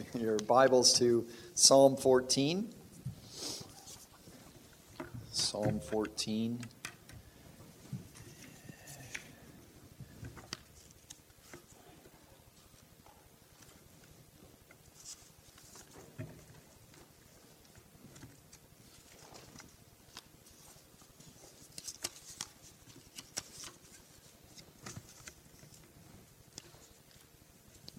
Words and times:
your 0.18 0.38
Bibles 0.38 0.98
to 0.98 1.26
Psalm 1.54 1.96
14. 1.96 2.68
Psalm 5.30 5.80
14. 5.80 6.60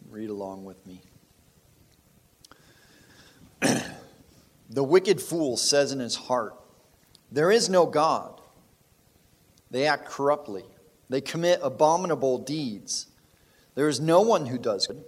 Read 0.10 0.30
along 0.30 0.64
with 0.64 0.86
me. 0.86 1.02
The 4.74 4.84
wicked 4.84 5.22
fool 5.22 5.56
says 5.56 5.92
in 5.92 6.00
his 6.00 6.16
heart, 6.16 6.56
There 7.32 7.52
is 7.52 7.70
no 7.70 7.86
God. 7.86 8.42
They 9.70 9.86
act 9.86 10.08
corruptly, 10.08 10.66
they 11.10 11.22
commit 11.22 11.60
abominable 11.62 12.40
deeds. 12.40 13.08
There 13.76 13.88
is 13.88 14.00
no 14.00 14.22
one 14.22 14.46
who 14.46 14.60
does 14.60 14.86
good. 14.86 15.04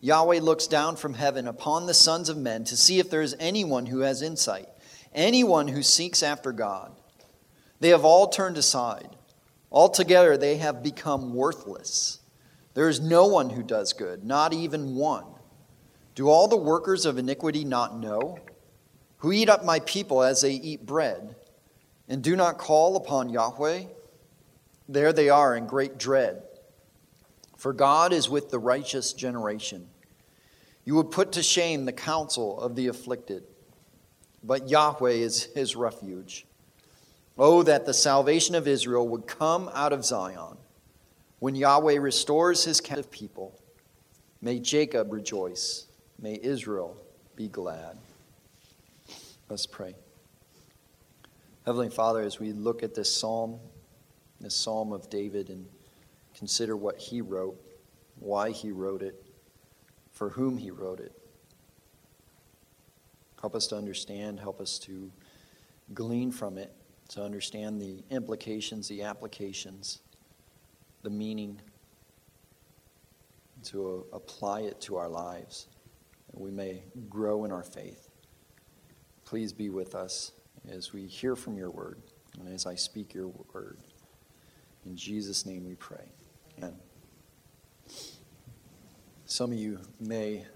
Yahweh 0.00 0.40
looks 0.40 0.66
down 0.66 0.96
from 0.96 1.14
heaven 1.14 1.46
upon 1.46 1.84
the 1.84 1.92
sons 1.92 2.28
of 2.28 2.38
men 2.38 2.64
to 2.64 2.76
see 2.76 2.98
if 2.98 3.10
there 3.10 3.20
is 3.20 3.36
anyone 3.38 3.86
who 3.86 4.00
has 4.00 4.22
insight, 4.22 4.68
anyone 5.14 5.68
who 5.68 5.82
seeks 5.82 6.22
after 6.22 6.52
God. 6.52 6.92
They 7.80 7.90
have 7.90 8.04
all 8.04 8.28
turned 8.28 8.56
aside. 8.56 9.10
Altogether, 9.70 10.36
they 10.36 10.56
have 10.56 10.82
become 10.82 11.34
worthless. 11.34 12.20
There 12.74 12.88
is 12.88 13.00
no 13.00 13.26
one 13.26 13.50
who 13.50 13.62
does 13.62 13.92
good, 13.92 14.24
not 14.24 14.54
even 14.54 14.94
one. 14.94 15.26
Do 16.14 16.28
all 16.28 16.48
the 16.48 16.56
workers 16.56 17.04
of 17.04 17.18
iniquity 17.18 17.64
not 17.64 17.98
know? 17.98 18.38
Who 19.18 19.32
eat 19.32 19.48
up 19.48 19.64
my 19.64 19.80
people 19.80 20.22
as 20.22 20.40
they 20.40 20.52
eat 20.52 20.86
bread, 20.86 21.34
and 22.08 22.22
do 22.22 22.36
not 22.36 22.58
call 22.58 22.96
upon 22.96 23.30
Yahweh? 23.30 23.84
There 24.88 25.12
they 25.12 25.28
are 25.28 25.56
in 25.56 25.66
great 25.66 25.98
dread. 25.98 26.42
For 27.56 27.72
God 27.72 28.12
is 28.12 28.30
with 28.30 28.50
the 28.50 28.60
righteous 28.60 29.12
generation. 29.12 29.88
You 30.84 30.94
would 30.94 31.10
put 31.10 31.32
to 31.32 31.42
shame 31.42 31.84
the 31.84 31.92
counsel 31.92 32.60
of 32.60 32.76
the 32.76 32.86
afflicted, 32.86 33.42
but 34.42 34.70
Yahweh 34.70 35.10
is 35.10 35.48
his 35.54 35.74
refuge. 35.74 36.46
Oh, 37.36 37.62
that 37.64 37.86
the 37.86 37.94
salvation 37.94 38.54
of 38.54 38.66
Israel 38.66 39.06
would 39.08 39.26
come 39.26 39.68
out 39.74 39.92
of 39.92 40.04
Zion. 40.04 40.56
When 41.40 41.54
Yahweh 41.54 41.98
restores 41.98 42.64
his 42.64 42.80
captive 42.80 43.10
people, 43.10 43.60
may 44.40 44.58
Jacob 44.60 45.12
rejoice, 45.12 45.86
may 46.18 46.38
Israel 46.42 46.96
be 47.36 47.48
glad. 47.48 47.98
Let's 49.48 49.66
pray. 49.66 49.94
Heavenly 51.64 51.88
Father, 51.88 52.20
as 52.20 52.38
we 52.38 52.52
look 52.52 52.82
at 52.82 52.94
this 52.94 53.14
psalm, 53.14 53.58
this 54.40 54.54
psalm 54.54 54.92
of 54.92 55.08
David, 55.08 55.48
and 55.48 55.66
consider 56.36 56.76
what 56.76 56.98
he 56.98 57.20
wrote, 57.20 57.58
why 58.18 58.50
he 58.50 58.70
wrote 58.70 59.02
it, 59.02 59.24
for 60.12 60.30
whom 60.30 60.58
he 60.58 60.70
wrote 60.70 61.00
it, 61.00 61.12
help 63.40 63.54
us 63.54 63.66
to 63.68 63.76
understand, 63.76 64.38
help 64.38 64.60
us 64.60 64.78
to 64.80 65.10
glean 65.94 66.30
from 66.30 66.58
it, 66.58 66.74
to 67.08 67.22
understand 67.22 67.80
the 67.80 68.04
implications, 68.10 68.88
the 68.88 69.02
applications 69.02 70.00
the 71.02 71.10
meaning, 71.10 71.60
to 73.64 74.04
apply 74.12 74.60
it 74.60 74.80
to 74.80 74.96
our 74.96 75.08
lives, 75.08 75.68
that 76.30 76.40
we 76.40 76.50
may 76.50 76.82
grow 77.08 77.44
in 77.44 77.52
our 77.52 77.62
faith. 77.62 78.07
Please 79.28 79.52
be 79.52 79.68
with 79.68 79.94
us 79.94 80.32
as 80.70 80.94
we 80.94 81.06
hear 81.06 81.36
from 81.36 81.58
your 81.58 81.68
word 81.68 82.00
and 82.40 82.48
as 82.48 82.64
I 82.64 82.76
speak 82.76 83.12
your 83.12 83.28
word. 83.52 83.76
In 84.86 84.96
Jesus' 84.96 85.44
name 85.44 85.66
we 85.66 85.74
pray. 85.74 86.08
Amen. 86.56 86.74
Some 89.26 89.52
of 89.52 89.58
you 89.58 89.80
may 90.00 90.46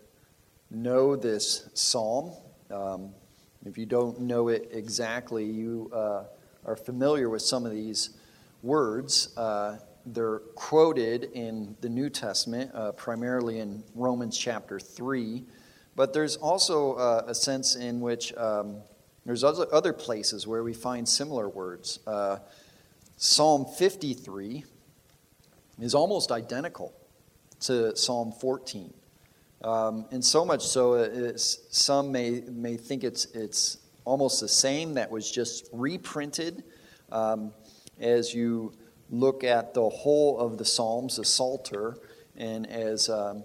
know 0.71 1.17
this 1.17 1.69
psalm. 1.75 2.33
Um, 2.71 3.11
if 3.67 3.77
you 3.77 3.85
don't 3.85 4.21
know 4.21 4.49
it 4.49 4.71
exactly, 4.73 5.45
you 5.45 5.91
uh, 5.93 6.25
are 6.65 6.77
familiar 6.77 7.29
with 7.29 7.43
some 7.43 7.67
of 7.67 7.73
these 7.73 8.17
words. 8.63 9.37
Uh, 9.37 9.81
they're 10.07 10.39
quoted 10.55 11.25
in 11.35 11.77
the 11.83 11.91
New 11.91 12.09
Testament, 12.09 12.71
uh, 12.73 12.93
primarily 12.93 13.59
in 13.59 13.85
Romans 13.95 14.39
chapter 14.39 14.81
3. 14.81 15.45
But 15.95 16.13
there's 16.13 16.37
also 16.37 16.95
uh, 16.95 17.25
a 17.27 17.35
sense 17.35 17.77
in 17.77 18.01
which 18.01 18.35
um, 18.37 18.79
there's 19.27 19.45
other, 19.45 19.93
places 19.93 20.47
where 20.47 20.63
we 20.63 20.73
find 20.73 21.09
similar 21.09 21.49
words. 21.49 22.01
Uh, 22.07 22.39
Psalm 23.17 23.67
53 23.67 24.65
is 25.81 25.95
almost 25.95 26.33
identical 26.33 26.93
to 27.61 27.95
Psalm 27.97 28.33
14. 28.33 28.93
Um, 29.63 30.07
and 30.11 30.25
so 30.25 30.45
much 30.45 30.67
so, 30.67 31.35
some 31.37 32.11
may, 32.11 32.43
may 32.49 32.77
think 32.77 33.05
it's, 33.05 33.27
it's 33.27 33.79
almost 34.05 34.41
the 34.41 34.49
same 34.49 34.95
that 34.95 35.11
was 35.11 35.31
just 35.31 35.69
reprinted. 35.73 36.65
Um, 37.13 37.53
as 38.01 38.35
you 38.35 38.73
look 39.11 39.45
at 39.45 39.75
the 39.75 39.89
whole 39.89 40.39
of 40.39 40.59
the 40.59 40.65
Psalms, 40.65 41.17
the 41.17 41.25
Psalter, 41.25 41.97
and 42.37 42.69
as 42.69 43.09
um, 43.09 43.45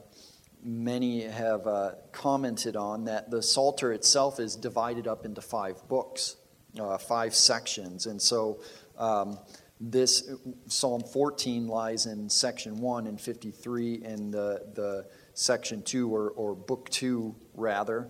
many 0.67 1.21
have 1.21 1.65
uh, 1.65 1.91
commented 2.11 2.75
on, 2.75 3.05
that 3.05 3.31
the 3.31 3.41
Psalter 3.41 3.93
itself 3.93 4.39
is 4.39 4.55
divided 4.55 5.07
up 5.07 5.25
into 5.25 5.41
five 5.41 5.75
books, 5.87 6.35
uh, 6.79 6.97
five 6.97 7.33
sections. 7.33 8.05
And 8.05 8.21
so 8.21 8.59
um, 8.97 9.39
this 9.79 10.29
Psalm 10.67 11.03
14 11.03 11.67
lies 11.67 12.05
in 12.05 12.29
section 12.29 12.81
1 12.81 13.07
and 13.07 13.19
53 13.19 13.93
in 14.03 14.29
the, 14.29 14.65
the 14.73 15.05
section 15.33 15.81
2, 15.81 16.13
or, 16.13 16.31
or 16.31 16.53
book 16.53 16.89
2, 16.89 17.33
rather. 17.53 18.09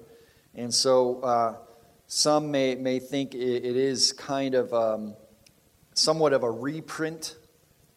And 0.55 0.73
so 0.73 1.21
uh, 1.21 1.55
some 2.07 2.49
may, 2.49 2.73
may 2.73 2.97
think 2.97 3.35
it, 3.35 3.39
it 3.39 3.75
is 3.75 4.13
kind 4.13 4.55
of 4.55 4.73
um, 4.73 5.15
somewhat 5.93 6.33
of 6.33 6.41
a 6.41 6.49
reprint 6.49 7.35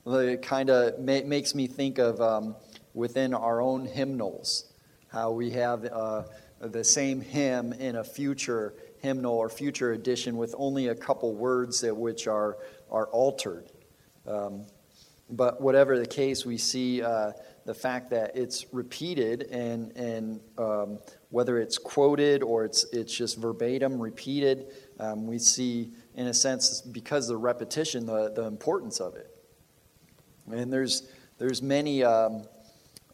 it 0.07 0.43
kind 0.43 0.71
of 0.71 0.99
ma- 0.99 1.21
makes 1.25 1.55
me 1.55 1.67
think 1.67 1.99
of 1.99 2.21
um, 2.21 2.57
within 2.95 3.35
our 3.35 3.61
own 3.61 3.87
hymnals, 3.87 4.73
how 5.09 5.31
we 5.31 5.51
have 5.51 5.85
uh, 5.85 6.25
the 6.61 6.85
same 6.85 7.21
hymn 7.21 7.73
in 7.73 7.97
a 7.97 8.05
future 8.05 8.75
hymnal 8.99 9.35
or 9.35 9.49
future 9.49 9.93
edition 9.93 10.37
with 10.37 10.55
only 10.59 10.89
a 10.89 10.95
couple 10.95 11.35
words 11.35 11.81
that 11.81 11.97
which 11.97 12.27
are, 12.27 12.59
are 12.91 13.07
altered. 13.07 13.73
Um, 14.27 14.67
but 15.31 15.61
whatever 15.61 15.99
the 15.99 16.07
case, 16.07 16.45
we 16.45 16.59
see 16.59 17.03
uh, 17.03 17.33
the 17.65 17.75
fact 17.75 18.11
that 18.11 18.37
it's 18.37 18.67
repeated 18.73 19.45
and, 19.51 19.93
and 19.97 20.41
um, 20.59 20.99
whether 21.31 21.59
it's 21.59 21.79
quoted 21.79 22.43
or 22.43 22.65
it's, 22.65 22.85
it's 22.93 23.17
just 23.17 23.39
verbatim 23.39 24.01
repeated, 24.01 24.67
um, 24.99 25.27
we 25.27 25.39
see, 25.39 25.93
in 26.17 26.27
a 26.27 26.35
sense, 26.35 26.81
because 26.81 27.31
of 27.31 27.35
the 27.35 27.39
repetition, 27.39 28.07
the, 28.07 28.33
the 28.35 28.45
importance 28.45 29.01
of 29.01 29.15
it. 29.15 29.31
And 30.51 30.73
there's, 30.73 31.09
there's 31.39 31.63
many 31.63 32.03
um, 32.03 32.43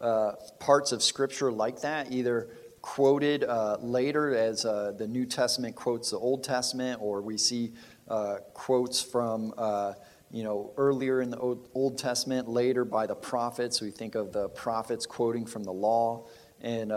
uh, 0.01 0.33
parts 0.59 0.93
of 0.93 1.03
Scripture 1.03 1.51
like 1.51 1.81
that, 1.81 2.13
either 2.13 2.49
quoted 2.83 3.45
uh, 3.45 3.77
later 3.81 4.35
as 4.35 4.65
uh, 4.65 4.93
the 4.97 5.07
New 5.07 5.27
Testament 5.27 5.75
quotes 5.75 6.11
the 6.11 6.19
Old 6.19 6.45
Testament, 6.45 7.01
or 7.03 7.21
we 7.21 7.39
see 7.39 7.73
uh, 8.09 8.37
quotes 8.55 9.03
from 9.03 9.53
uh, 9.57 9.95
you 10.31 10.45
know 10.45 10.73
earlier 10.77 11.21
in 11.21 11.31
the 11.31 11.39
Old 11.39 11.99
Testament, 11.99 12.49
later 12.49 12.85
by 12.85 13.07
the 13.07 13.15
prophets. 13.15 13.81
We 13.81 13.91
think 13.91 14.15
of 14.15 14.33
the 14.33 14.49
prophets 14.51 15.07
quoting 15.07 15.47
from 15.47 15.65
the 15.65 15.73
law, 15.73 16.27
and 16.61 16.93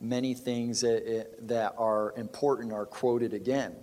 many 0.00 0.34
things 0.34 0.82
that, 0.82 1.48
that 1.48 1.74
are 1.78 2.12
important 2.16 2.72
are 2.72 2.86
quoted 2.86 3.32
again. 3.32 3.74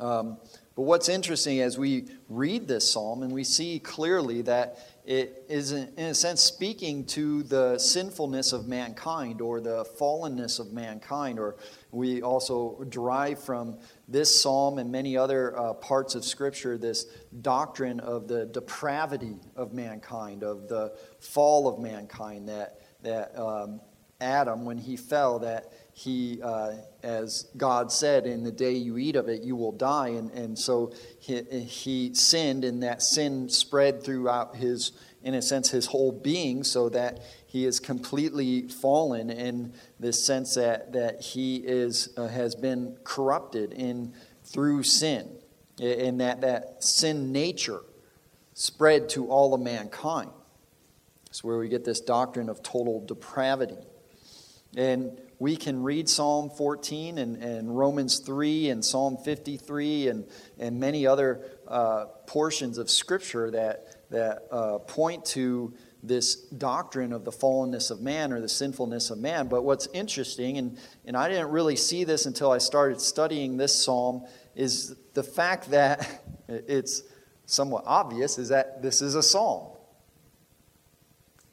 Um, 0.00 0.38
but 0.74 0.82
what's 0.82 1.08
interesting 1.08 1.60
as 1.60 1.78
we 1.78 2.06
read 2.28 2.66
this 2.66 2.90
psalm 2.90 3.22
and 3.22 3.30
we 3.32 3.44
see 3.44 3.78
clearly 3.78 4.42
that 4.42 4.78
it 5.04 5.44
is, 5.48 5.72
in 5.72 5.88
a 5.98 6.14
sense, 6.14 6.40
speaking 6.40 7.04
to 7.06 7.42
the 7.42 7.76
sinfulness 7.76 8.52
of 8.52 8.68
mankind 8.68 9.40
or 9.40 9.60
the 9.60 9.84
fallenness 9.98 10.60
of 10.60 10.72
mankind. 10.72 11.40
Or 11.40 11.56
we 11.90 12.22
also 12.22 12.84
derive 12.88 13.42
from 13.42 13.78
this 14.06 14.40
psalm 14.40 14.78
and 14.78 14.92
many 14.92 15.16
other 15.16 15.58
uh, 15.58 15.74
parts 15.74 16.14
of 16.14 16.24
Scripture 16.24 16.78
this 16.78 17.06
doctrine 17.40 17.98
of 17.98 18.28
the 18.28 18.46
depravity 18.46 19.34
of 19.56 19.72
mankind, 19.72 20.44
of 20.44 20.68
the 20.68 20.96
fall 21.18 21.66
of 21.66 21.80
mankind, 21.80 22.48
that, 22.48 22.80
that 23.02 23.36
um, 23.36 23.80
Adam, 24.22 24.64
when 24.64 24.78
he 24.78 24.96
fell, 24.96 25.40
that 25.40 25.72
he, 25.92 26.40
uh, 26.42 26.72
as 27.02 27.48
God 27.56 27.92
said, 27.92 28.26
in 28.26 28.44
the 28.44 28.52
day 28.52 28.72
you 28.72 28.96
eat 28.96 29.16
of 29.16 29.28
it, 29.28 29.42
you 29.42 29.56
will 29.56 29.72
die. 29.72 30.08
And, 30.08 30.30
and 30.30 30.58
so 30.58 30.92
he, 31.18 31.42
he 31.42 32.14
sinned, 32.14 32.64
and 32.64 32.82
that 32.82 33.02
sin 33.02 33.48
spread 33.48 34.02
throughout 34.02 34.56
his, 34.56 34.92
in 35.22 35.34
a 35.34 35.42
sense, 35.42 35.70
his 35.70 35.86
whole 35.86 36.12
being, 36.12 36.64
so 36.64 36.88
that 36.88 37.20
he 37.46 37.66
is 37.66 37.78
completely 37.78 38.68
fallen 38.68 39.28
in 39.28 39.74
this 40.00 40.24
sense 40.24 40.54
that, 40.54 40.92
that 40.92 41.20
he 41.20 41.56
is, 41.56 42.08
uh, 42.16 42.28
has 42.28 42.54
been 42.54 42.96
corrupted 43.04 43.72
in, 43.74 44.14
through 44.44 44.84
sin, 44.84 45.28
and 45.80 46.20
that, 46.20 46.40
that 46.40 46.82
sin 46.82 47.32
nature 47.32 47.80
spread 48.54 49.08
to 49.10 49.28
all 49.28 49.52
of 49.52 49.60
mankind. 49.60 50.30
It's 51.26 51.42
where 51.44 51.58
we 51.58 51.68
get 51.68 51.84
this 51.84 52.00
doctrine 52.00 52.48
of 52.48 52.62
total 52.62 53.04
depravity. 53.04 53.78
And 54.76 55.20
we 55.38 55.56
can 55.56 55.82
read 55.82 56.08
Psalm 56.08 56.50
14 56.50 57.18
and, 57.18 57.36
and 57.42 57.76
Romans 57.76 58.20
3 58.20 58.70
and 58.70 58.84
Psalm 58.84 59.16
53 59.16 60.08
and, 60.08 60.24
and 60.58 60.78
many 60.78 61.06
other 61.06 61.42
uh, 61.68 62.06
portions 62.26 62.78
of 62.78 62.88
Scripture 62.88 63.50
that, 63.50 64.08
that 64.10 64.46
uh, 64.50 64.78
point 64.78 65.24
to 65.26 65.74
this 66.02 66.36
doctrine 66.36 67.12
of 67.12 67.24
the 67.24 67.30
fallenness 67.30 67.90
of 67.90 68.00
man 68.00 68.32
or 68.32 68.40
the 68.40 68.48
sinfulness 68.48 69.10
of 69.10 69.18
man. 69.18 69.48
But 69.48 69.62
what's 69.62 69.88
interesting, 69.92 70.58
and, 70.58 70.78
and 71.04 71.16
I 71.16 71.28
didn't 71.28 71.50
really 71.50 71.76
see 71.76 72.04
this 72.04 72.26
until 72.26 72.50
I 72.50 72.58
started 72.58 73.00
studying 73.00 73.56
this 73.56 73.74
psalm, 73.74 74.24
is 74.56 74.96
the 75.14 75.22
fact 75.22 75.70
that 75.70 76.22
it's 76.48 77.02
somewhat 77.46 77.84
obvious 77.86 78.38
is 78.38 78.48
that 78.48 78.82
this 78.82 79.02
is 79.02 79.14
a 79.14 79.22
psalm. 79.22 79.68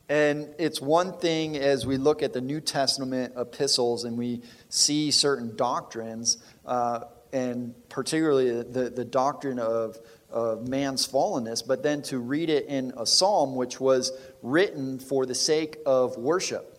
And 0.10 0.56
it's 0.58 0.82
one 0.82 1.14
thing 1.20 1.56
as 1.56 1.86
we 1.86 1.98
look 1.98 2.24
at 2.24 2.34
the 2.34 2.42
New 2.42 2.60
Testament 2.60 3.34
epistles 3.38 4.06
and 4.06 4.18
we 4.18 4.42
see 4.68 5.12
certain 5.12 5.56
doctrines, 5.56 6.40
uh, 6.66 7.02
and 7.32 7.76
particularly 7.90 8.64
the, 8.64 8.90
the 8.90 9.06
doctrine 9.06 9.60
of, 9.60 10.00
of 10.32 10.68
man's 10.68 11.08
fallenness, 11.08 11.66
but 11.66 11.84
then 11.84 12.02
to 12.04 12.18
read 12.18 12.50
it 12.50 12.66
in 12.66 12.92
a 12.98 13.06
psalm 13.06 13.56
which 13.56 13.80
was 13.80 14.12
written 14.42 14.98
for 14.98 15.28
the 15.28 15.36
sake 15.36 15.78
of 15.86 16.18
worship. 16.18 16.76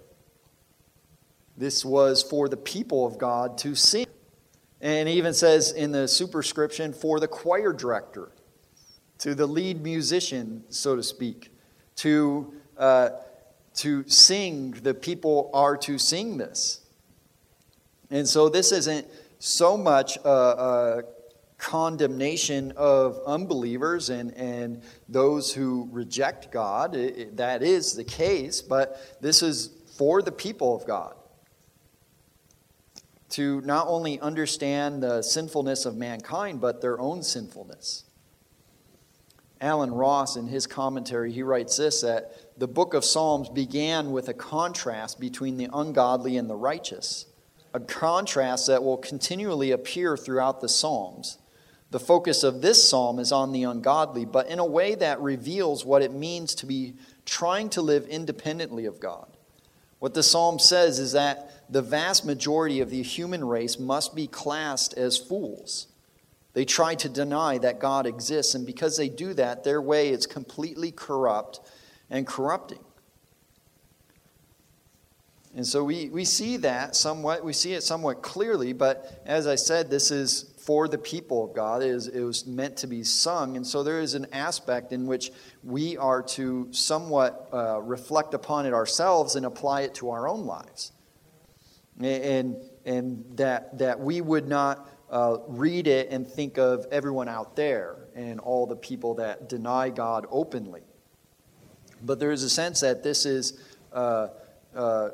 This 1.57 1.85
was 1.85 2.25
for 2.25 2.49
the 2.49 2.57
people 2.57 3.07
of 3.07 3.17
God 3.17 3.59
to 3.59 3.77
sing. 3.77 4.07
And 4.81 5.09
even 5.09 5.35
says 5.35 5.71
in 5.71 5.93
the 5.93 6.09
superscription 6.09 6.93
for 6.93 7.21
the 7.21 7.29
choir 7.29 7.73
director, 7.73 8.33
to 9.19 9.35
the 9.35 9.47
lead 9.47 9.83
musician, 9.83 10.65
so 10.71 10.97
to 10.97 11.03
speak, 11.03 11.51
to 11.97 12.55
uh, 12.81 13.11
to 13.75 14.09
sing, 14.09 14.73
the 14.83 14.95
people 14.95 15.51
are 15.55 15.77
to 15.77 15.99
sing 15.99 16.39
this. 16.39 16.81
And 18.11 18.29
so 18.29 18.49
this 18.49 18.73
isn't 18.73 19.07
so 19.39 19.77
much 19.77 20.17
a, 20.25 20.29
a 20.29 21.03
condemnation 21.59 22.73
of 22.77 23.21
unbelievers 23.27 24.11
and, 24.11 24.35
and 24.35 24.83
those 25.09 25.55
who 25.55 25.89
reject 25.93 26.51
God. 26.51 26.97
It, 26.97 27.17
it, 27.17 27.37
that 27.37 27.63
is 27.63 27.95
the 27.95 28.05
case, 28.05 28.63
but 28.63 29.19
this 29.21 29.43
is 29.43 29.71
for 29.97 30.23
the 30.23 30.33
people 30.33 30.75
of 30.75 30.87
God 30.87 31.15
to 33.31 33.61
not 33.61 33.87
only 33.87 34.19
understand 34.19 35.03
the 35.03 35.23
sinfulness 35.23 35.85
of 35.85 35.97
mankind, 35.97 36.61
but 36.61 36.81
their 36.81 36.99
own 36.99 37.23
sinfulness. 37.23 38.05
Allen 39.61 39.93
Ross, 39.93 40.37
in 40.37 40.47
his 40.47 40.67
commentary, 40.67 41.33
he 41.33 41.43
writes 41.43 41.77
this 41.77 42.01
that 42.01 42.33
the 42.59 42.69
book 42.69 42.95
of 42.95 43.05
Psalms 43.05 43.49
began 43.49 44.11
with 44.11 44.29
a 44.29 44.35
contrast 44.35 45.21
between 45.21 45.57
the 45.57 45.69
ungodly 45.73 46.37
and 46.37 46.49
the 46.49 46.57
righteous, 46.57 47.27
a 47.75 47.81
contrast 47.81 48.67
that 48.69 48.83
will 48.83 48.97
continually 48.97 49.71
appear 49.71 50.17
throughout 50.17 50.61
the 50.61 50.69
Psalms. 50.69 51.39
The 51.91 52.01
focus 52.01 52.45
of 52.45 52.63
this 52.63 52.89
psalm 52.89 53.19
is 53.19 53.33
on 53.33 53.53
the 53.53 53.65
ungodly, 53.65 54.25
but 54.25 54.49
in 54.49 54.61
a 54.61 54.65
way 54.65 54.95
that 54.95 55.21
reveals 55.21 55.85
what 55.85 56.03
it 56.03 56.13
means 56.13 56.55
to 56.57 56.67
be 56.67 56.95
trying 57.27 57.69
to 57.71 57.83
live 57.83 58.07
independently 58.07 58.87
of 58.87 59.01
God. 59.01 59.27
What 59.99 60.15
the 60.15 60.23
psalm 60.23 60.59
says 60.59 60.99
is 60.99 61.13
that 61.13 61.65
the 61.69 61.83
vast 61.83 62.25
majority 62.25 62.81
of 62.81 62.91
the 62.91 63.03
human 63.03 63.45
race 63.45 63.79
must 63.79 64.15
be 64.15 64.27
classed 64.27 64.95
as 64.95 65.19
fools. 65.19 65.89
They 66.53 66.65
try 66.65 66.95
to 66.97 67.09
deny 67.09 67.59
that 67.59 67.79
God 67.79 68.07
exists, 68.07 68.55
and 68.55 68.67
because 68.67 68.97
they 68.97 69.09
do 69.09 69.35
that, 69.35 69.63
their 69.63 69.81
way 69.81 70.09
is 70.09 70.27
completely 70.27 70.91
corrupt 70.91 71.61
and 72.11 72.27
corrupting. 72.27 72.81
And 75.55 75.67
so 75.67 75.83
we, 75.83 76.09
we 76.11 76.25
see 76.25 76.59
that 76.59 76.95
somewhat, 76.95 77.45
we 77.45 77.53
see 77.53 77.73
it 77.73 77.83
somewhat 77.83 78.23
clearly, 78.23 78.73
but 78.73 79.23
as 79.27 79.47
I 79.49 79.57
said, 79.57 79.91
this 79.91 80.11
is 80.11 80.55
for 80.59 80.87
the 80.87 80.99
people 80.99 81.45
of 81.45 81.55
God. 81.55 81.83
It, 81.83 81.89
is, 81.89 82.07
it 82.07 82.21
was 82.21 82.47
meant 82.47 82.77
to 82.79 82.87
be 82.87 83.03
sung. 83.03 83.57
And 83.57 83.67
so 83.67 83.83
there 83.83 84.01
is 84.01 84.15
an 84.15 84.27
aspect 84.33 84.93
in 84.93 85.07
which 85.07 85.33
we 85.65 85.97
are 85.97 86.23
to 86.23 86.69
somewhat 86.71 87.49
uh, 87.53 87.81
reflect 87.81 88.35
upon 88.35 88.67
it 88.67 88.73
ourselves 88.73 89.35
and 89.35 89.45
apply 89.45 89.83
it 89.83 89.95
to 89.95 90.11
our 90.11 90.29
own 90.29 90.47
lives. 90.47 90.93
And, 92.01 92.57
and 92.85 93.25
that, 93.37 93.79
that 93.79 93.99
we 93.99 94.21
would 94.21 94.47
not 94.47 94.89
uh, 95.11 95.39
read 95.49 95.87
it 95.87 96.11
and 96.11 96.27
think 96.27 96.57
of 96.59 96.87
everyone 96.93 97.29
out 97.29 97.57
there 97.57 97.97
and 98.15 98.41
all 98.41 98.67
the 98.67 98.77
people 98.77 99.15
that 99.15 99.49
deny 99.49 99.91
God 99.91 100.27
openly. 100.31 100.83
But 102.03 102.21
there 102.21 102.31
is 102.31 102.43
a 102.43 102.51
sense 102.51 102.81
that 102.81 103.03
this 103.03 103.27
is 103.27 103.61
uh, 103.93 104.29
uh, 104.75 105.11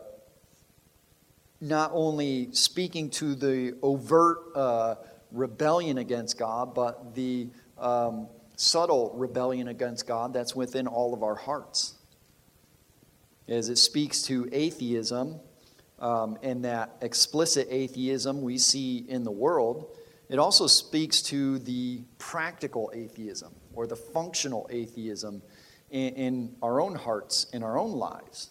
not 1.60 1.90
only 1.94 2.52
speaking 2.52 3.10
to 3.10 3.34
the 3.34 3.76
overt 3.82 4.38
uh, 4.54 4.94
rebellion 5.32 5.98
against 5.98 6.38
God, 6.38 6.74
but 6.74 7.14
the 7.14 7.48
um, 7.78 8.28
subtle 8.56 9.12
rebellion 9.16 9.68
against 9.68 10.06
God 10.06 10.32
that's 10.32 10.54
within 10.54 10.86
all 10.86 11.14
of 11.14 11.22
our 11.22 11.34
hearts. 11.34 11.94
As 13.48 13.68
it 13.68 13.78
speaks 13.78 14.22
to 14.24 14.48
atheism, 14.52 15.40
um, 15.98 16.38
and 16.42 16.64
that 16.64 16.96
explicit 17.00 17.68
atheism 17.70 18.42
we 18.42 18.58
see 18.58 19.04
in 19.08 19.24
the 19.24 19.30
world, 19.30 19.96
it 20.28 20.38
also 20.38 20.66
speaks 20.66 21.22
to 21.22 21.58
the 21.60 22.02
practical 22.18 22.90
atheism 22.94 23.54
or 23.72 23.86
the 23.86 23.96
functional 23.96 24.68
atheism 24.70 25.42
in, 25.90 26.14
in 26.14 26.56
our 26.62 26.80
own 26.80 26.94
hearts, 26.94 27.46
in 27.52 27.62
our 27.62 27.78
own 27.78 27.92
lives. 27.92 28.50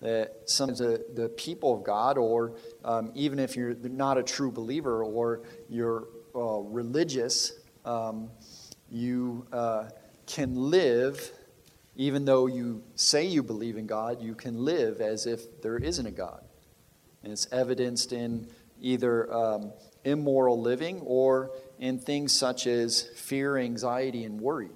That 0.00 0.42
sometimes 0.46 0.78
the, 0.78 1.04
the 1.14 1.28
people 1.30 1.74
of 1.74 1.84
God, 1.84 2.18
or 2.18 2.54
um, 2.84 3.12
even 3.14 3.38
if 3.38 3.56
you're 3.56 3.74
not 3.74 4.18
a 4.18 4.22
true 4.22 4.50
believer 4.50 5.02
or 5.02 5.42
you're 5.68 6.08
uh, 6.34 6.58
religious, 6.60 7.52
um, 7.84 8.30
you 8.90 9.46
uh, 9.52 9.88
can 10.26 10.54
live, 10.54 11.30
even 11.96 12.24
though 12.24 12.46
you 12.46 12.82
say 12.94 13.24
you 13.24 13.42
believe 13.42 13.76
in 13.76 13.86
God, 13.86 14.20
you 14.20 14.34
can 14.34 14.64
live 14.64 15.00
as 15.00 15.26
if 15.26 15.62
there 15.62 15.78
isn't 15.78 16.06
a 16.06 16.10
God. 16.10 16.45
And 17.26 17.32
it's 17.32 17.48
evidenced 17.50 18.12
in 18.12 18.46
either 18.80 19.34
um, 19.34 19.72
immoral 20.04 20.60
living 20.60 21.00
or 21.00 21.50
in 21.80 21.98
things 21.98 22.32
such 22.32 22.68
as 22.68 23.02
fear, 23.16 23.56
anxiety, 23.56 24.22
and 24.22 24.40
worry. 24.40 24.70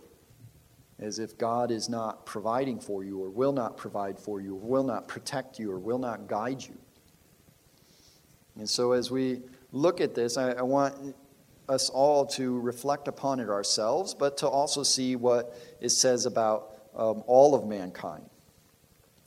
As 0.99 1.21
if 1.21 1.39
God 1.39 1.71
is 1.71 1.89
not 1.89 2.27
providing 2.27 2.81
for 2.81 3.05
you, 3.05 3.23
or 3.23 3.31
will 3.31 3.53
not 3.53 3.77
provide 3.77 4.19
for 4.19 4.41
you, 4.41 4.57
or 4.57 4.59
will 4.59 4.83
not 4.83 5.07
protect 5.07 5.61
you, 5.61 5.71
or 5.71 5.79
will 5.79 6.01
not 6.01 6.27
guide 6.27 6.61
you. 6.61 6.77
And 8.57 8.69
so, 8.69 8.91
as 8.91 9.13
we 9.13 9.43
look 9.71 10.01
at 10.01 10.17
this, 10.17 10.37
I, 10.37 10.51
I 10.51 10.63
want 10.63 11.15
us 11.69 11.89
all 11.89 12.27
to 12.27 12.59
reflect 12.59 13.07
upon 13.07 13.39
it 13.39 13.49
ourselves, 13.49 14.13
but 14.13 14.39
to 14.39 14.49
also 14.49 14.83
see 14.83 15.15
what 15.15 15.57
it 15.81 15.91
says 15.91 16.27
about 16.27 16.73
um, 16.97 17.23
all 17.29 17.55
of 17.55 17.65
mankind. 17.69 18.29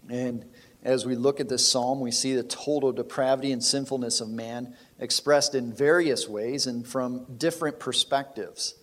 And 0.10 0.44
as 0.84 1.06
we 1.06 1.16
look 1.16 1.40
at 1.40 1.48
this 1.48 1.66
psalm, 1.66 2.02
we 2.02 2.12
see 2.12 2.36
the 2.36 2.44
total 2.44 2.92
depravity 2.92 3.52
and 3.52 3.64
sinfulness 3.64 4.20
of 4.20 4.30
man 4.30 4.76
expressed 5.00 5.56
in 5.56 5.74
various 5.74 6.28
ways 6.28 6.68
and 6.68 6.86
from 6.86 7.26
different 7.38 7.80
perspectives. 7.80 8.76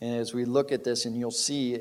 And 0.00 0.16
as 0.16 0.34
we 0.34 0.44
look 0.44 0.72
at 0.72 0.82
this, 0.82 1.04
and 1.04 1.16
you'll 1.16 1.30
see, 1.30 1.78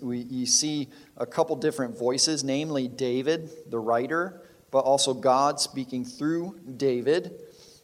we, 0.00 0.20
you 0.20 0.46
see 0.46 0.88
a 1.18 1.26
couple 1.26 1.54
different 1.56 1.98
voices, 1.98 2.42
namely 2.42 2.88
David, 2.88 3.50
the 3.70 3.78
writer, 3.78 4.40
but 4.70 4.80
also 4.80 5.12
God 5.12 5.60
speaking 5.60 6.02
through 6.02 6.58
David. 6.78 7.32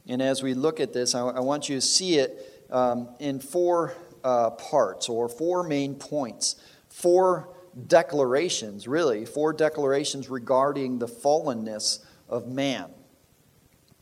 And 0.09 0.23
as 0.23 0.43
we 0.43 0.55
look 0.55 0.81
at 0.81 0.95
this, 0.95 1.15
I, 1.15 1.21
I 1.21 1.41
want 1.41 1.69
you 1.69 1.75
to 1.77 1.83
see 1.83 2.17
it 2.17 2.67
um, 2.71 3.11
in 3.21 3.41
four 3.41 3.93
uh, 4.25 4.51
parts 4.51 5.11
or 5.11 5.29
four 5.29 5.63
main 5.63 5.97
points, 5.97 6.57
four 6.89 7.51
declarations, 7.87 8.89
really, 8.89 9.25
four 9.25 9.53
declarations 9.53 10.29
regarding 10.29 10.99
the 10.99 11.07
fallenness 11.07 12.05
of 12.29 12.49
man. 12.49 12.91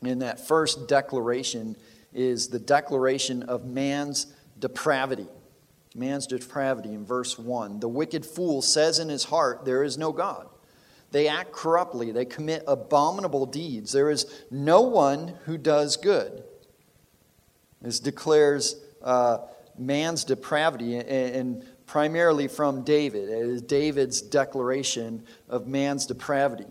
And 0.03 0.23
that 0.23 0.47
first 0.47 0.89
declaration 0.89 1.77
is 2.13 2.49
the 2.49 2.59
declaration 2.59 3.43
of 3.45 3.67
man's 3.67 4.27
depravity. 4.59 5.27
Man's 5.95 6.27
depravity 6.27 6.93
in 6.93 7.05
verse 7.05 7.39
1. 7.39 7.81
The 7.81 7.89
wicked 7.89 8.25
fool 8.25 8.63
says 8.63 8.99
in 8.99 9.09
his 9.09 9.25
heart, 9.25 9.65
There 9.65 9.83
is 9.83 9.97
no 9.97 10.13
God. 10.13 10.49
They 11.13 11.29
act 11.29 11.53
corruptly, 11.53 12.13
they 12.13 12.25
commit 12.25 12.65
abominable 12.67 13.47
deeds. 13.47 13.93
There 13.93 14.11
is 14.11 14.45
no 14.51 14.83
one 14.83 15.35
who 15.45 15.57
does 15.57 15.97
good. 15.97 16.45
This 17.81 18.01
declares 18.01 18.77
uh, 19.03 19.39
man's 19.79 20.25
depravity. 20.25 20.97
And 20.97 21.65
primarily 21.87 22.49
from 22.49 22.83
David. 22.83 23.29
It 23.29 23.47
is 23.47 23.63
David's 23.63 24.21
declaration 24.21 25.25
of 25.49 25.67
man's 25.67 26.07
depravity. 26.07 26.67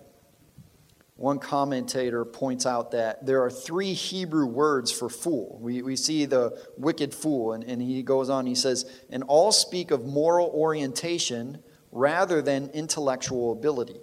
One 1.17 1.39
commentator 1.39 2.25
points 2.25 2.65
out 2.65 2.91
that 2.91 3.25
there 3.25 3.41
are 3.41 3.49
three 3.49 3.93
Hebrew 3.93 4.47
words 4.47 4.91
for 4.91 5.07
fool. 5.07 5.57
We, 5.61 5.81
we 5.81 5.95
see 5.95 6.25
the 6.25 6.61
wicked 6.77 7.13
fool, 7.13 7.53
and, 7.53 7.63
and 7.63 7.81
he 7.81 8.03
goes 8.03 8.29
on, 8.29 8.45
he 8.45 8.55
says, 8.55 8.85
and 9.09 9.23
all 9.23 9.53
speak 9.53 9.91
of 9.91 10.05
moral 10.05 10.47
orientation 10.49 11.63
rather 11.93 12.41
than 12.41 12.69
intellectual 12.73 13.53
ability. 13.53 14.01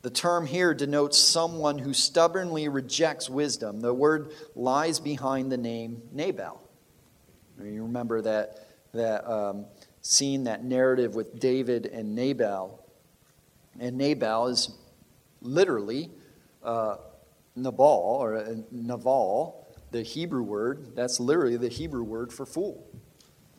The 0.00 0.08
term 0.08 0.46
here 0.46 0.72
denotes 0.72 1.18
someone 1.18 1.78
who 1.78 1.92
stubbornly 1.92 2.68
rejects 2.68 3.28
wisdom. 3.28 3.80
The 3.80 3.92
word 3.92 4.32
lies 4.54 4.98
behind 4.98 5.52
the 5.52 5.58
name 5.58 6.00
Nabal. 6.10 6.66
You 7.62 7.82
remember 7.82 8.22
that, 8.22 8.66
that 8.94 9.30
um, 9.30 9.66
scene, 10.02 10.44
that 10.44 10.64
narrative 10.64 11.14
with 11.14 11.38
David 11.38 11.86
and 11.86 12.14
Nabal. 12.14 12.84
And 13.78 13.96
Nabal 13.96 14.48
is 14.48 14.76
literally 15.42 16.10
uh, 16.62 16.96
Nabal, 17.56 18.18
or 18.20 18.36
uh, 18.36 18.54
Naval, 18.70 19.66
the 19.90 20.02
Hebrew 20.02 20.42
word. 20.42 20.94
That's 20.94 21.20
literally 21.20 21.56
the 21.56 21.68
Hebrew 21.68 22.02
word 22.02 22.32
for 22.32 22.46
fool. 22.46 22.86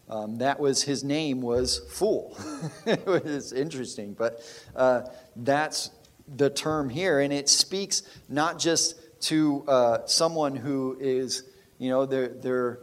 Um, 0.10 0.40
that 0.40 0.60
was 0.60 0.84
his 0.84 1.04
name 1.04 1.42
was 1.42 1.80
fool. 1.90 2.38
it 2.86 3.06
was 3.06 3.54
interesting, 3.54 4.14
but 4.14 4.44
uh, 4.76 5.04
that's 5.38 5.92
the 6.36 6.50
term 6.50 6.90
here, 6.90 7.22
and 7.22 7.32
it 7.32 7.48
speaks 7.48 8.04
not 8.28 8.60
just 8.60 8.96
to 9.22 9.64
uh, 9.68 10.06
someone 10.06 10.56
who 10.56 10.98
is, 11.00 11.44
you 11.78 11.90
know, 11.90 12.06
their 12.06 12.28
their 12.28 12.80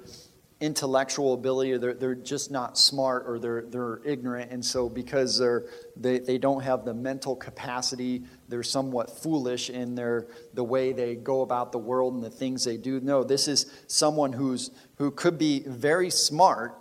intellectual 0.60 1.34
ability, 1.34 1.72
or 1.72 1.78
they're, 1.78 1.94
they're 1.94 2.14
just 2.14 2.50
not 2.50 2.76
smart, 2.76 3.24
or 3.26 3.38
they're 3.38 3.62
they're 3.62 4.00
ignorant, 4.04 4.50
and 4.50 4.64
so 4.64 4.88
because 4.88 5.38
they're 5.38 5.66
they, 5.96 6.18
they 6.18 6.38
don't 6.38 6.62
have 6.62 6.84
the 6.84 6.94
mental 6.94 7.36
capacity, 7.36 8.24
they're 8.48 8.62
somewhat 8.62 9.22
foolish 9.22 9.70
in 9.70 9.94
their 9.94 10.26
the 10.54 10.64
way 10.64 10.92
they 10.92 11.14
go 11.14 11.42
about 11.42 11.70
the 11.70 11.78
world 11.78 12.14
and 12.14 12.22
the 12.22 12.30
things 12.30 12.64
they 12.64 12.76
do. 12.76 13.00
No, 13.00 13.22
this 13.22 13.46
is 13.46 13.66
someone 13.86 14.32
who's 14.32 14.70
who 14.96 15.10
could 15.10 15.38
be 15.38 15.60
very 15.60 16.10
smart, 16.10 16.76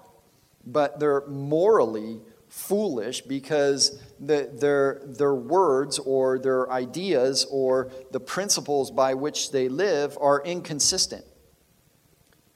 but 0.65 0.99
they're 0.99 1.25
morally 1.27 2.19
foolish 2.49 3.21
because 3.21 4.01
the, 4.19 4.49
their, 4.53 5.01
their 5.05 5.35
words 5.35 5.99
or 5.99 6.39
their 6.39 6.71
ideas 6.71 7.45
or 7.51 7.91
the 8.11 8.19
principles 8.19 8.89
by 8.89 9.13
which 9.13 9.51
they 9.51 9.69
live 9.69 10.17
are 10.19 10.41
inconsistent. 10.43 11.25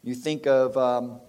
You 0.03 0.15
think 0.15 0.47
of 0.47 0.75
um, 0.77 1.19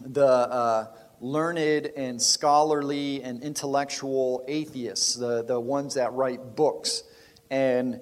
the 0.00 0.26
uh, 0.26 0.86
learned 1.20 1.58
and 1.96 2.20
scholarly 2.20 3.22
and 3.22 3.42
intellectual 3.42 4.42
atheists, 4.48 5.14
the, 5.14 5.44
the 5.44 5.60
ones 5.60 5.94
that 5.94 6.12
write 6.14 6.56
books. 6.56 7.02
And, 7.50 8.00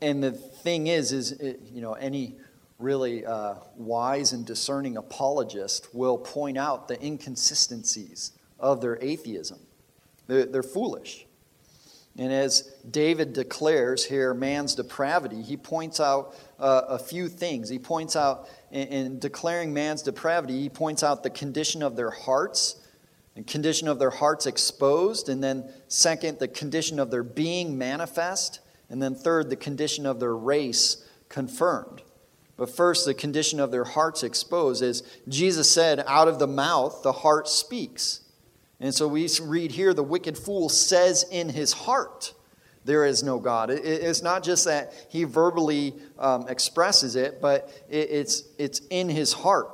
and 0.00 0.22
the 0.22 0.30
thing 0.30 0.86
is, 0.86 1.10
is 1.10 1.32
it, 1.32 1.60
you 1.72 1.80
know, 1.80 1.94
any 1.94 2.36
really 2.78 3.26
uh, 3.26 3.54
wise 3.76 4.32
and 4.32 4.46
discerning 4.46 4.96
apologist 4.96 5.92
will 5.92 6.18
point 6.18 6.56
out 6.56 6.86
the 6.86 7.04
inconsistencies 7.04 8.32
of 8.60 8.80
their 8.80 8.98
atheism. 9.02 9.58
They're, 10.28 10.46
they're 10.46 10.62
foolish. 10.62 11.26
And 12.16 12.32
as 12.32 12.72
David 12.88 13.32
declares 13.32 14.04
here 14.04 14.34
man's 14.34 14.76
depravity, 14.76 15.42
he 15.42 15.56
points 15.56 15.98
out 15.98 16.36
uh, 16.60 16.82
a 16.88 16.98
few 16.98 17.28
things. 17.28 17.68
He 17.68 17.78
points 17.80 18.14
out, 18.14 18.48
in, 18.74 18.88
in, 18.88 19.18
declaring 19.20 19.72
man's 19.72 20.02
depravity, 20.02 20.60
he 20.60 20.68
points 20.68 21.04
out 21.04 21.22
the 21.22 21.30
condition 21.30 21.80
of 21.80 21.94
their 21.94 22.10
hearts, 22.10 22.76
the 23.36 23.44
condition 23.44 23.86
of 23.86 24.00
their 24.00 24.10
hearts 24.10 24.46
exposed, 24.46 25.28
and 25.28 25.42
then 25.42 25.72
second, 25.86 26.40
the 26.40 26.48
condition 26.48 26.98
of 26.98 27.10
their 27.10 27.22
being 27.22 27.78
manifest, 27.78 28.58
and 28.90 29.00
then 29.00 29.14
third, 29.14 29.48
the 29.48 29.56
condition 29.56 30.06
of 30.06 30.18
their 30.18 30.36
race 30.36 31.06
confirmed. 31.28 32.02
But 32.56 32.68
first, 32.68 33.06
the 33.06 33.14
condition 33.14 33.60
of 33.60 33.70
their 33.70 33.84
hearts 33.84 34.24
exposed, 34.24 34.82
as 34.82 35.02
Jesus 35.28 35.70
said, 35.70 36.04
out 36.06 36.28
of 36.28 36.40
the 36.40 36.46
mouth 36.46 37.02
the 37.02 37.12
heart 37.12 37.48
speaks. 37.48 38.22
And 38.80 38.92
so 38.92 39.06
we 39.06 39.28
read 39.40 39.72
here 39.72 39.94
the 39.94 40.02
wicked 40.02 40.36
fool 40.36 40.68
says 40.68 41.24
in 41.30 41.48
his 41.48 41.72
heart, 41.72 42.34
There 42.84 43.06
is 43.06 43.22
no 43.22 43.38
God. 43.38 43.70
It's 43.70 44.22
not 44.22 44.42
just 44.42 44.66
that 44.66 44.92
he 45.08 45.24
verbally 45.24 45.94
um, 46.18 46.46
expresses 46.48 47.16
it, 47.16 47.40
but 47.40 47.70
it's, 47.88 48.44
it's 48.58 48.80
in 48.90 49.08
his 49.08 49.32
heart. 49.32 49.70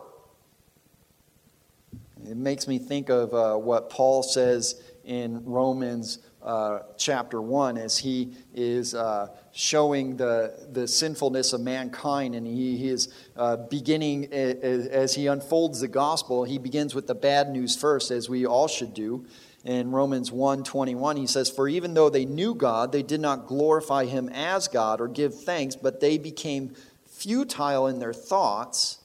It 2.29 2.37
makes 2.37 2.69
me 2.69 2.79
think 2.79 3.09
of 3.09 3.35
uh, 3.35 3.57
what 3.57 3.91
Paul 3.91 4.23
says 4.23 4.81
in 5.05 5.45
Romans 5.45 6.19
uh, 6.43 6.81
chapter 6.97 7.43
1 7.43 7.77
as 7.77 7.99
he 7.99 8.33
is 8.55 8.95
uh, 8.95 9.29
showing 9.53 10.17
the, 10.17 10.69
the 10.73 10.87
sinfulness 10.89 11.53
of 11.53 11.61
mankind 11.61 12.35
and 12.35 12.47
he, 12.47 12.79
he 12.79 12.89
is 12.89 13.13
uh, 13.37 13.57
beginning 13.57 14.33
as, 14.33 14.87
as 14.87 15.15
he 15.15 15.27
unfolds 15.27 15.81
the 15.81 15.89
gospel 15.89 16.45
he 16.45 16.57
begins 16.57 16.95
with 16.95 17.07
the 17.07 17.15
bad 17.15 17.51
news 17.51 17.77
first 17.77 18.11
as 18.11 18.31
we 18.31 18.47
all 18.47 18.69
should 18.69 18.95
do 18.95 19.27
in 19.65 19.91
romans 19.91 20.33
1 20.33 20.65
21 20.65 21.17
he 21.17 21.27
says 21.27 21.51
for 21.51 21.69
even 21.69 21.95
though 21.95 22.09
they 22.09 22.25
knew 22.25 22.55
god 22.55 22.93
they 22.93 23.03
did 23.03 23.21
not 23.21 23.47
glorify 23.47 24.05
him 24.05 24.29
as 24.31 24.69
god 24.69 25.01
or 25.01 25.09
give 25.09 25.43
thanks 25.43 25.77
but 25.77 26.01
they 26.01 26.17
became 26.17 26.75
futile 27.07 27.87
in 27.87 27.99
their 27.99 28.15
thoughts 28.15 28.99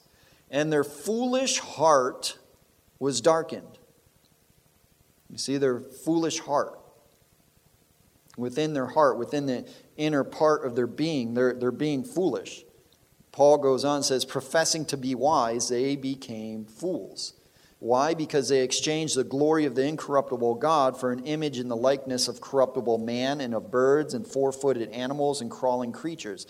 and 0.50 0.72
their 0.72 0.84
foolish 0.84 1.58
heart 1.58 2.38
was 2.98 3.20
darkened 3.20 3.78
you 5.28 5.38
see 5.38 5.58
their 5.58 5.80
foolish 5.80 6.40
heart 6.40 6.78
within 8.36 8.74
their 8.74 8.86
heart, 8.86 9.18
within 9.18 9.46
the 9.46 9.66
inner 9.96 10.24
part 10.24 10.64
of 10.64 10.76
their 10.76 10.86
being, 10.86 11.34
they're, 11.34 11.54
they're 11.54 11.72
being 11.72 12.04
foolish. 12.04 12.64
Paul 13.32 13.58
goes 13.58 13.84
on 13.84 13.96
and 13.96 14.04
says, 14.04 14.24
professing 14.24 14.84
to 14.86 14.96
be 14.96 15.14
wise, 15.14 15.68
they 15.68 15.96
became 15.96 16.64
fools. 16.64 17.34
Why? 17.78 18.14
Because 18.14 18.48
they 18.48 18.62
exchanged 18.62 19.16
the 19.16 19.24
glory 19.24 19.66
of 19.66 19.74
the 19.74 19.86
incorruptible 19.86 20.54
God 20.54 20.98
for 20.98 21.12
an 21.12 21.24
image 21.24 21.58
in 21.58 21.68
the 21.68 21.76
likeness 21.76 22.26
of 22.26 22.40
corruptible 22.40 22.98
man 22.98 23.42
and 23.42 23.54
of 23.54 23.70
birds 23.70 24.14
and 24.14 24.26
four 24.26 24.50
footed 24.50 24.90
animals 24.92 25.42
and 25.42 25.50
crawling 25.50 25.92
creatures. 25.92 26.46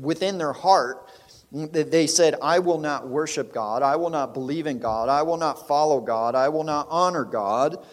Within 0.00 0.38
their 0.38 0.54
heart, 0.54 1.10
mm, 1.52 1.90
they 1.90 2.06
said, 2.06 2.36
I 2.40 2.60
will 2.60 2.78
not 2.78 3.06
worship 3.06 3.52
God. 3.52 3.82
I 3.82 3.96
will 3.96 4.08
not 4.08 4.32
believe 4.32 4.66
in 4.66 4.78
God. 4.78 5.10
I 5.10 5.22
will 5.22 5.36
not 5.36 5.68
follow 5.68 6.00
God. 6.00 6.34
I 6.34 6.48
will 6.48 6.64
not 6.64 6.86
honor 6.88 7.24
God. 7.24 7.84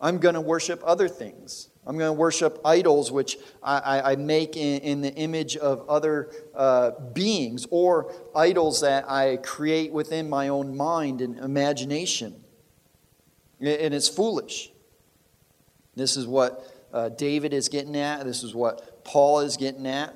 I'm 0.00 0.18
going 0.18 0.34
to 0.34 0.40
worship 0.40 0.82
other 0.84 1.08
things. 1.08 1.67
I'm 1.88 1.96
going 1.96 2.10
to 2.10 2.20
worship 2.20 2.60
idols, 2.66 3.10
which 3.10 3.38
I, 3.62 4.12
I 4.12 4.16
make 4.16 4.58
in, 4.58 4.82
in, 4.82 5.00
the 5.00 5.12
image 5.14 5.56
of 5.56 5.88
other 5.88 6.30
uh, 6.54 6.90
beings, 7.14 7.66
or 7.70 8.12
idols 8.36 8.82
that 8.82 9.10
I 9.10 9.38
create 9.38 9.90
within 9.90 10.28
my 10.28 10.48
own 10.48 10.76
mind 10.76 11.22
and 11.22 11.38
imagination. 11.38 12.44
And 13.58 13.94
it's 13.94 14.08
foolish. 14.08 14.70
This 15.96 16.18
is 16.18 16.26
what 16.26 16.70
uh, 16.92 17.08
David 17.08 17.54
is 17.54 17.70
getting 17.70 17.96
at. 17.96 18.22
This 18.24 18.42
is 18.42 18.54
what 18.54 19.02
Paul 19.02 19.40
is 19.40 19.56
getting 19.56 19.86
at. 19.86 20.14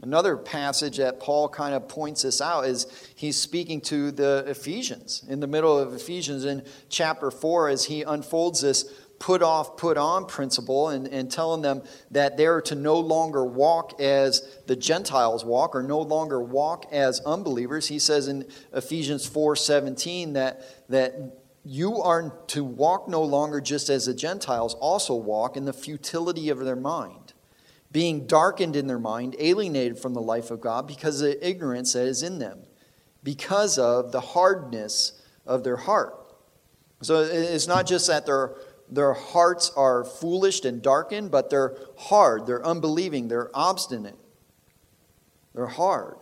Another 0.00 0.36
passage 0.36 0.96
that 0.96 1.20
Paul 1.20 1.48
kind 1.48 1.74
of 1.74 1.88
points 1.88 2.22
this 2.22 2.40
out 2.40 2.66
is 2.66 2.86
he's 3.14 3.40
speaking 3.40 3.80
to 3.82 4.10
the 4.10 4.44
Ephesians 4.46 5.24
in 5.28 5.40
the 5.40 5.46
middle 5.46 5.78
of 5.78 5.94
Ephesians 5.94 6.44
in 6.44 6.62
chapter 6.88 7.30
4 7.30 7.68
as 7.68 7.84
he 7.84 8.02
unfolds 8.02 8.60
this 8.60 8.84
put 9.24 9.42
off, 9.42 9.78
put 9.78 9.96
on 9.96 10.26
principle 10.26 10.90
and, 10.90 11.06
and 11.08 11.30
telling 11.30 11.62
them 11.62 11.82
that 12.10 12.36
they're 12.36 12.60
to 12.60 12.74
no 12.74 13.00
longer 13.00 13.42
walk 13.42 13.98
as 13.98 14.46
the 14.66 14.76
Gentiles 14.76 15.46
walk 15.46 15.74
or 15.74 15.82
no 15.82 15.98
longer 15.98 16.42
walk 16.42 16.84
as 16.92 17.20
unbelievers. 17.20 17.88
He 17.88 17.98
says 17.98 18.28
in 18.28 18.46
Ephesians 18.74 19.26
4 19.26 19.56
17 19.56 20.34
that, 20.34 20.90
that 20.90 21.38
you 21.64 22.02
are 22.02 22.34
to 22.48 22.62
walk 22.62 23.08
no 23.08 23.22
longer 23.22 23.62
just 23.62 23.88
as 23.88 24.04
the 24.04 24.12
Gentiles 24.12 24.74
also 24.74 25.14
walk 25.14 25.56
in 25.56 25.64
the 25.64 25.72
futility 25.72 26.50
of 26.50 26.58
their 26.58 26.76
mind, 26.76 27.32
being 27.90 28.26
darkened 28.26 28.76
in 28.76 28.88
their 28.88 28.98
mind, 28.98 29.36
alienated 29.38 29.98
from 29.98 30.12
the 30.12 30.20
life 30.20 30.50
of 30.50 30.60
God 30.60 30.86
because 30.86 31.22
of 31.22 31.28
the 31.28 31.48
ignorance 31.48 31.94
that 31.94 32.06
is 32.06 32.22
in 32.22 32.40
them, 32.40 32.58
because 33.22 33.78
of 33.78 34.12
the 34.12 34.20
hardness 34.20 35.22
of 35.46 35.64
their 35.64 35.78
heart. 35.78 36.14
So 37.00 37.22
it's 37.22 37.66
not 37.66 37.86
just 37.86 38.06
that 38.08 38.26
they're 38.26 38.54
their 38.90 39.14
hearts 39.14 39.70
are 39.76 40.04
foolish 40.04 40.64
and 40.64 40.82
darkened, 40.82 41.30
but 41.30 41.50
they're 41.50 41.76
hard, 41.96 42.46
they're 42.46 42.64
unbelieving, 42.64 43.28
they're 43.28 43.50
obstinate. 43.54 44.16
They're 45.54 45.66
hard. 45.66 46.16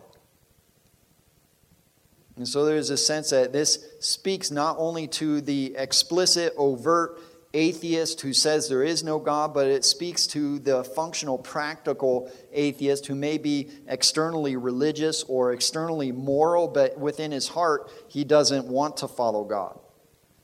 And 2.35 2.47
so 2.47 2.65
there's 2.65 2.89
a 2.89 2.97
sense 2.97 3.29
that 3.29 3.53
this 3.53 3.85
speaks 3.99 4.49
not 4.49 4.77
only 4.79 5.07
to 5.07 5.41
the 5.41 5.75
explicit, 5.77 6.53
overt 6.57 7.19
atheist 7.53 8.21
who 8.21 8.33
says 8.33 8.67
there 8.67 8.83
is 8.83 9.03
no 9.03 9.19
God, 9.19 9.53
but 9.53 9.67
it 9.67 9.85
speaks 9.85 10.25
to 10.27 10.57
the 10.57 10.83
functional, 10.83 11.37
practical 11.37 12.31
atheist 12.51 13.05
who 13.05 13.13
may 13.13 13.37
be 13.37 13.69
externally 13.87 14.55
religious 14.55 15.23
or 15.23 15.53
externally 15.53 16.11
moral, 16.11 16.67
but 16.67 16.97
within 16.97 17.31
his 17.31 17.49
heart, 17.49 17.91
he 18.07 18.23
doesn't 18.23 18.65
want 18.65 18.97
to 18.97 19.07
follow 19.07 19.43
God. 19.43 19.79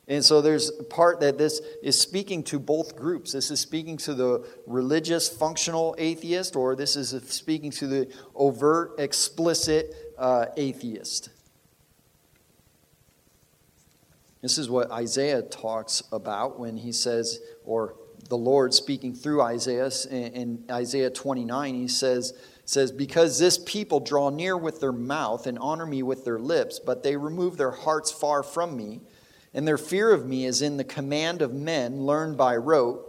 And 0.09 0.25
so 0.25 0.41
there's 0.41 0.71
a 0.79 0.83
part 0.83 1.19
that 1.19 1.37
this 1.37 1.61
is 1.83 1.99
speaking 1.99 2.41
to 2.45 2.57
both 2.57 2.95
groups. 2.95 3.33
This 3.33 3.51
is 3.51 3.59
speaking 3.59 3.95
to 3.97 4.15
the 4.15 4.43
religious, 4.65 5.29
functional 5.29 5.93
atheist, 5.99 6.55
or 6.55 6.75
this 6.75 6.95
is 6.95 7.09
speaking 7.31 7.69
to 7.71 7.85
the 7.85 8.11
overt, 8.33 8.95
explicit 8.97 9.93
uh, 10.17 10.47
atheist. 10.57 11.29
This 14.41 14.57
is 14.57 14.67
what 14.67 14.89
Isaiah 14.89 15.43
talks 15.43 16.01
about 16.11 16.59
when 16.59 16.77
he 16.77 16.91
says, 16.91 17.39
or 17.63 17.93
the 18.29 18.37
Lord 18.37 18.73
speaking 18.73 19.13
through 19.13 19.43
Isaiah 19.43 19.91
in 20.09 20.63
Isaiah 20.71 21.11
29, 21.11 21.75
he 21.75 21.87
says, 21.87 22.33
says, 22.65 22.91
Because 22.91 23.37
this 23.37 23.59
people 23.59 23.99
draw 23.99 24.31
near 24.31 24.57
with 24.57 24.79
their 24.79 24.91
mouth 24.91 25.45
and 25.45 25.59
honor 25.59 25.85
me 25.85 26.01
with 26.01 26.25
their 26.25 26.39
lips, 26.39 26.79
but 26.79 27.03
they 27.03 27.15
remove 27.15 27.57
their 27.57 27.71
hearts 27.71 28.11
far 28.11 28.41
from 28.41 28.75
me 28.75 29.01
and 29.53 29.67
their 29.67 29.77
fear 29.77 30.11
of 30.11 30.25
me 30.25 30.45
is 30.45 30.61
in 30.61 30.77
the 30.77 30.83
command 30.83 31.41
of 31.41 31.53
men 31.53 32.05
learned 32.05 32.37
by 32.37 32.55
rote. 32.55 33.05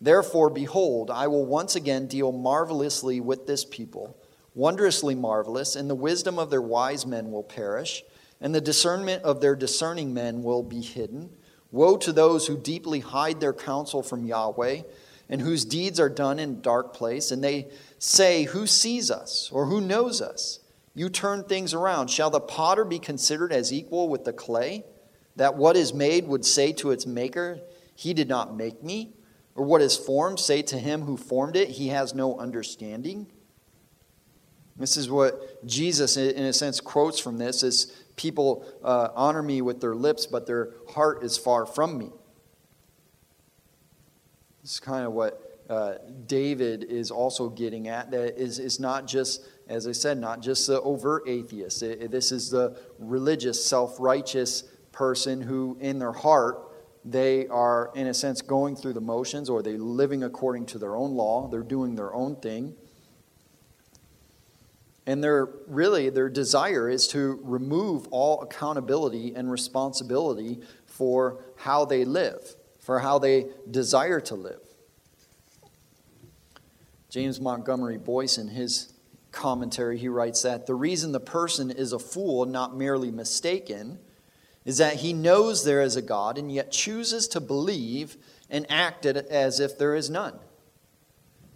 Therefore, 0.00 0.50
behold, 0.50 1.10
I 1.10 1.26
will 1.26 1.46
once 1.46 1.74
again 1.74 2.06
deal 2.06 2.30
marvelously 2.30 3.20
with 3.20 3.46
this 3.46 3.64
people, 3.64 4.16
wondrously 4.54 5.14
marvelous, 5.14 5.74
and 5.74 5.88
the 5.88 5.94
wisdom 5.94 6.38
of 6.38 6.50
their 6.50 6.62
wise 6.62 7.04
men 7.04 7.32
will 7.32 7.42
perish, 7.42 8.04
and 8.40 8.54
the 8.54 8.60
discernment 8.60 9.24
of 9.24 9.40
their 9.40 9.56
discerning 9.56 10.14
men 10.14 10.42
will 10.42 10.62
be 10.62 10.80
hidden. 10.80 11.30
Woe 11.70 11.96
to 11.98 12.12
those 12.12 12.46
who 12.46 12.56
deeply 12.56 13.00
hide 13.00 13.40
their 13.40 13.52
counsel 13.52 14.02
from 14.02 14.24
Yahweh, 14.24 14.82
and 15.28 15.40
whose 15.40 15.64
deeds 15.64 16.00
are 16.00 16.08
done 16.08 16.38
in 16.38 16.60
dark 16.60 16.94
place, 16.94 17.30
and 17.30 17.42
they 17.42 17.68
say, 17.98 18.44
Who 18.44 18.66
sees 18.66 19.10
us, 19.10 19.50
or 19.52 19.66
who 19.66 19.80
knows 19.80 20.22
us? 20.22 20.60
You 20.94 21.08
turn 21.08 21.44
things 21.44 21.74
around. 21.74 22.08
Shall 22.08 22.30
the 22.30 22.40
potter 22.40 22.84
be 22.84 22.98
considered 22.98 23.52
as 23.52 23.72
equal 23.72 24.08
with 24.08 24.24
the 24.24 24.32
clay? 24.32 24.84
That 25.38 25.54
what 25.54 25.76
is 25.76 25.94
made 25.94 26.26
would 26.26 26.44
say 26.44 26.72
to 26.72 26.90
its 26.90 27.06
maker, 27.06 27.60
He 27.94 28.12
did 28.12 28.28
not 28.28 28.56
make 28.56 28.82
me? 28.82 29.14
Or 29.54 29.64
what 29.64 29.80
is 29.80 29.96
formed 29.96 30.38
say 30.38 30.62
to 30.62 30.78
him 30.78 31.02
who 31.02 31.16
formed 31.16 31.56
it, 31.56 31.68
He 31.68 31.88
has 31.88 32.12
no 32.12 32.38
understanding? 32.38 33.28
This 34.76 34.96
is 34.96 35.10
what 35.10 35.64
Jesus, 35.66 36.16
in 36.16 36.44
a 36.44 36.52
sense, 36.52 36.80
quotes 36.80 37.18
from 37.18 37.38
this 37.38 37.62
is 37.62 37.92
people 38.16 38.64
uh, 38.84 39.08
honor 39.14 39.42
me 39.42 39.62
with 39.62 39.80
their 39.80 39.94
lips, 39.94 40.26
but 40.26 40.46
their 40.46 40.70
heart 40.90 41.24
is 41.24 41.36
far 41.36 41.66
from 41.66 41.98
me. 41.98 42.10
This 44.62 44.72
is 44.72 44.80
kind 44.80 45.04
of 45.04 45.12
what 45.12 45.64
uh, 45.68 45.94
David 46.26 46.84
is 46.84 47.10
also 47.10 47.48
getting 47.48 47.88
at. 47.88 48.10
That 48.10 48.40
is, 48.40 48.58
is 48.58 48.78
not 48.78 49.06
just, 49.06 49.46
as 49.68 49.86
I 49.86 49.92
said, 49.92 50.18
not 50.18 50.40
just 50.40 50.66
the 50.66 50.80
overt 50.80 51.24
atheist. 51.28 51.82
It, 51.82 52.10
this 52.10 52.32
is 52.32 52.50
the 52.50 52.76
religious, 52.98 53.64
self 53.64 53.96
righteous 53.98 54.64
person 54.98 55.40
who, 55.40 55.78
in 55.80 56.00
their 56.00 56.10
heart, 56.10 56.58
they 57.04 57.46
are, 57.46 57.92
in 57.94 58.08
a 58.08 58.12
sense, 58.14 58.42
going 58.42 58.74
through 58.74 58.94
the 58.94 59.00
motions 59.00 59.48
or 59.48 59.62
they're 59.62 59.78
living 59.78 60.24
according 60.24 60.66
to 60.66 60.78
their 60.78 60.96
own 60.96 61.14
law. 61.14 61.46
They're 61.46 61.62
doing 61.62 61.94
their 61.94 62.12
own 62.12 62.34
thing. 62.34 62.74
And 65.06 65.22
their 65.22 65.46
really 65.68 66.10
their 66.10 66.28
desire 66.28 66.90
is 66.90 67.06
to 67.08 67.38
remove 67.44 68.08
all 68.10 68.42
accountability 68.42 69.34
and 69.36 69.48
responsibility 69.48 70.58
for 70.86 71.44
how 71.56 71.84
they 71.84 72.04
live, 72.04 72.56
for 72.80 72.98
how 72.98 73.20
they 73.20 73.46
desire 73.70 74.20
to 74.22 74.34
live. 74.34 74.60
James 77.08 77.40
Montgomery 77.40 77.98
Boice, 77.98 78.36
in 78.36 78.48
his 78.48 78.92
commentary, 79.30 79.96
he 79.96 80.08
writes 80.08 80.42
that 80.42 80.66
the 80.66 80.74
reason 80.74 81.12
the 81.12 81.20
person 81.20 81.70
is 81.70 81.92
a 81.92 82.00
fool, 82.00 82.44
not 82.44 82.76
merely 82.76 83.12
mistaken, 83.12 84.00
is 84.64 84.78
that 84.78 84.96
he 84.96 85.12
knows 85.12 85.64
there 85.64 85.82
is 85.82 85.96
a 85.96 86.02
God 86.02 86.38
and 86.38 86.52
yet 86.52 86.70
chooses 86.70 87.28
to 87.28 87.40
believe 87.40 88.16
and 88.50 88.66
act 88.70 89.06
as 89.06 89.60
if 89.60 89.78
there 89.78 89.94
is 89.94 90.10
none. 90.10 90.38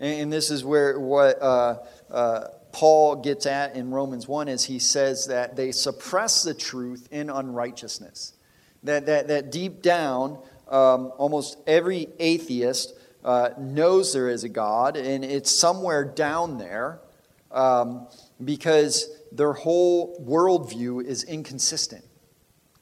And 0.00 0.32
this 0.32 0.50
is 0.50 0.64
where 0.64 0.98
what 0.98 1.40
uh, 1.40 1.78
uh, 2.10 2.48
Paul 2.72 3.16
gets 3.16 3.46
at 3.46 3.76
in 3.76 3.90
Romans 3.90 4.26
1 4.26 4.48
is 4.48 4.64
he 4.64 4.78
says 4.78 5.26
that 5.26 5.56
they 5.56 5.72
suppress 5.72 6.42
the 6.42 6.54
truth 6.54 7.08
in 7.10 7.30
unrighteousness. 7.30 8.32
That, 8.82 9.06
that, 9.06 9.28
that 9.28 9.52
deep 9.52 9.82
down, 9.82 10.38
um, 10.68 11.12
almost 11.18 11.58
every 11.66 12.08
atheist 12.18 12.94
uh, 13.24 13.50
knows 13.58 14.12
there 14.12 14.28
is 14.28 14.42
a 14.42 14.48
God, 14.48 14.96
and 14.96 15.24
it's 15.24 15.50
somewhere 15.50 16.04
down 16.04 16.58
there 16.58 16.98
um, 17.52 18.08
because 18.42 19.08
their 19.30 19.52
whole 19.52 20.18
worldview 20.18 21.04
is 21.04 21.22
inconsistent. 21.24 22.04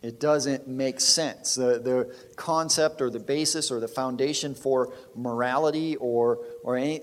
It 0.02 0.18
doesn't 0.18 0.66
make 0.66 0.98
sense. 0.98 1.54
The, 1.54 1.78
the 1.78 2.16
concept 2.36 3.02
or 3.02 3.10
the 3.10 3.18
basis 3.18 3.70
or 3.70 3.80
the 3.80 3.88
foundation 3.88 4.54
for 4.54 4.94
morality 5.14 5.96
or, 5.96 6.38
or 6.62 6.76
any, 6.76 7.02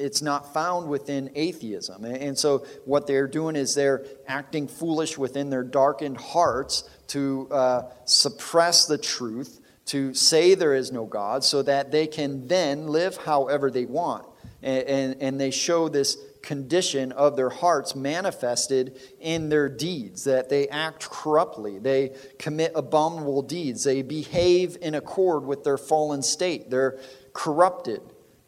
it's 0.00 0.20
not 0.20 0.52
found 0.52 0.88
within 0.88 1.30
atheism. 1.36 2.04
And 2.04 2.36
so 2.36 2.66
what 2.84 3.06
they're 3.06 3.28
doing 3.28 3.54
is 3.54 3.76
they're 3.76 4.04
acting 4.26 4.66
foolish 4.66 5.16
within 5.16 5.48
their 5.48 5.62
darkened 5.62 6.16
hearts 6.16 6.88
to 7.08 7.48
uh, 7.52 7.82
suppress 8.04 8.86
the 8.86 8.98
truth, 8.98 9.60
to 9.86 10.12
say 10.12 10.54
there 10.54 10.74
is 10.74 10.90
no 10.90 11.06
God, 11.06 11.44
so 11.44 11.62
that 11.62 11.92
they 11.92 12.08
can 12.08 12.48
then 12.48 12.88
live 12.88 13.16
however 13.16 13.70
they 13.70 13.84
want. 13.84 14.26
And, 14.60 14.82
and, 14.88 15.22
and 15.22 15.40
they 15.40 15.52
show 15.52 15.88
this 15.88 16.16
condition 16.42 17.12
of 17.12 17.36
their 17.36 17.50
hearts 17.50 17.94
manifested 17.94 19.00
in 19.20 19.48
their 19.48 19.68
deeds, 19.68 20.24
that 20.24 20.48
they 20.48 20.68
act 20.68 21.08
corruptly, 21.08 21.78
they 21.78 22.16
commit 22.38 22.72
abominable 22.74 23.42
deeds, 23.42 23.84
they 23.84 24.02
behave 24.02 24.76
in 24.80 24.94
accord 24.94 25.44
with 25.44 25.64
their 25.64 25.78
fallen 25.78 26.22
state, 26.22 26.70
they're 26.70 26.98
corrupted. 27.32 28.00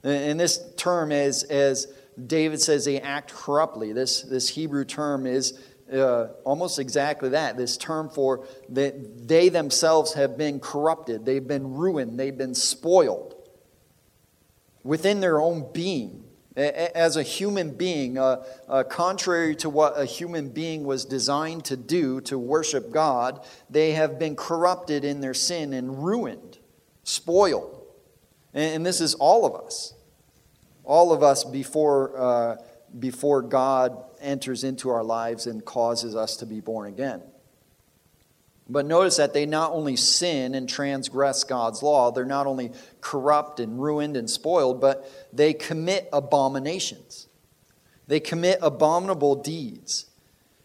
And 0.03 0.39
this 0.39 0.63
term, 0.77 1.13
as, 1.13 1.45
as 1.45 1.87
David 2.27 2.61
says, 2.61 2.85
they 2.85 3.01
act 3.01 3.33
corruptly. 3.33 3.93
This, 3.93 4.23
this 4.23 4.51
Hebrew 4.51 4.85
term 4.85 5.27
is 5.27 5.59
uh, 5.93 6.29
almost 6.45 6.79
exactly 6.79 7.31
that. 7.31 7.57
This 7.57 7.77
term 7.77 8.11
for 8.11 8.47
that 8.71 9.29
they 9.29 9.49
themselves 9.49 10.15
have 10.15 10.37
been 10.37 10.61
corrupted, 10.61 11.25
they've 11.25 11.47
been 11.47 11.75
ruined, 11.75 12.19
they've 12.19 12.37
been 12.37 12.55
spoiled 12.55 13.35
within 14.83 15.21
their 15.21 15.41
own 15.41 15.71
being. 15.73 16.24
As 16.57 17.17
a 17.17 17.23
human 17.25 17.71
being, 17.71 18.17
uh, 18.17 18.45
uh, 18.69 18.85
contrary 18.85 19.57
to 19.57 19.69
what 19.69 19.99
a 19.99 20.05
human 20.05 20.51
being 20.51 20.85
was 20.85 21.05
designed 21.05 21.65
to 21.65 21.77
do, 21.77 22.21
to 22.23 22.39
worship 22.39 22.93
God, 22.93 23.45
they 23.69 23.93
have 23.93 24.21
been 24.21 24.37
corrupted 24.37 25.05
in 25.05 25.21
their 25.21 25.35
sin 25.35 25.73
and 25.73 26.05
ruined, 26.05 26.59
spoiled. 27.03 27.85
And, 28.53 28.77
and 28.77 28.87
this 28.87 29.01
is 29.01 29.15
all 29.15 29.45
of 29.45 29.67
us. 29.67 29.95
All 30.85 31.13
of 31.13 31.25
us 31.25 31.43
before, 31.43 32.17
uh, 32.17 32.57
before 32.97 33.43
God 33.43 34.05
enters 34.21 34.63
into 34.63 34.91
our 34.91 35.03
lives 35.03 35.49
and 35.49 35.65
causes 35.65 36.15
us 36.15 36.37
to 36.37 36.47
be 36.47 36.61
born 36.61 36.87
again. 36.87 37.21
But 38.69 38.87
notice 38.87 39.17
that 39.17 39.35
they 39.35 39.45
not 39.45 39.73
only 39.73 39.97
sin 39.97 40.55
and 40.55 40.69
transgress 40.69 41.45
God's 41.45 41.83
law, 41.83 42.11
they're 42.11 42.25
not 42.25 42.47
only 42.47 42.73
corrupt 43.01 43.61
and 43.61 43.81
ruined 43.81 44.17
and 44.17 44.29
spoiled, 44.29 44.81
but 44.81 45.11
they 45.33 45.53
commit 45.53 46.09
abominations. 46.13 47.29
They 48.07 48.21
commit 48.21 48.59
abominable 48.63 49.37
deeds. 49.37 50.07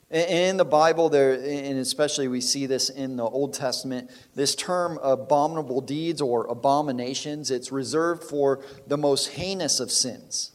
In 0.09 0.57
the 0.57 0.65
Bible, 0.65 1.09
there, 1.09 1.33
and 1.33 1.77
especially 1.77 2.27
we 2.27 2.41
see 2.41 2.65
this 2.65 2.89
in 2.89 3.15
the 3.15 3.25
Old 3.25 3.53
Testament, 3.53 4.09
this 4.33 4.55
term 4.55 4.97
abominable 5.03 5.81
deeds 5.81 6.19
or 6.19 6.47
abominations, 6.47 7.51
it's 7.51 7.71
reserved 7.71 8.23
for 8.23 8.63
the 8.87 8.97
most 8.97 9.27
heinous 9.27 9.79
of 9.79 9.91
sins. 9.91 10.51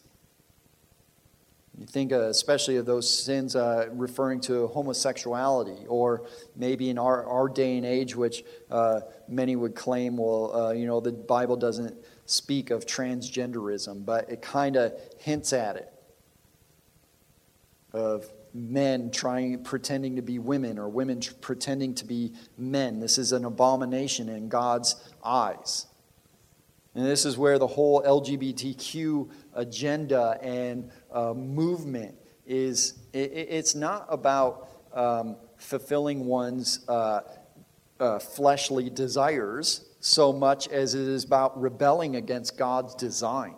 You 1.85 1.88
think 1.88 2.12
uh, 2.12 2.31
especially 2.31 2.79
of 2.79 2.87
those 2.87 3.07
sins 3.07 3.55
uh, 3.55 3.88
referring 3.92 4.40
to 4.42 4.68
homosexuality, 4.68 5.85
or 5.87 6.23
maybe 6.57 6.88
in 6.88 6.97
our, 6.97 7.27
our 7.27 7.47
day 7.47 7.77
and 7.77 7.85
age, 7.85 8.16
which 8.16 8.42
uh, 8.70 9.01
many 9.29 9.55
would 9.55 9.75
claim, 9.75 10.16
well, 10.16 10.57
uh, 10.57 10.73
you 10.73 10.87
know, 10.87 11.01
the 11.01 11.12
Bible 11.12 11.57
doesn't 11.57 11.94
speak 12.25 12.70
of 12.70 12.87
transgenderism, 12.87 14.03
but 14.03 14.31
it 14.31 14.40
kind 14.40 14.77
of 14.77 14.94
hints 15.18 15.53
at 15.53 15.77
it 15.77 15.92
of 17.92 18.33
men 18.55 19.11
trying 19.11 19.62
pretending 19.62 20.16
to 20.16 20.23
be 20.23 20.38
women 20.38 20.79
or 20.79 20.88
women 20.88 21.20
tr- 21.20 21.35
pretending 21.35 21.94
to 21.97 22.07
be 22.07 22.33
men. 22.57 22.99
This 22.99 23.18
is 23.18 23.33
an 23.33 23.44
abomination 23.44 24.31
in 24.31 24.49
god's 24.49 24.97
eyes. 25.23 25.85
And 26.94 27.05
this 27.05 27.25
is 27.25 27.37
where 27.37 27.59
the 27.59 27.66
whole 27.66 28.03
lgbtq 28.03 29.29
agenda 29.55 30.38
and 30.40 30.90
uh, 31.14 31.33
movement 31.33 32.14
is 32.46 32.94
it, 33.12 33.33
it's 33.33 33.74
not 33.74 34.07
about 34.11 34.68
um, 34.92 35.37
fulfilling 35.57 36.27
one's 36.27 36.87
uh, 36.88 37.20
uh, 38.00 38.18
fleshly 38.18 38.90
desires 38.90 39.87
so 40.00 40.33
much 40.33 40.68
as 40.68 40.94
it 40.94 41.00
is 41.00 41.24
about 41.24 41.59
rebelling 41.59 42.16
against 42.16 42.59
God's 42.59 42.94
design. 42.94 43.55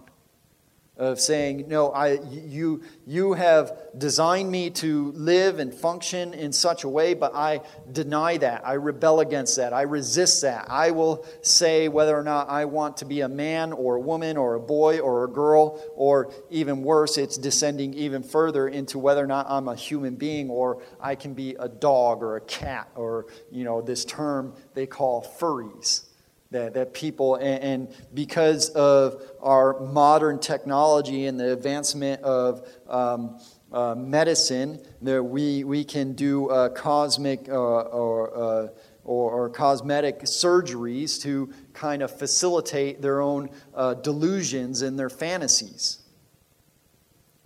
Of 0.97 1.21
saying, 1.21 1.67
No, 1.69 1.91
I, 1.91 2.19
you, 2.31 2.83
you 3.07 3.35
have 3.35 3.77
designed 3.97 4.51
me 4.51 4.71
to 4.71 5.13
live 5.13 5.59
and 5.59 5.73
function 5.73 6.33
in 6.33 6.53
such 6.53 6.85
a 6.85 6.89
way, 6.89 7.13
but 7.15 7.35
I 7.35 7.61
deny 7.91 8.39
that. 8.39 8.67
I 8.67 8.75
rebel 8.75 9.21
against 9.21 9.57
that. 9.57 9.73
I 9.73 9.83
resist 9.83 10.43
that. 10.43 10.71
I 10.71 10.93
will 10.93 11.27
say 11.43 11.89
whether 11.89 12.17
or 12.17 12.23
not 12.23 12.49
I 12.49 12.65
want 12.65 12.99
to 12.99 13.05
be 13.05 13.21
a 13.21 13.29
man 13.29 13.73
or 13.73 13.97
a 13.97 14.01
woman 14.01 14.37
or 14.37 14.55
a 14.55 14.61
boy 14.61 15.01
or 15.01 15.25
a 15.25 15.29
girl, 15.29 15.83
or 15.95 16.33
even 16.51 16.83
worse, 16.83 17.19
it's 17.19 17.37
descending 17.37 17.93
even 17.95 18.23
further 18.23 18.69
into 18.69 18.99
whether 18.99 19.23
or 19.23 19.27
not 19.27 19.47
I'm 19.49 19.69
a 19.69 19.77
human 19.77 20.17
being 20.17 20.49
or 20.49 20.83
I 20.99 21.15
can 21.15 21.35
be 21.35 21.57
a 21.59 21.69
dog 21.69 22.23
or 22.23 22.37
a 22.37 22.41
cat 22.41 22.91
or, 22.95 23.27
you 23.51 23.65
know, 23.65 23.83
this 23.83 24.05
term 24.05 24.55
they 24.75 24.87
call 24.87 25.23
furries 25.39 26.06
that, 26.51 26.75
that 26.75 26.95
people, 26.95 27.37
and, 27.37 27.63
and, 27.63 27.95
because 28.15 28.71
of 28.71 29.23
our 29.43 29.81
modern 29.81 30.39
technology 30.39 31.27
and 31.27 31.39
the 31.41 31.53
advancement 31.53 32.23
of 32.23 32.69
um, 32.89 33.41
uh, 33.73 33.95
medicine, 33.95 34.81
that 35.03 35.23
we, 35.23 35.65
we 35.65 35.85
can 35.85 36.13
do 36.13 36.49
uh, 36.49 36.69
cosmic 36.69 37.49
uh, 37.49 37.53
or, 37.53 38.37
uh, 38.37 38.69
or, 39.05 39.31
or, 39.33 39.51
cosmetic 39.51 40.21
surgeries 40.21 41.21
to 41.23 41.53
kind 41.73 42.03
of 42.03 42.17
facilitate 42.17 43.03
their 43.03 43.21
own 43.21 43.51
uh, 43.75 43.95
delusions 43.95 44.83
and 44.83 44.99
their 44.99 45.11
fantasies. 45.11 45.99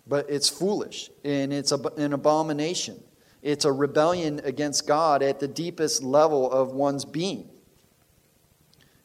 But 0.07 0.29
it's 0.29 0.49
foolish 0.49 1.11
and 1.25 1.53
it's 1.53 1.73
an 1.73 2.13
abomination. 2.13 3.03
It's 3.43 3.65
a 3.65 3.73
rebellion 3.73 4.41
against 4.45 4.87
God 4.87 5.23
at 5.23 5.41
the 5.41 5.49
deepest 5.49 6.03
level 6.03 6.51
of 6.51 6.73
one's 6.73 7.05
being. 7.05 7.49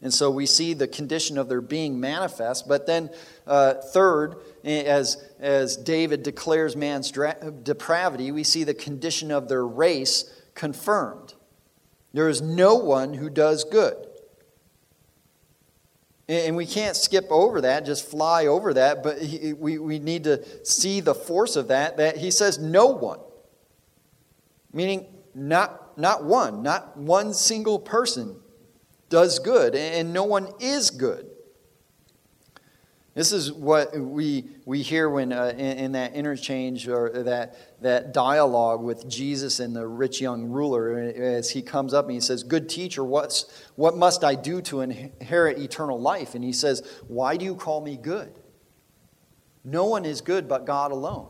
And 0.06 0.14
so 0.14 0.30
we 0.30 0.46
see 0.46 0.76
the 0.76 0.88
condition 0.88 1.36
of 1.36 1.50
their 1.50 1.62
being 1.62 2.00
manifest. 2.00 2.68
But 2.68 2.86
then, 2.86 3.10
uh, 3.48 3.74
third, 3.74 4.36
as, 4.64 5.18
as 5.40 5.78
David 5.78 6.22
declares 6.22 6.76
man's 6.76 7.10
dra- 7.10 7.52
depravity, 7.64 8.32
we 8.32 8.44
see 8.44 8.64
the 8.64 8.76
condition 8.76 9.32
of 9.32 9.50
their 9.50 9.66
race 9.66 10.32
confirmed. 10.54 11.34
There 12.14 12.30
is 12.30 12.40
no 12.40 12.76
one 12.76 13.16
who 13.16 13.32
does 13.32 13.64
good. 13.64 13.98
And 16.30 16.56
we 16.56 16.68
can't 16.68 16.96
skip 16.96 17.26
over 17.32 17.62
that, 17.62 17.84
just 17.88 18.08
fly 18.08 18.46
over 18.46 18.76
that, 18.76 19.02
but 19.02 19.20
he, 19.20 19.54
we, 19.54 19.80
we 19.80 19.98
need 19.98 20.26
to 20.26 20.46
see 20.64 21.00
the 21.00 21.16
force 21.16 21.56
of 21.56 21.70
that, 21.70 21.98
that 21.98 22.18
he 22.18 22.30
says 22.30 22.60
no 22.60 22.86
one. 22.86 23.22
Meaning, 24.72 25.08
not, 25.34 25.98
not 25.98 26.24
one, 26.24 26.62
not 26.62 26.96
one 26.96 27.34
single 27.34 27.80
person 27.80 28.36
does 29.16 29.40
good, 29.40 29.76
and 29.76 30.12
no 30.12 30.26
one 30.26 30.50
is 30.60 30.90
good. 30.90 31.26
This 33.14 33.32
is 33.32 33.50
what 33.50 33.98
we, 33.98 34.44
we 34.66 34.82
hear 34.82 35.10
when 35.10 35.32
uh, 35.32 35.54
in, 35.58 35.78
in, 35.78 35.92
that 35.94 36.16
interchange 36.16 36.90
or 36.90 37.24
that, 37.24 37.82
that 37.82 38.14
dialogue 38.14 38.84
with 38.84 39.08
Jesus 39.08 39.62
and 39.62 39.74
the 39.74 39.88
rich 39.88 40.20
young 40.20 40.50
ruler 40.50 41.00
as 41.00 41.50
he 41.50 41.62
comes 41.62 41.94
up 41.94 42.04
and 42.08 42.14
he 42.14 42.20
says, 42.20 42.44
Good 42.44 42.68
teacher, 42.68 43.06
what's, 43.06 43.46
what 43.78 43.96
must 43.96 44.26
I 44.26 44.36
do 44.36 44.62
to 44.64 44.82
inherit 44.82 45.60
eternal 45.60 45.98
life? 45.98 46.36
And 46.36 46.44
he 46.44 46.52
says, 46.52 46.86
Why 47.08 47.38
do 47.38 47.46
you 47.46 47.56
call 47.56 47.80
me 47.80 47.96
good? 47.96 48.38
No 49.64 49.86
one 49.86 50.04
is 50.04 50.20
good 50.20 50.50
but 50.50 50.66
God 50.66 50.92
alone. 50.92 51.30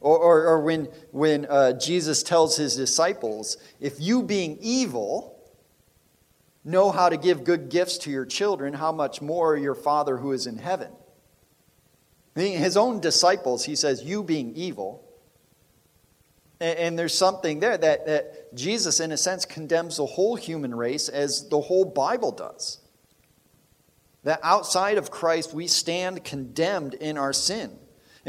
Or, 0.00 0.18
or, 0.18 0.46
or 0.48 0.60
when, 0.60 0.88
when 1.12 1.46
uh, 1.46 1.72
Jesus 1.78 2.22
tells 2.22 2.58
his 2.58 2.76
disciples, 2.76 3.56
If 3.80 4.02
you 4.02 4.22
being 4.22 4.58
evil, 4.60 5.37
know 6.68 6.90
how 6.92 7.08
to 7.08 7.16
give 7.16 7.44
good 7.44 7.70
gifts 7.70 7.98
to 7.98 8.10
your 8.10 8.26
children, 8.26 8.74
how 8.74 8.92
much 8.92 9.20
more 9.22 9.56
your 9.56 9.74
Father 9.74 10.18
who 10.18 10.32
is 10.32 10.46
in 10.46 10.58
heaven. 10.58 10.92
His 12.34 12.76
own 12.76 13.00
disciples, 13.00 13.64
he 13.64 13.74
says, 13.74 14.02
You 14.02 14.22
being 14.22 14.54
evil. 14.54 15.04
And 16.60 16.98
there's 16.98 17.16
something 17.16 17.60
there 17.60 17.78
that, 17.78 18.06
that 18.06 18.54
Jesus, 18.54 19.00
in 19.00 19.12
a 19.12 19.16
sense, 19.16 19.44
condemns 19.44 19.96
the 19.96 20.06
whole 20.06 20.34
human 20.34 20.74
race 20.74 21.08
as 21.08 21.48
the 21.48 21.60
whole 21.60 21.84
Bible 21.84 22.32
does. 22.32 22.80
That 24.24 24.40
outside 24.42 24.98
of 24.98 25.10
Christ, 25.10 25.54
we 25.54 25.68
stand 25.68 26.24
condemned 26.24 26.94
in 26.94 27.16
our 27.16 27.32
sin. 27.32 27.78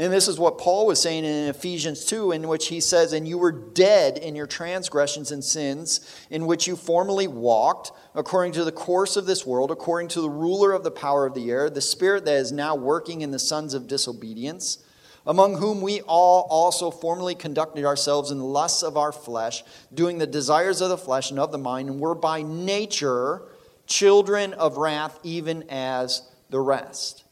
And 0.00 0.10
this 0.10 0.28
is 0.28 0.38
what 0.38 0.56
Paul 0.56 0.86
was 0.86 0.98
saying 0.98 1.26
in 1.26 1.48
Ephesians 1.48 2.06
2, 2.06 2.32
in 2.32 2.48
which 2.48 2.68
he 2.68 2.80
says, 2.80 3.12
And 3.12 3.28
you 3.28 3.36
were 3.36 3.52
dead 3.52 4.16
in 4.16 4.34
your 4.34 4.46
transgressions 4.46 5.30
and 5.30 5.44
sins, 5.44 6.00
in 6.30 6.46
which 6.46 6.66
you 6.66 6.74
formerly 6.74 7.28
walked, 7.28 7.92
according 8.14 8.52
to 8.52 8.64
the 8.64 8.72
course 8.72 9.16
of 9.16 9.26
this 9.26 9.44
world, 9.44 9.70
according 9.70 10.08
to 10.08 10.22
the 10.22 10.30
ruler 10.30 10.72
of 10.72 10.84
the 10.84 10.90
power 10.90 11.26
of 11.26 11.34
the 11.34 11.50
air, 11.50 11.68
the 11.68 11.82
spirit 11.82 12.24
that 12.24 12.36
is 12.36 12.50
now 12.50 12.74
working 12.74 13.20
in 13.20 13.30
the 13.30 13.38
sons 13.38 13.74
of 13.74 13.88
disobedience, 13.88 14.78
among 15.26 15.58
whom 15.58 15.82
we 15.82 16.00
all 16.00 16.46
also 16.48 16.90
formerly 16.90 17.34
conducted 17.34 17.84
ourselves 17.84 18.30
in 18.30 18.38
the 18.38 18.44
lusts 18.44 18.82
of 18.82 18.96
our 18.96 19.12
flesh, 19.12 19.62
doing 19.92 20.16
the 20.16 20.26
desires 20.26 20.80
of 20.80 20.88
the 20.88 20.96
flesh 20.96 21.30
and 21.30 21.38
of 21.38 21.52
the 21.52 21.58
mind, 21.58 21.90
and 21.90 22.00
were 22.00 22.14
by 22.14 22.40
nature 22.40 23.42
children 23.86 24.54
of 24.54 24.78
wrath, 24.78 25.20
even 25.24 25.62
as 25.68 26.22
the 26.48 26.58
rest. 26.58 27.24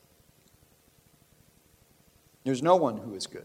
There's 2.48 2.62
no 2.62 2.76
one 2.76 2.96
who 2.96 3.14
is 3.14 3.26
good. 3.26 3.44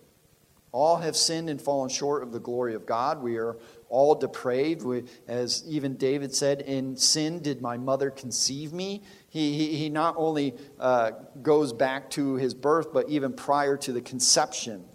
All 0.72 0.96
have 0.96 1.18
sinned 1.18 1.50
and 1.50 1.62
fallen 1.62 1.90
short 1.90 2.24
of 2.24 2.32
the 2.32 2.40
glory 2.40 2.74
of 2.74 2.86
God. 2.86 3.22
We 3.22 3.36
are 3.36 3.58
all 3.90 4.16
depraved. 4.16 4.82
We, 4.84 5.04
as 5.28 5.62
even 5.68 5.98
David 5.98 6.34
said, 6.34 6.62
In 6.62 6.96
sin 6.96 7.42
did 7.42 7.62
my 7.62 7.76
mother 7.76 8.10
conceive 8.10 8.72
me. 8.72 9.04
He, 9.28 9.58
he, 9.58 9.76
he 9.76 9.90
not 9.90 10.16
only 10.18 10.56
uh, 10.80 11.12
goes 11.42 11.74
back 11.74 12.12
to 12.12 12.36
his 12.36 12.54
birth, 12.54 12.94
but 12.94 13.10
even 13.10 13.34
prior 13.34 13.76
to 13.76 13.92
the 13.92 14.00
conception, 14.00 14.86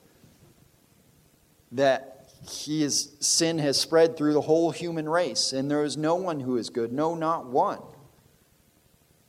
that 1.71 2.31
his 2.49 3.13
sin 3.21 3.59
has 3.59 3.79
spread 3.79 4.17
through 4.17 4.33
the 4.33 4.41
whole 4.41 4.71
human 4.71 5.07
race, 5.07 5.53
and 5.53 5.71
there 5.71 5.85
is 5.85 5.99
no 5.99 6.15
one 6.15 6.41
who 6.41 6.57
is 6.57 6.71
good, 6.71 6.95
no, 6.95 7.15
not 7.15 7.45
one. 7.45 7.83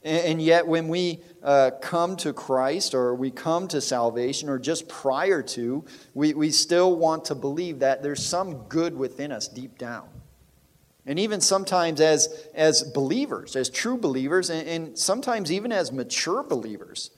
And 0.01 0.41
yet, 0.41 0.65
when 0.65 0.88
we 0.88 1.19
uh, 1.43 1.71
come 1.81 2.15
to 2.17 2.31
Christ 2.31 2.93
or 2.93 3.13
we 3.15 3.31
come 3.31 3.67
to 3.67 3.81
salvation 3.81 4.47
or 4.47 4.57
just 4.57 4.88
prior 4.88 5.41
to, 5.41 5.83
we, 6.13 6.33
we 6.33 6.51
still 6.51 6.95
want 6.95 7.25
to 7.25 7.35
believe 7.35 7.79
that 7.79 8.01
there's 8.01 8.25
some 8.25 8.63
good 8.69 8.95
within 8.95 9.33
us 9.33 9.49
deep 9.49 9.77
down. 9.77 10.07
And 11.05 11.19
even 11.19 11.41
sometimes 11.41 11.99
as, 11.99 12.47
as 12.53 12.83
believers, 12.83 13.57
as 13.57 13.69
true 13.69 13.97
believers, 13.97 14.49
and, 14.49 14.67
and 14.69 14.97
sometimes 14.97 15.51
even 15.51 15.71
as 15.71 15.91
mature 15.91 16.43
believers, 16.43 17.09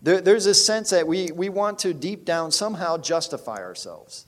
there, 0.00 0.20
there's 0.20 0.46
a 0.46 0.54
sense 0.54 0.90
that 0.90 1.08
we, 1.08 1.32
we 1.32 1.48
want 1.48 1.80
to 1.80 1.92
deep 1.92 2.24
down 2.24 2.52
somehow 2.52 2.98
justify 2.98 3.56
ourselves. 3.56 4.26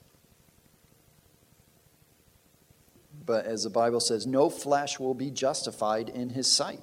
But 3.24 3.46
as 3.46 3.62
the 3.62 3.70
Bible 3.70 4.00
says, 4.00 4.26
no 4.26 4.50
flesh 4.50 4.98
will 4.98 5.14
be 5.14 5.30
justified 5.30 6.08
in 6.08 6.30
his 6.30 6.50
sight. 6.50 6.80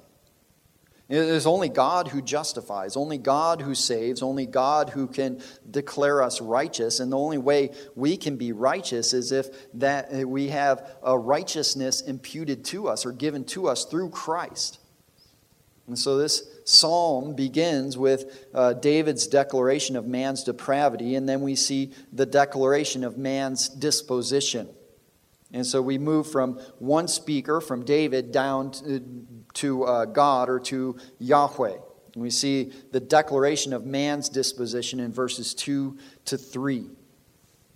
It 1.10 1.18
is 1.18 1.44
only 1.44 1.68
God 1.68 2.06
who 2.06 2.22
justifies, 2.22 2.96
only 2.96 3.18
God 3.18 3.60
who 3.60 3.74
saves, 3.74 4.22
only 4.22 4.46
God 4.46 4.90
who 4.90 5.08
can 5.08 5.42
declare 5.68 6.22
us 6.22 6.40
righteous. 6.40 7.00
And 7.00 7.10
the 7.10 7.18
only 7.18 7.36
way 7.36 7.72
we 7.96 8.16
can 8.16 8.36
be 8.36 8.52
righteous 8.52 9.12
is 9.12 9.32
if 9.32 9.48
that 9.74 10.14
we 10.28 10.50
have 10.50 10.88
a 11.02 11.18
righteousness 11.18 12.00
imputed 12.00 12.64
to 12.66 12.86
us 12.86 13.04
or 13.04 13.10
given 13.10 13.44
to 13.46 13.66
us 13.66 13.84
through 13.84 14.10
Christ. 14.10 14.78
And 15.88 15.98
so 15.98 16.16
this 16.16 16.44
psalm 16.64 17.34
begins 17.34 17.98
with 17.98 18.46
uh, 18.54 18.74
David's 18.74 19.26
declaration 19.26 19.96
of 19.96 20.06
man's 20.06 20.44
depravity, 20.44 21.16
and 21.16 21.28
then 21.28 21.40
we 21.40 21.56
see 21.56 21.92
the 22.12 22.26
declaration 22.26 23.02
of 23.02 23.18
man's 23.18 23.68
disposition. 23.68 24.68
And 25.52 25.66
so 25.66 25.82
we 25.82 25.98
move 25.98 26.30
from 26.30 26.60
one 26.78 27.08
speaker, 27.08 27.60
from 27.60 27.84
David, 27.84 28.30
down 28.30 28.70
to, 28.70 29.02
to 29.54 29.84
uh, 29.84 30.04
God 30.06 30.48
or 30.48 30.60
to 30.60 30.96
Yahweh. 31.18 31.76
And 32.14 32.22
we 32.22 32.30
see 32.30 32.72
the 32.92 33.00
declaration 33.00 33.72
of 33.72 33.86
man's 33.86 34.28
disposition 34.28 35.00
in 35.00 35.12
verses 35.12 35.54
2 35.54 35.96
to 36.26 36.38
3. 36.38 36.86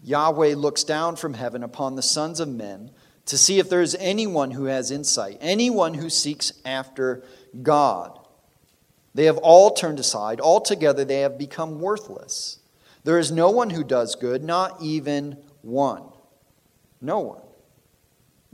Yahweh 0.03 0.55
looks 0.55 0.85
down 0.85 1.17
from 1.17 1.35
heaven 1.35 1.63
upon 1.63 1.97
the 1.97 2.03
sons 2.03 2.41
of 2.41 2.49
men 2.49 2.91
to 3.27 3.39
see 3.39 3.59
if 3.59 3.71
there 3.71 3.81
is 3.81 3.97
anyone 3.99 4.51
who 4.51 4.65
has 4.65 4.91
insight, 4.91 5.39
anyone 5.41 5.95
who 5.95 6.11
seeks 6.11 6.53
after 6.65 7.25
God. 7.63 8.19
They 9.15 9.25
have 9.25 9.39
all 9.39 9.71
turned 9.71 9.99
aside. 9.99 10.41
Altogether, 10.41 11.05
they 11.05 11.21
have 11.21 11.39
become 11.39 11.81
worthless. 11.81 12.59
There 13.05 13.19
is 13.19 13.31
no 13.31 13.51
one 13.51 13.71
who 13.71 13.85
does 13.85 14.17
good, 14.17 14.43
not 14.43 14.83
even 14.83 15.39
one. 15.63 16.03
No 17.01 17.21
one. 17.21 17.44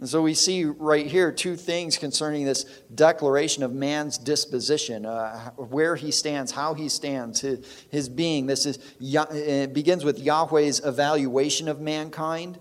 And 0.01 0.09
so 0.09 0.23
we 0.23 0.33
see 0.33 0.65
right 0.65 1.07
here 1.07 1.31
two 1.31 1.57
things 1.57 1.99
concerning 1.99 2.47
this 2.47 2.65
declaration 2.95 3.63
of 3.63 3.75
man's 3.75 4.17
disposition, 4.17 5.05
uh, 5.05 5.51
where 5.51 5.95
he 5.95 6.11
stands, 6.11 6.53
how 6.53 6.73
he 6.73 6.89
stands, 6.89 7.43
his, 7.43 7.67
his 7.91 8.09
being. 8.09 8.47
This 8.47 8.65
is 8.65 8.79
it 8.99 9.75
begins 9.75 10.03
with 10.03 10.19
Yahweh's 10.19 10.81
evaluation 10.83 11.69
of 11.69 11.83
mankind. 11.83 12.59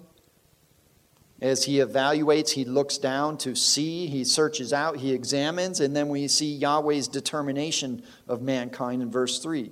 As 1.41 1.63
he 1.63 1.77
evaluates, 1.77 2.49
he 2.49 2.65
looks 2.65 2.97
down 2.97 3.37
to 3.37 3.55
see, 3.55 4.07
he 4.07 4.25
searches 4.25 4.73
out, 4.73 4.97
he 4.97 5.13
examines, 5.13 5.79
and 5.79 5.95
then 5.95 6.09
we 6.09 6.27
see 6.27 6.53
Yahweh's 6.53 7.07
determination 7.07 8.03
of 8.27 8.41
mankind 8.41 9.01
in 9.01 9.09
verse 9.09 9.39
3. 9.39 9.71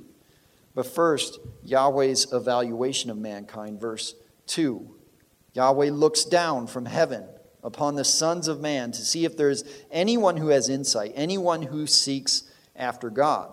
But 0.73 0.85
first, 0.85 1.39
Yahweh's 1.63 2.31
evaluation 2.31 3.09
of 3.09 3.17
mankind, 3.17 3.81
verse 3.81 4.15
2. 4.45 4.95
Yahweh 5.51 5.89
looks 5.89 6.23
down 6.23 6.67
from 6.67 6.85
heaven 6.85 7.25
upon 7.67 7.95
the 7.95 8.05
sons 8.05 8.47
of 8.47 8.61
man 8.61 8.93
to 8.93 9.01
see 9.01 9.25
if 9.25 9.35
there 9.35 9.49
is 9.49 9.65
anyone 9.91 10.37
who 10.37 10.47
has 10.47 10.69
insight, 10.69 11.11
anyone 11.15 11.61
who 11.61 11.85
seeks 11.85 12.43
after 12.77 13.09
God. 13.09 13.51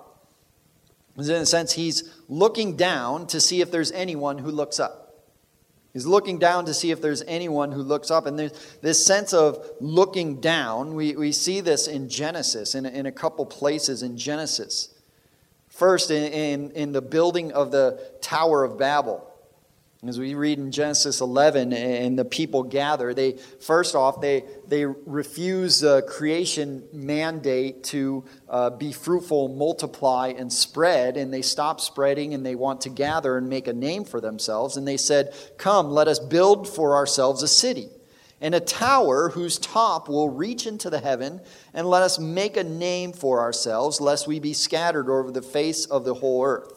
In 1.18 1.28
a 1.28 1.44
sense, 1.44 1.72
he's 1.72 2.14
looking 2.28 2.76
down 2.76 3.26
to 3.26 3.40
see 3.40 3.60
if 3.60 3.72
there's 3.72 3.90
anyone 3.90 4.38
who 4.38 4.52
looks 4.52 4.78
up. 4.78 5.24
He's 5.92 6.06
looking 6.06 6.38
down 6.38 6.64
to 6.66 6.74
see 6.74 6.92
if 6.92 7.02
there's 7.02 7.22
anyone 7.22 7.72
who 7.72 7.82
looks 7.82 8.10
up. 8.10 8.26
And 8.26 8.38
there's 8.38 8.52
this 8.82 9.04
sense 9.04 9.32
of 9.32 9.64
looking 9.80 10.40
down. 10.40 10.94
We, 10.94 11.16
we 11.16 11.32
see 11.32 11.60
this 11.60 11.88
in 11.88 12.08
Genesis, 12.08 12.76
in, 12.76 12.86
in 12.86 13.06
a 13.06 13.12
couple 13.12 13.46
places 13.46 14.04
in 14.04 14.16
Genesis. 14.16 14.94
First, 15.68 16.12
in, 16.12 16.32
in, 16.32 16.70
in 16.72 16.92
the 16.92 17.02
building 17.02 17.50
of 17.50 17.72
the 17.72 18.00
Tower 18.20 18.62
of 18.62 18.78
Babel. 18.78 19.28
As 20.06 20.18
we 20.18 20.34
read 20.34 20.58
in 20.58 20.70
Genesis 20.70 21.22
11, 21.22 21.72
and 21.72 22.18
the 22.18 22.26
people 22.26 22.62
gather, 22.62 23.14
they 23.14 23.38
first 23.60 23.94
off 23.94 24.20
they 24.20 24.44
they 24.66 24.84
refuse 24.84 25.80
the 25.80 26.02
creation 26.02 26.86
mandate 26.92 27.84
to 27.84 28.24
uh, 28.48 28.68
be 28.70 28.92
fruitful, 28.92 29.48
multiply, 29.48 30.28
and 30.28 30.52
spread, 30.52 31.16
and 31.16 31.32
they 31.32 31.40
stop 31.40 31.80
spreading, 31.80 32.34
and 32.34 32.44
they 32.44 32.54
want 32.54 32.82
to 32.82 32.90
gather 32.90 33.38
and 33.38 33.48
make 33.48 33.66
a 33.66 33.72
name 33.72 34.04
for 34.04 34.20
themselves. 34.20 34.76
And 34.76 34.86
they 34.86 34.98
said, 34.98 35.32
"Come, 35.56 35.90
let 35.90 36.06
us 36.06 36.18
build 36.18 36.68
for 36.68 36.94
ourselves 36.96 37.42
a 37.42 37.48
city." 37.48 37.88
and 38.40 38.54
a 38.54 38.60
tower 38.60 39.30
whose 39.30 39.58
top 39.58 40.06
will 40.06 40.28
reach 40.28 40.66
into 40.66 40.90
the 40.90 41.00
heaven, 41.00 41.40
and 41.72 41.88
let 41.88 42.02
us 42.02 42.18
make 42.18 42.58
a 42.58 42.64
name 42.64 43.10
for 43.10 43.40
ourselves, 43.40 44.02
lest 44.02 44.26
we 44.26 44.38
be 44.38 44.52
scattered 44.52 45.08
over 45.08 45.30
the 45.30 45.40
face 45.40 45.86
of 45.86 46.04
the 46.04 46.12
whole 46.12 46.44
earth. 46.44 46.73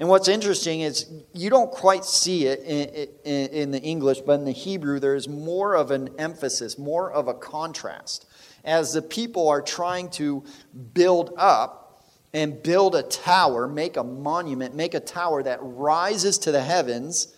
And 0.00 0.08
what's 0.08 0.28
interesting 0.28 0.80
is 0.80 1.12
you 1.34 1.50
don't 1.50 1.70
quite 1.70 2.06
see 2.06 2.46
it 2.46 2.60
in, 2.60 3.08
in, 3.22 3.50
in, 3.50 3.70
the 3.70 3.80
English, 3.80 4.20
but 4.22 4.32
in 4.40 4.46
the 4.46 4.50
Hebrew, 4.50 4.98
there's 4.98 5.28
more 5.28 5.74
of 5.74 5.90
an 5.90 6.08
emphasis, 6.18 6.78
more 6.78 7.12
of 7.12 7.28
a 7.28 7.34
contrast. 7.34 8.26
As 8.64 8.94
the 8.94 9.02
people 9.02 9.50
are 9.50 9.60
trying 9.60 10.08
to 10.12 10.42
build 10.94 11.34
up 11.36 12.02
and 12.32 12.62
build 12.62 12.94
a 12.94 13.02
tower, 13.02 13.68
make 13.68 13.98
a 13.98 14.02
monument, 14.02 14.74
make 14.74 14.94
a 14.94 15.00
tower 15.00 15.42
that 15.42 15.58
rises 15.60 16.38
to 16.38 16.52
the 16.52 16.62
heavens, 16.62 17.36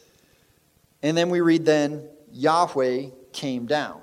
and 1.02 1.16
then 1.16 1.30
we 1.30 1.40
read, 1.40 1.64
then 1.64 2.08
Yahweh 2.30 3.06
came 3.32 3.66
down. 3.66 4.01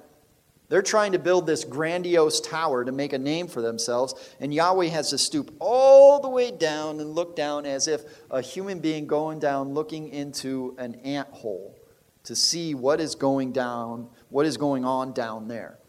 They're 0.70 0.84
trying 0.84 1.14
to 1.14 1.20
build 1.20 1.48
this 1.48 1.64
grandiose 1.64 2.40
tower 2.40 2.86
to 2.86 2.92
make 2.92 3.12
a 3.12 3.18
name 3.18 3.48
for 3.48 3.60
themselves, 3.60 4.14
and 4.40 4.54
Yahweh 4.54 4.86
has 4.86 5.10
to 5.10 5.18
stoop 5.18 5.54
all 5.60 6.20
the 6.20 6.30
way 6.30 6.52
down 6.52 7.00
and 7.00 7.16
look 7.16 7.36
down 7.36 7.66
as 7.66 7.88
if 7.88 8.04
a 8.30 8.40
human 8.40 8.80
being 8.80 9.08
going 9.08 9.40
down 9.40 9.74
looking 9.74 10.10
into 10.10 10.76
an 10.78 10.96
ant 11.04 11.28
hole 11.30 11.76
to 12.24 12.36
see 12.36 12.76
what 12.76 13.02
is 13.02 13.16
going 13.16 13.52
down, 13.52 14.10
what 14.30 14.46
is 14.46 14.58
going 14.58 14.86
on 14.86 15.12
down 15.12 15.48
there. 15.48 15.80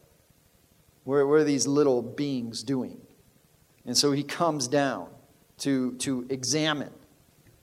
What, 1.04 1.16
are 1.16 1.44
these 1.44 1.66
little 1.66 2.00
beings 2.00 2.62
doing? 2.62 3.00
And 3.84 3.96
so 3.96 4.12
he 4.12 4.22
comes 4.22 4.66
down 4.66 5.08
to, 5.58 5.92
to 5.98 6.26
examine. 6.30 6.92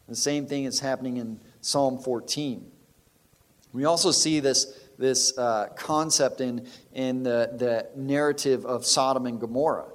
The 0.08 0.16
same 0.16 0.46
thing 0.46 0.66
is 0.66 0.80
happening 0.80 1.18
in 1.18 1.40
Psalm 1.62 1.98
14. 1.98 2.72
We 3.74 3.86
also 3.86 4.12
see 4.12 4.40
this 4.40 4.88
this 4.98 5.38
uh, 5.38 5.68
concept 5.76 6.42
in, 6.42 6.68
in 6.98 7.22
the, 7.22 7.52
the 7.56 7.88
narrative 7.96 8.66
of 8.66 8.84
Sodom 8.84 9.28
and 9.28 9.40
Gomorrah, 9.40 9.86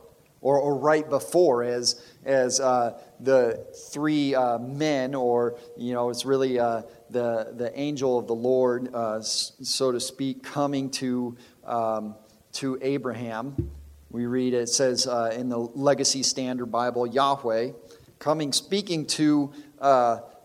or, 0.40 0.56
or 0.56 0.76
right 0.76 1.08
before, 1.10 1.64
as, 1.64 2.00
as 2.24 2.60
uh, 2.60 2.96
the 3.18 3.66
three 3.90 4.36
uh, 4.36 4.58
men, 4.58 5.12
or, 5.16 5.58
you 5.76 5.94
know, 5.94 6.10
it's 6.10 6.24
really 6.24 6.60
uh, 6.60 6.82
the, 7.10 7.54
the 7.56 7.76
angel 7.78 8.20
of 8.20 8.28
the 8.28 8.34
Lord, 8.34 8.94
uh, 8.94 9.20
so 9.20 9.90
to 9.90 9.98
speak, 9.98 10.44
coming 10.44 10.90
to, 10.90 11.36
um, 11.64 12.14
to 12.52 12.78
Abraham. 12.80 13.72
We 14.10 14.26
read 14.26 14.54
it 14.54 14.68
says 14.68 15.08
uh, 15.08 15.34
in 15.36 15.48
the 15.48 15.58
Legacy 15.58 16.22
Standard 16.22 16.66
Bible, 16.66 17.04
Yahweh, 17.04 17.72
coming, 18.20 18.52
speaking 18.52 19.06
to, 19.06 19.52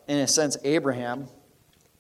in 0.08 0.18
a 0.18 0.28
sense, 0.28 0.58
Abraham 0.64 1.28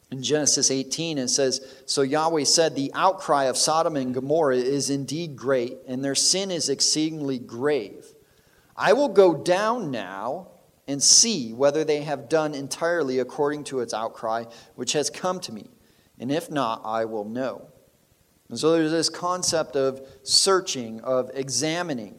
in 0.09 0.23
Genesis 0.23 0.71
18, 0.71 1.17
it 1.17 1.27
says, 1.27 1.61
So 1.85 2.01
Yahweh 2.01 2.45
said, 2.45 2.75
The 2.75 2.91
outcry 2.93 3.45
of 3.45 3.57
Sodom 3.57 3.97
and 3.97 4.13
Gomorrah 4.13 4.55
is 4.55 4.89
indeed 4.89 5.35
great, 5.35 5.79
and 5.87 6.03
their 6.03 6.15
sin 6.15 6.49
is 6.49 6.69
exceedingly 6.69 7.39
grave. 7.39 8.05
I 8.75 8.93
will 8.93 9.09
go 9.09 9.35
down 9.35 9.91
now 9.91 10.47
and 10.87 11.03
see 11.03 11.51
whether 11.51 11.83
they 11.83 12.03
have 12.03 12.29
done 12.29 12.55
entirely 12.55 13.19
according 13.19 13.65
to 13.65 13.81
its 13.81 13.93
outcry, 13.93 14.45
which 14.75 14.93
has 14.93 15.09
come 15.09 15.39
to 15.41 15.51
me. 15.51 15.69
And 16.19 16.31
if 16.31 16.49
not, 16.49 16.81
I 16.85 17.05
will 17.05 17.25
know. 17.25 17.67
And 18.49 18.57
so 18.57 18.71
there's 18.71 18.91
this 18.91 19.09
concept 19.09 19.75
of 19.75 20.07
searching, 20.23 21.01
of 21.01 21.29
examining. 21.33 22.17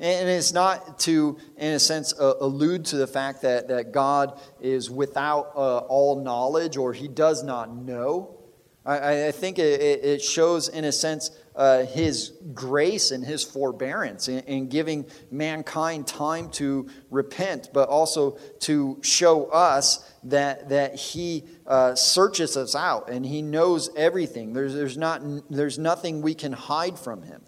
And 0.00 0.28
it's 0.28 0.52
not 0.52 1.00
to, 1.00 1.38
in 1.56 1.72
a 1.72 1.80
sense, 1.80 2.14
uh, 2.18 2.34
allude 2.40 2.84
to 2.86 2.96
the 2.96 3.08
fact 3.08 3.42
that, 3.42 3.68
that 3.68 3.90
God 3.90 4.40
is 4.60 4.88
without 4.88 5.52
uh, 5.56 5.78
all 5.78 6.22
knowledge 6.22 6.76
or 6.76 6.92
he 6.92 7.08
does 7.08 7.42
not 7.42 7.74
know. 7.74 8.38
I, 8.86 9.26
I 9.26 9.32
think 9.32 9.58
it, 9.58 9.80
it, 10.04 10.22
shows, 10.22 10.68
in 10.68 10.84
a 10.84 10.92
sense, 10.92 11.30
uh, 11.54 11.84
his 11.84 12.32
grace 12.54 13.10
and 13.10 13.24
his 13.24 13.42
forbearance 13.42 14.28
in, 14.28 14.38
in, 14.44 14.68
giving 14.68 15.04
mankind 15.30 16.06
time 16.06 16.48
to 16.52 16.88
repent, 17.10 17.70
but 17.74 17.88
also 17.88 18.38
to 18.60 18.98
show 19.02 19.46
us 19.46 20.10
that, 20.22 20.70
that 20.70 20.94
he 20.94 21.44
uh, 21.66 21.96
searches 21.96 22.56
us 22.56 22.74
out 22.74 23.10
and 23.10 23.26
he 23.26 23.42
knows 23.42 23.90
everything. 23.96 24.52
There's, 24.54 24.72
there's, 24.72 24.96
not, 24.96 25.22
there's 25.50 25.78
nothing 25.78 26.22
we 26.22 26.34
can 26.34 26.52
hide 26.52 26.98
from 26.98 27.22
him. 27.22 27.42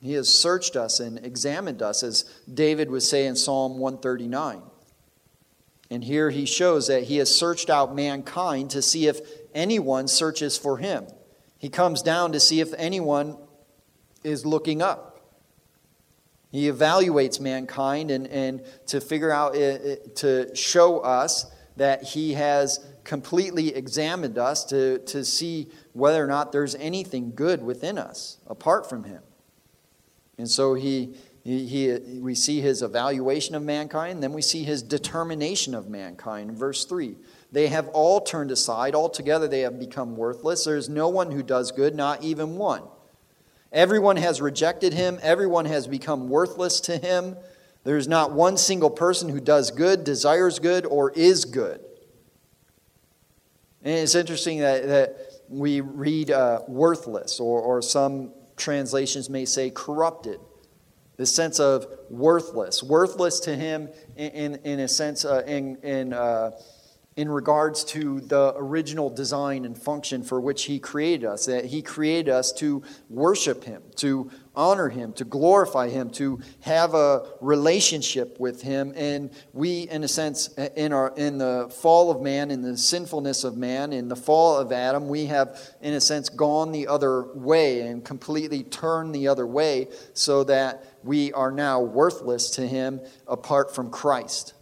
He 0.00 0.12
has 0.12 0.28
searched 0.28 0.76
us 0.76 1.00
and 1.00 1.18
examined 1.24 1.82
us, 1.82 2.02
as 2.02 2.24
David 2.52 2.90
would 2.90 3.02
say 3.02 3.26
in 3.26 3.34
Psalm 3.34 3.78
139. 3.78 4.62
And 5.90 6.04
here 6.04 6.30
he 6.30 6.44
shows 6.44 6.86
that 6.88 7.04
he 7.04 7.16
has 7.16 7.34
searched 7.34 7.70
out 7.70 7.94
mankind 7.94 8.70
to 8.70 8.82
see 8.82 9.06
if 9.06 9.20
anyone 9.54 10.06
searches 10.06 10.56
for 10.56 10.76
him. 10.78 11.06
He 11.58 11.68
comes 11.68 12.02
down 12.02 12.32
to 12.32 12.40
see 12.40 12.60
if 12.60 12.72
anyone 12.74 13.36
is 14.22 14.46
looking 14.46 14.82
up. 14.82 15.20
He 16.50 16.70
evaluates 16.70 17.40
mankind 17.40 18.10
and, 18.10 18.26
and 18.28 18.62
to 18.86 19.00
figure 19.00 19.30
out, 19.30 19.54
eh, 19.54 19.78
eh, 19.82 19.96
to 20.16 20.54
show 20.54 21.00
us 21.00 21.50
that 21.76 22.02
he 22.02 22.34
has 22.34 22.84
completely 23.04 23.74
examined 23.74 24.38
us 24.38 24.64
to, 24.66 24.98
to 24.98 25.24
see 25.24 25.68
whether 25.92 26.22
or 26.22 26.26
not 26.26 26.52
there's 26.52 26.74
anything 26.76 27.32
good 27.34 27.62
within 27.62 27.98
us 27.98 28.38
apart 28.46 28.88
from 28.88 29.04
him. 29.04 29.22
And 30.38 30.48
so 30.48 30.74
he, 30.74 31.14
he, 31.42 31.66
he, 31.66 32.20
we 32.20 32.34
see 32.34 32.60
his 32.60 32.80
evaluation 32.80 33.54
of 33.54 33.62
mankind, 33.62 34.22
then 34.22 34.32
we 34.32 34.42
see 34.42 34.62
his 34.62 34.82
determination 34.82 35.74
of 35.74 35.88
mankind. 35.88 36.52
Verse 36.52 36.84
3 36.84 37.16
They 37.50 37.66
have 37.66 37.88
all 37.88 38.20
turned 38.20 38.50
aside, 38.50 38.94
altogether 38.94 39.48
they 39.48 39.60
have 39.60 39.78
become 39.78 40.16
worthless. 40.16 40.64
There 40.64 40.76
is 40.76 40.88
no 40.88 41.08
one 41.08 41.32
who 41.32 41.42
does 41.42 41.72
good, 41.72 41.94
not 41.94 42.22
even 42.22 42.56
one. 42.56 42.84
Everyone 43.72 44.16
has 44.16 44.40
rejected 44.40 44.94
him, 44.94 45.18
everyone 45.20 45.66
has 45.66 45.86
become 45.86 46.28
worthless 46.28 46.80
to 46.82 46.96
him. 46.96 47.36
There 47.84 47.96
is 47.96 48.08
not 48.08 48.32
one 48.32 48.56
single 48.56 48.90
person 48.90 49.28
who 49.28 49.40
does 49.40 49.70
good, 49.70 50.04
desires 50.04 50.58
good, 50.58 50.84
or 50.84 51.10
is 51.12 51.44
good. 51.44 51.80
And 53.82 53.94
it's 53.94 54.14
interesting 54.14 54.58
that, 54.58 54.86
that 54.86 55.16
we 55.48 55.80
read 55.80 56.30
uh, 56.30 56.60
worthless, 56.68 57.40
or, 57.40 57.60
or 57.60 57.80
some 57.80 58.32
translations 58.58 59.30
may 59.30 59.44
say 59.44 59.70
corrupted. 59.70 60.40
The 61.16 61.26
sense 61.26 61.58
of 61.58 61.86
worthless. 62.10 62.82
Worthless 62.82 63.40
to 63.40 63.56
him 63.56 63.88
in, 64.16 64.30
in, 64.30 64.54
in 64.64 64.80
a 64.80 64.88
sense, 64.88 65.24
uh, 65.24 65.42
in, 65.46 65.76
in, 65.82 66.12
uh, 66.12 66.52
in 67.18 67.28
regards 67.28 67.82
to 67.82 68.20
the 68.20 68.54
original 68.56 69.10
design 69.10 69.64
and 69.64 69.76
function 69.76 70.22
for 70.22 70.40
which 70.40 70.66
he 70.66 70.78
created 70.78 71.26
us. 71.26 71.46
That 71.46 71.64
he 71.64 71.82
created 71.82 72.32
us 72.32 72.52
to 72.52 72.80
worship 73.10 73.64
him, 73.64 73.82
to 73.96 74.30
honor 74.54 74.88
him, 74.88 75.12
to 75.14 75.24
glorify 75.24 75.88
him, 75.88 76.10
to 76.10 76.38
have 76.60 76.94
a 76.94 77.26
relationship 77.40 78.38
with 78.38 78.62
him. 78.62 78.92
And 78.94 79.32
we, 79.52 79.88
in 79.88 80.04
a 80.04 80.08
sense, 80.08 80.46
in, 80.76 80.92
our, 80.92 81.12
in 81.16 81.38
the 81.38 81.68
fall 81.82 82.12
of 82.12 82.22
man, 82.22 82.52
in 82.52 82.62
the 82.62 82.78
sinfulness 82.78 83.42
of 83.42 83.56
man, 83.56 83.92
in 83.92 84.06
the 84.06 84.14
fall 84.14 84.56
of 84.56 84.70
Adam, 84.70 85.08
we 85.08 85.26
have, 85.26 85.60
in 85.82 85.94
a 85.94 86.00
sense, 86.00 86.28
gone 86.28 86.70
the 86.70 86.86
other 86.86 87.32
way 87.34 87.80
and 87.80 88.04
completely 88.04 88.62
turned 88.62 89.12
the 89.12 89.26
other 89.26 89.46
way 89.46 89.88
so 90.12 90.44
that 90.44 90.84
we 91.02 91.32
are 91.32 91.50
now 91.50 91.80
worthless 91.80 92.50
to 92.50 92.64
him 92.64 93.00
apart 93.26 93.74
from 93.74 93.90
Christ. 93.90 94.54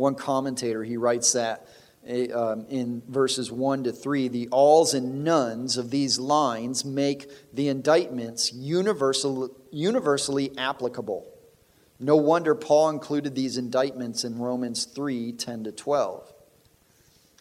One 0.00 0.14
commentator, 0.14 0.82
he 0.82 0.96
writes 0.96 1.34
that 1.34 1.68
um, 2.32 2.64
in 2.70 3.02
verses 3.06 3.52
1 3.52 3.84
to 3.84 3.92
3, 3.92 4.28
the 4.28 4.48
alls 4.48 4.94
and 4.94 5.22
nones 5.22 5.76
of 5.76 5.90
these 5.90 6.18
lines 6.18 6.86
make 6.86 7.30
the 7.52 7.68
indictments 7.68 8.50
universal, 8.50 9.54
universally 9.70 10.56
applicable. 10.56 11.26
No 11.98 12.16
wonder 12.16 12.54
Paul 12.54 12.88
included 12.88 13.34
these 13.34 13.58
indictments 13.58 14.24
in 14.24 14.38
Romans 14.38 14.86
3 14.86 15.32
10 15.32 15.64
to 15.64 15.72
12. 15.72 16.32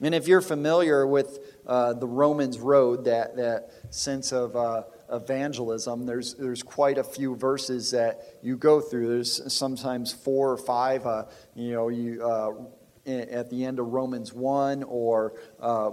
And 0.02 0.14
if 0.14 0.28
you're 0.28 0.42
familiar 0.42 1.08
with 1.08 1.40
uh, 1.66 1.94
the 1.94 2.08
Romans 2.08 2.60
road, 2.60 3.06
that, 3.06 3.36
that 3.38 3.72
sense 3.90 4.32
of 4.32 4.56
uh, 4.56 4.84
evangelism, 5.12 6.06
there's, 6.06 6.36
there's 6.36 6.64
quite 6.64 6.98
a 6.98 7.04
few 7.04 7.36
verses 7.36 7.92
that 7.92 8.40
you 8.42 8.58
go 8.58 8.82
through. 8.82 9.08
There's 9.08 9.54
sometimes 9.54 10.12
four 10.12 10.52
or 10.52 10.58
five, 10.58 11.06
uh, 11.06 11.26
you 11.56 11.74
know, 11.74 11.90
you, 11.90 12.24
uh, 12.24 12.52
at 13.08 13.50
the 13.50 13.66
end 13.66 13.80
of 13.80 13.88
Romans 13.88 14.34
1 14.34 14.84
or 14.84 15.34
uh, 15.60 15.92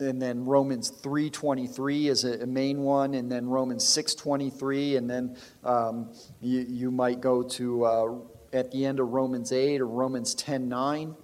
and 0.00 0.20
then 0.20 0.44
Romans 0.44 0.90
3.23 0.90 2.08
is 2.08 2.24
a 2.24 2.46
main 2.46 2.80
one, 2.80 3.14
and 3.14 3.30
then 3.30 3.46
Romans 3.46 3.84
6.23, 3.84 4.96
and 4.96 5.10
then 5.10 5.36
um, 5.64 6.12
you, 6.40 6.60
you 6.68 6.90
might 6.90 7.20
go 7.20 7.42
to 7.42 7.84
uh, 7.84 8.14
at 8.52 8.70
the 8.70 8.86
end 8.86 9.00
of 9.00 9.08
Romans 9.08 9.52
8 9.52 9.80
or 9.80 9.86
Romans 9.86 10.34
10.9. 10.34 11.14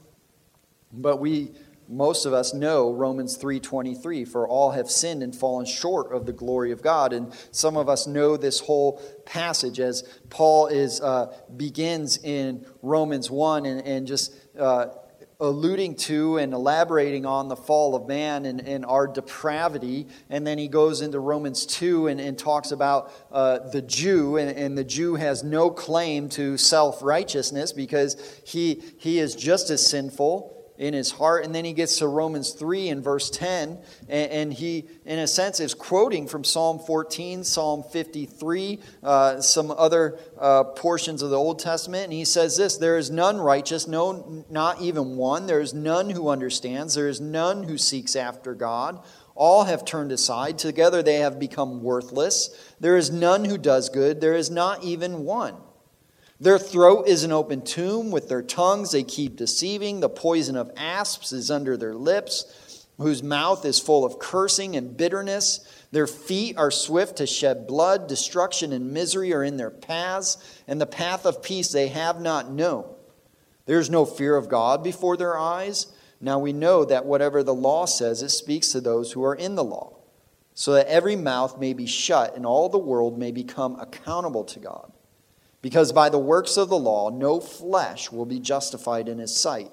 But 0.92 1.18
we, 1.18 1.52
most 1.88 2.26
of 2.26 2.32
us 2.32 2.54
know 2.54 2.92
Romans 2.92 3.36
3.23, 3.36 4.26
for 4.26 4.48
all 4.48 4.70
have 4.72 4.90
sinned 4.90 5.22
and 5.22 5.34
fallen 5.34 5.66
short 5.66 6.12
of 6.12 6.26
the 6.26 6.32
glory 6.32 6.72
of 6.72 6.82
God. 6.82 7.12
And 7.12 7.32
some 7.50 7.76
of 7.76 7.88
us 7.88 8.06
know 8.06 8.36
this 8.36 8.60
whole 8.60 9.02
passage 9.26 9.80
as 9.80 10.02
Paul 10.30 10.68
is, 10.68 11.00
uh, 11.00 11.36
begins 11.56 12.18
in 12.18 12.66
Romans 12.82 13.30
1 13.30 13.66
and, 13.66 13.86
and 13.86 14.06
just... 14.06 14.34
Uh, 14.58 14.86
alluding 15.42 15.96
to 15.96 16.38
and 16.38 16.54
elaborating 16.54 17.26
on 17.26 17.48
the 17.48 17.56
fall 17.56 17.96
of 17.96 18.06
man 18.06 18.46
and, 18.46 18.60
and 18.60 18.86
our 18.86 19.08
depravity. 19.08 20.06
And 20.30 20.46
then 20.46 20.56
he 20.56 20.68
goes 20.68 21.02
into 21.02 21.18
Romans 21.18 21.66
2 21.66 22.06
and, 22.06 22.20
and 22.20 22.38
talks 22.38 22.70
about 22.70 23.12
uh, 23.32 23.58
the 23.70 23.82
Jew, 23.82 24.36
and, 24.36 24.56
and 24.56 24.78
the 24.78 24.84
Jew 24.84 25.16
has 25.16 25.42
no 25.42 25.68
claim 25.68 26.28
to 26.30 26.56
self 26.56 27.02
righteousness 27.02 27.72
because 27.72 28.40
he, 28.46 28.82
he 28.98 29.18
is 29.18 29.34
just 29.34 29.68
as 29.70 29.84
sinful 29.84 30.61
in 30.78 30.94
his 30.94 31.12
heart. 31.12 31.44
And 31.44 31.54
then 31.54 31.64
he 31.64 31.72
gets 31.72 31.98
to 31.98 32.06
Romans 32.06 32.52
3 32.52 32.88
in 32.88 33.02
verse 33.02 33.30
10, 33.30 33.78
and, 34.08 34.32
and 34.32 34.52
he, 34.52 34.84
in 35.04 35.18
a 35.18 35.26
sense, 35.26 35.60
is 35.60 35.74
quoting 35.74 36.26
from 36.26 36.44
Psalm 36.44 36.78
14, 36.78 37.44
Psalm 37.44 37.82
53, 37.82 38.80
uh, 39.02 39.40
some 39.40 39.70
other 39.70 40.18
uh, 40.38 40.64
portions 40.64 41.22
of 41.22 41.30
the 41.30 41.38
Old 41.38 41.58
Testament. 41.58 42.04
And 42.04 42.12
he 42.12 42.24
says 42.24 42.56
this 42.56 42.76
There 42.76 42.98
is 42.98 43.10
none 43.10 43.38
righteous, 43.38 43.86
no, 43.86 44.44
not 44.50 44.80
even 44.80 45.16
one. 45.16 45.46
There 45.46 45.60
is 45.60 45.74
none 45.74 46.10
who 46.10 46.28
understands. 46.28 46.94
There 46.94 47.08
is 47.08 47.20
none 47.20 47.64
who 47.64 47.78
seeks 47.78 48.16
after 48.16 48.54
God. 48.54 49.02
All 49.34 49.64
have 49.64 49.84
turned 49.84 50.12
aside. 50.12 50.58
Together 50.58 51.02
they 51.02 51.16
have 51.16 51.38
become 51.38 51.82
worthless. 51.82 52.50
There 52.80 52.96
is 52.96 53.10
none 53.10 53.44
who 53.44 53.56
does 53.56 53.88
good. 53.88 54.20
There 54.20 54.34
is 54.34 54.50
not 54.50 54.84
even 54.84 55.24
one. 55.24 55.56
Their 56.42 56.58
throat 56.58 57.06
is 57.06 57.22
an 57.22 57.30
open 57.30 57.62
tomb. 57.62 58.10
With 58.10 58.28
their 58.28 58.42
tongues 58.42 58.90
they 58.90 59.04
keep 59.04 59.36
deceiving. 59.36 60.00
The 60.00 60.08
poison 60.08 60.56
of 60.56 60.72
asps 60.76 61.32
is 61.32 61.52
under 61.52 61.76
their 61.76 61.94
lips, 61.94 62.84
whose 62.98 63.22
mouth 63.22 63.64
is 63.64 63.78
full 63.78 64.04
of 64.04 64.18
cursing 64.18 64.74
and 64.74 64.96
bitterness. 64.96 65.60
Their 65.92 66.08
feet 66.08 66.58
are 66.58 66.72
swift 66.72 67.18
to 67.18 67.28
shed 67.28 67.68
blood. 67.68 68.08
Destruction 68.08 68.72
and 68.72 68.90
misery 68.92 69.32
are 69.32 69.44
in 69.44 69.56
their 69.56 69.70
paths, 69.70 70.36
and 70.66 70.80
the 70.80 70.84
path 70.86 71.26
of 71.26 71.44
peace 71.44 71.70
they 71.70 71.86
have 71.86 72.20
not 72.20 72.50
known. 72.50 72.92
There 73.66 73.78
is 73.78 73.88
no 73.88 74.04
fear 74.04 74.34
of 74.34 74.48
God 74.48 74.82
before 74.82 75.16
their 75.16 75.38
eyes. 75.38 75.92
Now 76.20 76.40
we 76.40 76.52
know 76.52 76.84
that 76.84 77.06
whatever 77.06 77.44
the 77.44 77.54
law 77.54 77.84
says, 77.84 78.20
it 78.20 78.30
speaks 78.30 78.72
to 78.72 78.80
those 78.80 79.12
who 79.12 79.22
are 79.22 79.36
in 79.36 79.54
the 79.54 79.62
law, 79.62 79.96
so 80.54 80.72
that 80.72 80.88
every 80.88 81.14
mouth 81.14 81.60
may 81.60 81.72
be 81.72 81.86
shut 81.86 82.34
and 82.34 82.44
all 82.44 82.68
the 82.68 82.78
world 82.78 83.16
may 83.16 83.30
become 83.30 83.78
accountable 83.78 84.42
to 84.46 84.58
God. 84.58 84.92
Because 85.62 85.92
by 85.92 86.08
the 86.08 86.18
works 86.18 86.56
of 86.56 86.68
the 86.68 86.78
law, 86.78 87.08
no 87.08 87.40
flesh 87.40 88.10
will 88.10 88.26
be 88.26 88.40
justified 88.40 89.08
in 89.08 89.18
his 89.18 89.34
sight. 89.34 89.70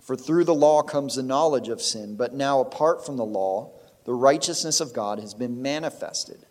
For 0.00 0.16
through 0.16 0.44
the 0.44 0.54
law 0.54 0.82
comes 0.82 1.16
the 1.16 1.22
knowledge 1.22 1.68
of 1.68 1.82
sin, 1.82 2.16
but 2.16 2.34
now 2.34 2.60
apart 2.60 3.04
from 3.04 3.16
the 3.16 3.24
law, 3.24 3.72
the 4.04 4.14
righteousness 4.14 4.80
of 4.80 4.94
God 4.94 5.18
has 5.18 5.34
been 5.34 5.60
manifested, 5.60 6.46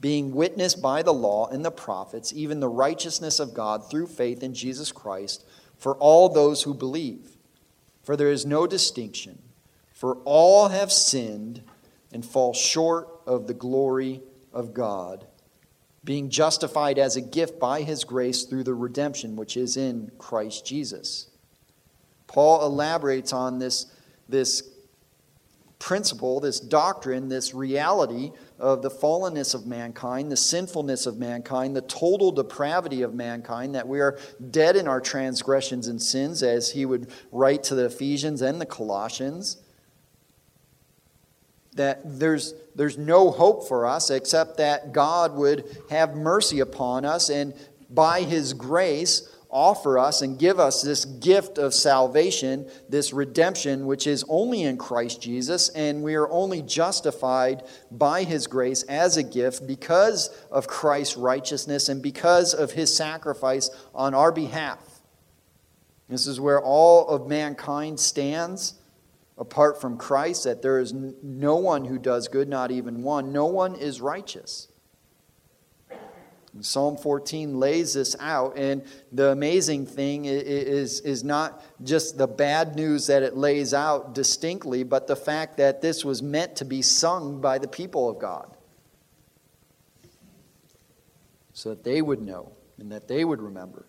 being 0.00 0.32
witnessed 0.32 0.80
by 0.80 1.02
the 1.02 1.12
law 1.12 1.48
and 1.48 1.64
the 1.64 1.70
prophets, 1.70 2.32
even 2.32 2.60
the 2.60 2.68
righteousness 2.68 3.40
of 3.40 3.54
God 3.54 3.90
through 3.90 4.06
faith 4.06 4.42
in 4.42 4.54
Jesus 4.54 4.92
Christ 4.92 5.44
for 5.76 5.96
all 5.96 6.28
those 6.28 6.62
who 6.62 6.74
believe. 6.74 7.36
For 8.02 8.16
there 8.16 8.30
is 8.30 8.46
no 8.46 8.66
distinction, 8.66 9.42
for 9.92 10.18
all 10.24 10.68
have 10.68 10.92
sinned 10.92 11.62
and 12.12 12.24
fall 12.24 12.52
short 12.52 13.08
of 13.26 13.46
the 13.46 13.54
glory 13.54 14.22
of 14.52 14.74
God 14.74 15.26
being 16.08 16.30
justified 16.30 16.98
as 16.98 17.16
a 17.16 17.20
gift 17.20 17.60
by 17.60 17.82
his 17.82 18.02
grace 18.02 18.44
through 18.44 18.64
the 18.64 18.72
redemption 18.72 19.36
which 19.36 19.58
is 19.58 19.76
in 19.76 20.10
Christ 20.16 20.64
Jesus. 20.64 21.26
Paul 22.26 22.64
elaborates 22.64 23.34
on 23.34 23.58
this, 23.58 23.92
this 24.26 24.62
principle, 25.78 26.40
this 26.40 26.60
doctrine, 26.60 27.28
this 27.28 27.52
reality 27.52 28.32
of 28.58 28.80
the 28.80 28.90
fallenness 28.90 29.54
of 29.54 29.66
mankind, 29.66 30.32
the 30.32 30.36
sinfulness 30.38 31.04
of 31.04 31.18
mankind, 31.18 31.76
the 31.76 31.82
total 31.82 32.32
depravity 32.32 33.02
of 33.02 33.12
mankind, 33.12 33.74
that 33.74 33.86
we 33.86 34.00
are 34.00 34.18
dead 34.50 34.76
in 34.76 34.88
our 34.88 35.02
transgressions 35.02 35.88
and 35.88 36.00
sins, 36.00 36.42
as 36.42 36.70
he 36.70 36.86
would 36.86 37.10
write 37.32 37.62
to 37.64 37.74
the 37.74 37.84
Ephesians 37.84 38.40
and 38.40 38.58
the 38.58 38.64
Colossians 38.64 39.58
that 41.78 42.00
there's, 42.04 42.54
there's 42.78 42.96
no 42.96 43.32
hope 43.32 43.66
for 43.66 43.86
us 43.86 44.08
except 44.08 44.58
that 44.58 44.92
God 44.92 45.34
would 45.34 45.64
have 45.90 46.14
mercy 46.14 46.60
upon 46.60 47.04
us 47.04 47.28
and 47.28 47.52
by 47.90 48.22
His 48.22 48.52
grace 48.52 49.34
offer 49.50 49.98
us 49.98 50.22
and 50.22 50.38
give 50.38 50.60
us 50.60 50.82
this 50.82 51.04
gift 51.04 51.58
of 51.58 51.74
salvation, 51.74 52.70
this 52.88 53.12
redemption, 53.12 53.84
which 53.86 54.06
is 54.06 54.24
only 54.28 54.62
in 54.62 54.76
Christ 54.76 55.20
Jesus, 55.20 55.70
and 55.70 56.04
we 56.04 56.14
are 56.14 56.30
only 56.30 56.62
justified 56.62 57.64
by 57.90 58.22
His 58.22 58.46
grace 58.46 58.84
as 58.84 59.16
a 59.16 59.24
gift 59.24 59.66
because 59.66 60.28
of 60.52 60.68
Christ's 60.68 61.16
righteousness 61.16 61.88
and 61.88 62.00
because 62.00 62.54
of 62.54 62.70
His 62.70 62.96
sacrifice 62.96 63.70
on 63.92 64.14
our 64.14 64.30
behalf. 64.30 64.78
This 66.08 66.28
is 66.28 66.40
where 66.40 66.62
all 66.62 67.08
of 67.08 67.26
mankind 67.26 67.98
stands 67.98 68.74
apart 69.38 69.80
from 69.80 69.96
Christ, 69.96 70.44
that 70.44 70.62
there 70.62 70.78
is 70.78 70.92
no 70.92 71.56
one 71.56 71.84
who 71.84 71.98
does 71.98 72.28
good, 72.28 72.48
not 72.48 72.70
even 72.70 73.02
one. 73.02 73.32
No 73.32 73.46
one 73.46 73.74
is 73.74 74.00
righteous. 74.00 74.68
And 76.52 76.64
Psalm 76.64 76.96
14 76.96 77.60
lays 77.60 77.94
this 77.94 78.16
out, 78.18 78.56
and 78.56 78.82
the 79.12 79.30
amazing 79.30 79.86
thing 79.86 80.24
is, 80.24 81.00
is 81.00 81.22
not 81.22 81.62
just 81.84 82.18
the 82.18 82.26
bad 82.26 82.74
news 82.74 83.06
that 83.06 83.22
it 83.22 83.36
lays 83.36 83.72
out 83.72 84.14
distinctly, 84.14 84.82
but 84.82 85.06
the 85.06 85.16
fact 85.16 85.58
that 85.58 85.82
this 85.82 86.04
was 86.04 86.22
meant 86.22 86.56
to 86.56 86.64
be 86.64 86.82
sung 86.82 87.40
by 87.40 87.58
the 87.58 87.68
people 87.68 88.08
of 88.08 88.18
God. 88.18 88.56
So 91.52 91.70
that 91.70 91.84
they 91.84 92.02
would 92.02 92.22
know 92.22 92.52
and 92.78 92.90
that 92.92 93.08
they 93.08 93.24
would 93.24 93.42
remember. 93.42 93.86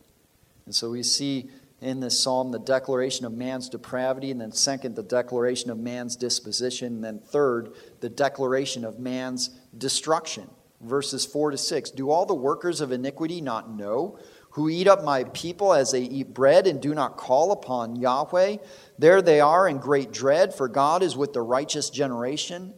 And 0.66 0.76
so 0.76 0.92
we 0.92 1.02
see 1.02 1.50
in 1.82 2.00
this 2.00 2.20
psalm 2.20 2.52
the 2.52 2.60
declaration 2.60 3.26
of 3.26 3.34
man's 3.34 3.70
depravity, 3.70 4.32
and 4.32 4.42
then 4.42 4.52
second, 4.52 4.96
the 4.96 5.04
declaration 5.04 5.70
of 5.70 5.78
man's 5.78 6.16
disposition, 6.16 6.96
and 6.96 7.04
then 7.04 7.20
third, 7.20 7.74
the 8.02 8.10
declaration 8.10 8.84
of 8.84 9.00
man's 9.00 9.50
destruction. 9.78 10.50
Verses 10.82 11.26
4 11.26 11.52
to 11.52 11.58
6 11.58 11.92
Do 11.92 12.10
all 12.10 12.26
the 12.26 12.36
workers 12.36 12.82
of 12.82 12.92
iniquity 12.92 13.42
not 13.42 13.76
know? 13.76 14.18
Who 14.54 14.68
eat 14.68 14.88
up 14.88 15.04
my 15.04 15.26
people 15.26 15.74
as 15.74 15.92
they 15.92 16.02
eat 16.02 16.34
bread 16.34 16.66
and 16.66 16.82
do 16.82 16.96
not 16.96 17.18
call 17.18 17.52
upon 17.52 17.96
Yahweh? 17.96 18.58
There 18.98 19.22
they 19.22 19.40
are 19.40 19.68
in 19.68 19.78
great 19.78 20.12
dread, 20.12 20.56
for 20.56 20.68
God 20.68 21.04
is 21.04 21.16
with 21.16 21.34
the 21.34 21.42
righteous 21.42 21.90
generation. 21.90 22.74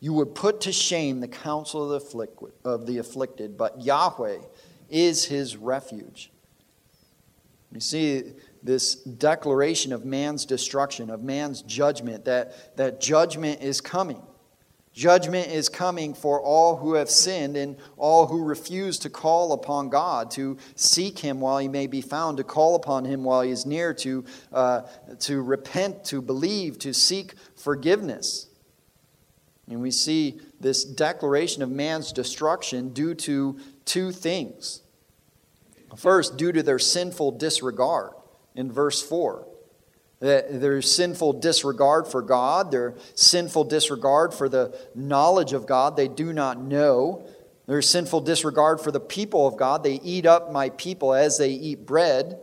You 0.00 0.12
would 0.14 0.34
put 0.34 0.62
to 0.62 0.72
shame 0.72 1.20
the 1.20 1.28
counsel 1.28 1.92
of 1.92 2.86
the 2.86 2.98
afflicted, 2.98 3.56
but 3.56 3.80
Yahweh 3.80 4.38
is 4.90 5.26
his 5.26 5.56
refuge. 5.56 6.30
You 7.74 7.80
see 7.80 8.22
this 8.62 8.94
declaration 8.94 9.92
of 9.92 10.04
man's 10.04 10.46
destruction, 10.46 11.10
of 11.10 11.24
man's 11.24 11.60
judgment, 11.62 12.24
that, 12.24 12.76
that 12.76 13.00
judgment 13.00 13.60
is 13.62 13.80
coming. 13.80 14.22
Judgment 14.92 15.48
is 15.48 15.68
coming 15.68 16.14
for 16.14 16.40
all 16.40 16.76
who 16.76 16.94
have 16.94 17.10
sinned 17.10 17.56
and 17.56 17.76
all 17.96 18.28
who 18.28 18.44
refuse 18.44 18.96
to 19.00 19.10
call 19.10 19.52
upon 19.52 19.88
God, 19.88 20.30
to 20.30 20.56
seek 20.76 21.18
Him 21.18 21.40
while 21.40 21.58
He 21.58 21.66
may 21.66 21.88
be 21.88 22.00
found, 22.00 22.36
to 22.36 22.44
call 22.44 22.76
upon 22.76 23.04
Him 23.04 23.24
while 23.24 23.42
He 23.42 23.50
is 23.50 23.66
near, 23.66 23.92
to, 23.94 24.24
uh, 24.52 24.82
to 25.18 25.42
repent, 25.42 26.04
to 26.04 26.22
believe, 26.22 26.78
to 26.78 26.94
seek 26.94 27.34
forgiveness. 27.56 28.46
And 29.68 29.82
we 29.82 29.90
see 29.90 30.40
this 30.60 30.84
declaration 30.84 31.60
of 31.60 31.70
man's 31.70 32.12
destruction 32.12 32.90
due 32.90 33.16
to 33.16 33.58
two 33.84 34.12
things. 34.12 34.83
First, 35.96 36.36
due 36.36 36.52
to 36.52 36.62
their 36.62 36.78
sinful 36.78 37.32
disregard 37.32 38.12
in 38.54 38.70
verse 38.72 39.02
4. 39.02 39.46
Their 40.20 40.80
sinful 40.80 41.34
disregard 41.34 42.06
for 42.06 42.22
God, 42.22 42.70
their 42.70 42.94
sinful 43.14 43.64
disregard 43.64 44.32
for 44.32 44.48
the 44.48 44.74
knowledge 44.94 45.52
of 45.52 45.66
God. 45.66 45.96
They 45.96 46.08
do 46.08 46.32
not 46.32 46.58
know 46.58 47.26
Their 47.66 47.82
sinful 47.82 48.22
disregard 48.22 48.80
for 48.80 48.90
the 48.90 49.00
people 49.00 49.46
of 49.46 49.56
God. 49.56 49.82
They 49.82 49.94
eat 49.94 50.26
up 50.26 50.52
my 50.52 50.68
people 50.70 51.14
as 51.14 51.38
they 51.38 51.50
eat 51.50 51.86
bread. 51.86 52.38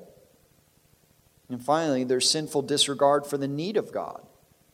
And 1.50 1.64
finally, 1.64 2.04
their 2.04 2.22
sinful 2.22 2.64
disregard 2.64 3.28
for 3.28 3.38
the 3.38 3.48
need 3.48 3.78
of 3.78 3.92
God. 3.92 4.26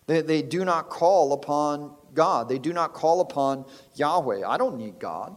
They, 0.05 0.21
they 0.21 0.41
do 0.41 0.63
not 0.63 0.89
call 0.89 1.33
upon 1.33 1.93
God. 2.13 2.47
They 2.47 2.59
do 2.59 2.71
not 2.71 2.93
call 2.93 3.19
upon 3.19 3.65
Yahweh. 3.95 4.47
I 4.47 4.57
don't 4.57 4.77
need 4.77 4.99
God. 4.99 5.35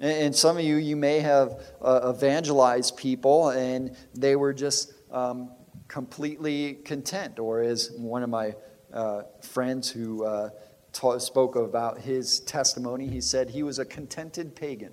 And 0.00 0.34
some 0.34 0.56
of 0.56 0.64
you, 0.64 0.76
you 0.76 0.96
may 0.96 1.20
have 1.20 1.60
uh, 1.82 2.14
evangelized 2.16 2.96
people 2.96 3.50
and 3.50 3.94
they 4.14 4.34
were 4.34 4.54
just 4.54 4.94
um, 5.10 5.50
completely 5.88 6.74
content. 6.74 7.38
Or 7.38 7.60
as 7.60 7.90
one 7.98 8.22
of 8.22 8.30
my 8.30 8.54
uh, 8.94 9.22
friends 9.42 9.90
who 9.90 10.24
uh, 10.24 10.50
spoke 11.18 11.54
about 11.54 11.98
his 11.98 12.40
testimony, 12.40 13.08
he 13.08 13.20
said 13.20 13.50
he 13.50 13.62
was 13.62 13.78
a 13.78 13.84
contented 13.84 14.56
pagan. 14.56 14.92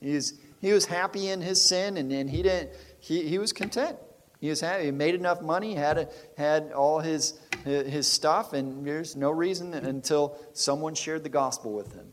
He 0.00 0.14
was, 0.14 0.40
he 0.62 0.72
was 0.72 0.86
happy 0.86 1.28
in 1.28 1.42
his 1.42 1.60
sin 1.60 1.98
and, 1.98 2.10
and 2.10 2.30
he, 2.30 2.42
didn't, 2.42 2.70
he, 2.98 3.28
he 3.28 3.38
was 3.38 3.52
content. 3.52 3.98
He 4.40 4.48
was 4.48 4.60
happy. 4.60 4.86
He 4.86 4.90
made 4.90 5.14
enough 5.14 5.42
money, 5.42 5.74
had, 5.74 5.98
a, 5.98 6.08
had 6.36 6.72
all 6.72 6.98
his, 6.98 7.38
his 7.62 8.08
stuff, 8.08 8.54
and 8.54 8.84
there's 8.84 9.14
no 9.14 9.30
reason 9.30 9.72
until 9.72 10.36
someone 10.52 10.94
shared 10.94 11.22
the 11.22 11.28
gospel 11.28 11.72
with 11.72 11.92
him. 11.92 12.11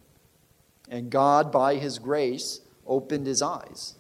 And 0.89 1.09
God, 1.09 1.51
by 1.51 1.75
his 1.75 1.99
grace, 1.99 2.61
opened 2.85 3.27
his 3.27 3.41
eyes. 3.41 3.95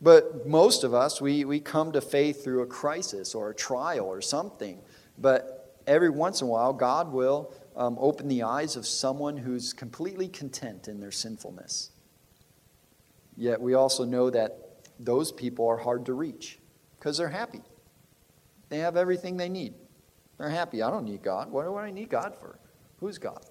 But 0.00 0.46
most 0.46 0.84
of 0.84 0.94
us, 0.94 1.20
we, 1.20 1.44
we 1.44 1.58
come 1.58 1.92
to 1.92 2.00
faith 2.00 2.44
through 2.44 2.62
a 2.62 2.66
crisis 2.66 3.34
or 3.34 3.50
a 3.50 3.54
trial 3.54 4.06
or 4.06 4.20
something. 4.20 4.78
But 5.18 5.74
every 5.86 6.10
once 6.10 6.40
in 6.40 6.46
a 6.46 6.50
while, 6.50 6.72
God 6.72 7.12
will 7.12 7.52
um, 7.74 7.96
open 7.98 8.28
the 8.28 8.42
eyes 8.42 8.76
of 8.76 8.86
someone 8.86 9.36
who's 9.36 9.72
completely 9.72 10.28
content 10.28 10.88
in 10.88 11.00
their 11.00 11.10
sinfulness. 11.10 11.90
Yet 13.36 13.60
we 13.60 13.74
also 13.74 14.04
know 14.04 14.30
that 14.30 14.58
those 14.98 15.32
people 15.32 15.68
are 15.68 15.76
hard 15.76 16.06
to 16.06 16.14
reach 16.14 16.58
because 16.98 17.18
they're 17.18 17.28
happy. 17.28 17.62
They 18.68 18.78
have 18.78 18.96
everything 18.96 19.36
they 19.36 19.48
need. 19.48 19.74
They're 20.38 20.50
happy. 20.50 20.82
I 20.82 20.90
don't 20.90 21.04
need 21.04 21.22
God. 21.22 21.50
What 21.50 21.64
do 21.64 21.76
I 21.76 21.90
need 21.90 22.08
God 22.08 22.34
for? 22.34 22.58
Who's 22.98 23.18
God? 23.18 23.44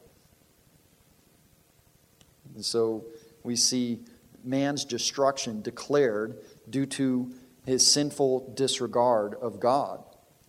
And 2.55 2.65
so 2.65 3.05
we 3.43 3.55
see 3.55 3.99
man's 4.43 4.85
destruction 4.85 5.61
declared 5.61 6.39
due 6.69 6.85
to 6.85 7.31
his 7.65 7.85
sinful 7.85 8.53
disregard 8.55 9.35
of 9.35 9.59
God. 9.59 10.03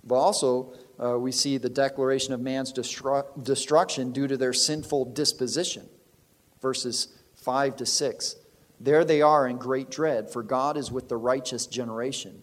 But 0.04 0.16
also, 0.16 0.72
uh, 1.02 1.18
we 1.18 1.32
see 1.32 1.58
the 1.58 1.68
declaration 1.68 2.32
of 2.32 2.40
man's 2.40 2.72
destru- 2.72 3.26
destruction 3.42 4.12
due 4.12 4.28
to 4.28 4.36
their 4.36 4.52
sinful 4.52 5.06
disposition. 5.06 5.88
Verses 6.62 7.08
5 7.34 7.76
to 7.76 7.86
6. 7.86 8.36
There 8.78 9.04
they 9.04 9.22
are 9.22 9.48
in 9.48 9.56
great 9.56 9.90
dread, 9.90 10.30
for 10.30 10.42
God 10.42 10.76
is 10.76 10.92
with 10.92 11.08
the 11.08 11.16
righteous 11.16 11.66
generation. 11.66 12.42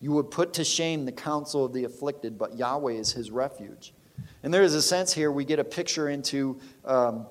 You 0.00 0.12
would 0.12 0.30
put 0.30 0.54
to 0.54 0.64
shame 0.64 1.04
the 1.04 1.12
counsel 1.12 1.64
of 1.64 1.72
the 1.72 1.84
afflicted, 1.84 2.38
but 2.38 2.56
Yahweh 2.56 2.92
is 2.92 3.12
his 3.12 3.30
refuge. 3.30 3.92
And 4.42 4.52
there 4.52 4.62
is 4.62 4.74
a 4.74 4.82
sense 4.82 5.12
here, 5.12 5.30
we 5.30 5.44
get 5.44 5.58
a 5.58 5.64
picture 5.64 6.08
into 6.08 6.58
um, 6.84 7.26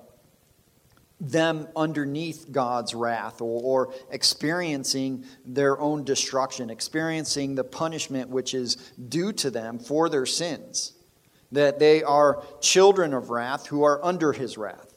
them 1.20 1.68
underneath 1.76 2.52
God's 2.52 2.94
wrath 2.94 3.42
or, 3.42 3.88
or, 3.88 3.94
experiencing 4.12 5.24
their 5.46 5.80
own 5.80 6.04
destruction, 6.04 6.70
experiencing 6.70 7.56
the 7.56 7.64
punishment 7.64 8.30
which 8.30 8.54
is 8.54 8.76
due 8.76 9.32
to 9.34 9.50
them 9.50 9.80
for 9.80 10.10
their 10.10 10.26
sins. 10.26 10.94
That 11.54 11.80
they 11.80 12.04
are 12.04 12.44
children 12.60 13.14
of 13.14 13.30
wrath 13.30 13.68
who 13.68 13.84
are 13.84 14.04
under 14.04 14.34
his 14.34 14.58
wrath. 14.58 14.94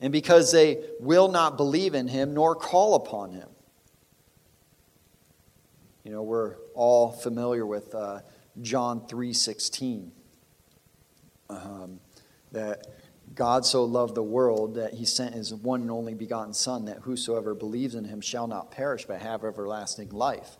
And 0.00 0.12
because 0.12 0.52
they 0.52 0.84
will 1.00 1.28
not 1.28 1.56
believe 1.56 1.94
in 1.94 2.08
him 2.08 2.34
nor 2.34 2.54
call 2.54 2.94
upon 2.94 3.32
him. 3.32 3.48
You 6.02 6.12
know, 6.12 6.22
we're 6.22 6.56
all 6.74 7.12
familiar 7.12 7.64
with 7.64 7.94
uh, 7.94 8.20
John 8.60 9.00
3.16. 9.00 10.10
Um, 11.48 12.00
that 12.52 12.86
God 13.34 13.66
so 13.66 13.84
loved 13.84 14.14
the 14.14 14.22
world 14.22 14.74
that 14.74 14.94
he 14.94 15.04
sent 15.04 15.34
his 15.34 15.52
one 15.52 15.82
and 15.82 15.90
only 15.90 16.14
begotten 16.14 16.52
Son, 16.52 16.84
that 16.84 16.98
whosoever 16.98 17.54
believes 17.54 17.94
in 17.94 18.04
him 18.04 18.20
shall 18.20 18.46
not 18.46 18.70
perish 18.70 19.06
but 19.06 19.20
have 19.20 19.44
everlasting 19.44 20.10
life. 20.10 20.56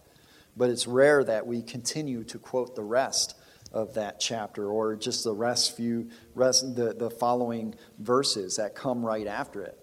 But 0.57 0.71
it's 0.71 0.87
rare 0.87 1.23
that 1.25 1.47
we 1.47 1.63
continue 1.63 2.25
to 2.25 2.39
quote 2.39 2.75
the 2.75 2.83
rest 2.83 3.37
of 3.73 3.95
that 3.95 4.21
chapter 4.21 4.69
or 4.71 4.95
just 4.95 5.25
the 5.25 5.35
rest 5.35 5.77
few 5.77 6.09
rest 6.35 6.77
the, 6.77 6.95
the 6.95 7.11
following 7.11 7.75
verses 7.99 8.57
that 8.57 8.75
come 8.75 9.05
right 9.05 9.27
after 9.27 9.63
it. 9.63 9.79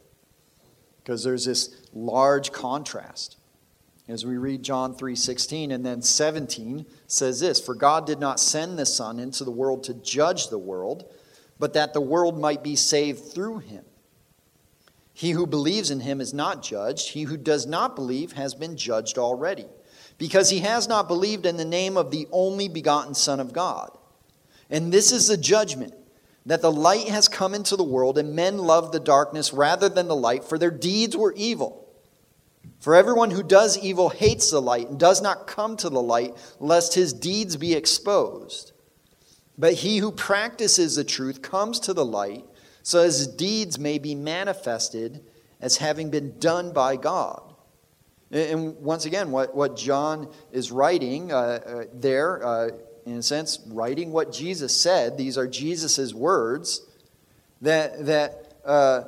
Because 1.03 1.23
there's 1.23 1.45
this 1.45 1.75
large 1.93 2.51
contrast. 2.51 3.37
As 4.07 4.25
we 4.25 4.37
read 4.37 4.63
John 4.63 4.95
3:16 4.95 5.71
and 5.71 5.85
then 5.85 6.01
17 6.01 6.85
says 7.07 7.39
this, 7.39 7.59
for 7.59 7.75
God 7.75 8.05
did 8.05 8.19
not 8.19 8.39
send 8.39 8.77
the 8.77 8.85
Son 8.85 9.19
into 9.19 9.43
the 9.43 9.51
world 9.51 9.83
to 9.85 9.93
judge 9.93 10.49
the 10.49 10.57
world, 10.57 11.13
but 11.61 11.73
that 11.73 11.93
the 11.93 12.01
world 12.01 12.39
might 12.39 12.63
be 12.63 12.75
saved 12.75 13.31
through 13.31 13.59
him. 13.59 13.85
He 15.13 15.29
who 15.29 15.45
believes 15.45 15.91
in 15.91 15.99
him 15.99 16.19
is 16.19 16.33
not 16.33 16.63
judged. 16.63 17.09
He 17.09 17.21
who 17.21 17.37
does 17.37 17.67
not 17.67 17.95
believe 17.95 18.31
has 18.31 18.55
been 18.55 18.75
judged 18.75 19.19
already, 19.19 19.67
because 20.17 20.49
he 20.49 20.61
has 20.61 20.87
not 20.87 21.07
believed 21.07 21.45
in 21.45 21.57
the 21.57 21.63
name 21.63 21.97
of 21.97 22.09
the 22.09 22.27
only 22.31 22.67
begotten 22.67 23.13
Son 23.13 23.39
of 23.39 23.53
God. 23.53 23.95
And 24.71 24.91
this 24.91 25.11
is 25.11 25.27
the 25.27 25.37
judgment 25.37 25.93
that 26.47 26.63
the 26.63 26.71
light 26.71 27.07
has 27.09 27.27
come 27.27 27.53
into 27.53 27.75
the 27.75 27.83
world, 27.83 28.17
and 28.17 28.35
men 28.35 28.57
love 28.57 28.91
the 28.91 28.99
darkness 28.99 29.53
rather 29.53 29.87
than 29.87 30.07
the 30.07 30.15
light, 30.15 30.43
for 30.43 30.57
their 30.57 30.71
deeds 30.71 31.15
were 31.15 31.33
evil. 31.37 31.87
For 32.79 32.95
everyone 32.95 33.29
who 33.29 33.43
does 33.43 33.77
evil 33.77 34.09
hates 34.09 34.49
the 34.49 34.59
light 34.59 34.89
and 34.89 34.99
does 34.99 35.21
not 35.21 35.45
come 35.45 35.77
to 35.77 35.89
the 35.89 36.01
light, 36.01 36.35
lest 36.59 36.95
his 36.95 37.13
deeds 37.13 37.55
be 37.55 37.75
exposed. 37.75 38.70
But 39.57 39.73
he 39.75 39.97
who 39.97 40.11
practices 40.11 40.95
the 40.95 41.03
truth 41.03 41.41
comes 41.41 41.79
to 41.81 41.93
the 41.93 42.05
light, 42.05 42.45
so 42.83 43.03
his 43.03 43.27
deeds 43.27 43.77
may 43.77 43.99
be 43.99 44.15
manifested 44.15 45.23
as 45.59 45.77
having 45.77 46.09
been 46.09 46.39
done 46.39 46.73
by 46.73 46.95
God. 46.95 47.43
And 48.31 48.77
once 48.77 49.05
again, 49.05 49.31
what, 49.31 49.53
what 49.55 49.75
John 49.75 50.29
is 50.51 50.71
writing 50.71 51.31
uh, 51.31 51.35
uh, 51.35 51.83
there, 51.93 52.45
uh, 52.45 52.69
in 53.05 53.17
a 53.17 53.23
sense, 53.23 53.59
writing 53.67 54.11
what 54.11 54.31
Jesus 54.31 54.75
said, 54.75 55.17
these 55.17 55.37
are 55.37 55.47
Jesus' 55.47 56.13
words, 56.13 56.81
that, 57.61 58.05
that, 58.05 58.53
uh, 58.65 59.03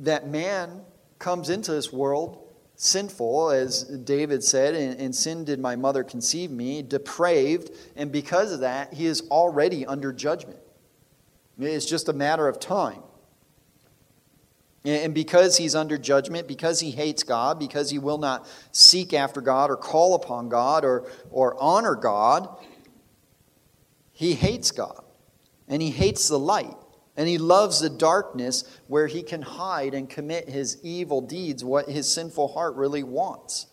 that 0.00 0.26
man 0.26 0.82
comes 1.18 1.48
into 1.48 1.72
this 1.72 1.92
world 1.92 2.45
sinful, 2.76 3.50
as 3.50 3.84
David 3.84 4.44
said, 4.44 4.74
in, 4.74 5.12
sin 5.12 5.44
did 5.44 5.58
my 5.58 5.76
mother 5.76 6.04
conceive 6.04 6.50
me, 6.50 6.82
depraved, 6.82 7.70
and 7.96 8.12
because 8.12 8.52
of 8.52 8.60
that, 8.60 8.92
he 8.94 9.06
is 9.06 9.22
already 9.30 9.84
under 9.84 10.12
judgment. 10.12 10.58
It's 11.58 11.86
just 11.86 12.08
a 12.08 12.12
matter 12.12 12.46
of 12.46 12.60
time. 12.60 13.02
And 14.84 15.12
because 15.12 15.56
he's 15.56 15.74
under 15.74 15.98
judgment, 15.98 16.46
because 16.46 16.78
he 16.78 16.92
hates 16.92 17.24
God, 17.24 17.58
because 17.58 17.90
he 17.90 17.98
will 17.98 18.18
not 18.18 18.46
seek 18.70 19.12
after 19.12 19.40
God 19.40 19.68
or 19.68 19.76
call 19.76 20.14
upon 20.14 20.48
God 20.48 20.84
or, 20.84 21.10
or 21.32 21.60
honor 21.60 21.96
God, 21.96 22.48
he 24.12 24.34
hates 24.34 24.70
God. 24.70 25.02
And 25.66 25.82
he 25.82 25.90
hates 25.90 26.28
the 26.28 26.38
light. 26.38 26.76
And 27.16 27.28
he 27.28 27.38
loves 27.38 27.80
the 27.80 27.88
darkness 27.88 28.64
where 28.88 29.06
he 29.06 29.22
can 29.22 29.42
hide 29.42 29.94
and 29.94 30.08
commit 30.08 30.48
his 30.48 30.78
evil 30.82 31.20
deeds, 31.20 31.64
what 31.64 31.88
his 31.88 32.12
sinful 32.12 32.48
heart 32.48 32.76
really 32.76 33.02
wants. 33.02 33.66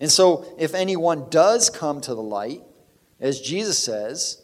And 0.00 0.10
so, 0.10 0.46
if 0.58 0.74
anyone 0.74 1.28
does 1.30 1.70
come 1.70 2.00
to 2.02 2.14
the 2.14 2.22
light, 2.22 2.62
as 3.20 3.40
Jesus 3.40 3.78
says, 3.78 4.42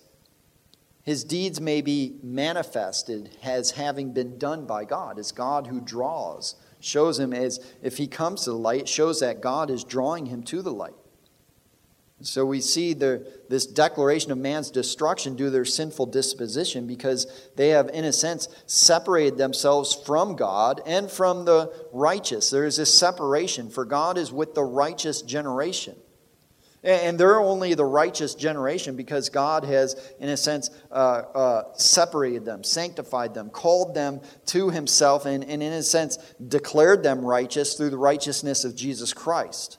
his 1.03 1.25
deeds 1.25 1.61
may 1.61 1.81
be 1.81 2.19
manifested 2.23 3.37
as 3.43 3.73
having 3.73 4.13
been 4.13 4.39
done 4.39 4.67
by 4.67 4.85
God. 4.85 5.19
It's 5.19 5.33
God 5.33 5.67
who 5.67 5.81
draws, 5.81 6.57
shows 6.79 7.19
him 7.19 7.33
as 7.33 7.59
if 7.83 7.97
he 7.97 8.07
comes 8.07 8.45
to 8.45 8.51
the 8.51 8.59
light, 8.59 8.89
shows 8.89 9.21
that 9.21 9.41
God 9.41 9.71
is 9.71 9.83
drawing 9.83 10.27
him 10.27 10.43
to 10.45 10.63
the 10.63 10.73
light. 10.73 10.95
So 12.23 12.45
we 12.45 12.61
see 12.61 12.93
the, 12.93 13.27
this 13.49 13.67
declaration 13.67 14.31
of 14.31 14.39
man's 14.39 14.71
destruction 14.71 15.37
due 15.37 15.47
to 15.47 15.51
their 15.51 15.65
sinful 15.65 16.07
disposition 16.07 16.87
because 16.87 17.27
they 17.57 17.71
have, 17.71 17.89
in 17.89 18.05
a 18.05 18.13
sense, 18.13 18.49
separated 18.67 19.39
themselves 19.39 19.95
from 19.95 20.37
God 20.37 20.83
and 20.85 21.11
from 21.11 21.47
the 21.47 21.73
righteous. 21.93 22.51
There 22.51 22.67
is 22.67 22.77
this 22.77 22.97
separation, 22.97 23.71
for 23.71 23.87
God 23.87 24.19
is 24.19 24.33
with 24.33 24.55
the 24.55 24.65
righteous 24.65 25.23
generation. 25.23 25.97
And 26.83 27.19
they're 27.19 27.41
only 27.41 27.75
the 27.75 27.85
righteous 27.85 28.35
generation 28.35 28.97
because 28.97 29.29
God 29.29 29.65
has, 29.65 30.13
in 30.19 30.31
a 30.31 30.37
sense, 30.37 30.71
uh, 30.91 30.95
uh, 31.35 31.63
separated 31.75 32.47
them, 32.47 32.65
sanctified 32.65 33.35
them, 33.35 33.51
called 33.51 33.95
them 33.95 34.23
to 34.47 34.71
Himself, 34.71 35.27
and, 35.27 35.45
and, 35.45 35.63
in 35.63 35.75
a 35.75 35.83
sense, 35.83 36.17
declared 36.47 37.03
them 37.03 37.21
righteous 37.21 37.75
through 37.75 37.91
the 37.91 37.99
righteousness 37.99 38.65
of 38.65 38.75
Jesus 38.75 39.13
Christ. 39.13 39.77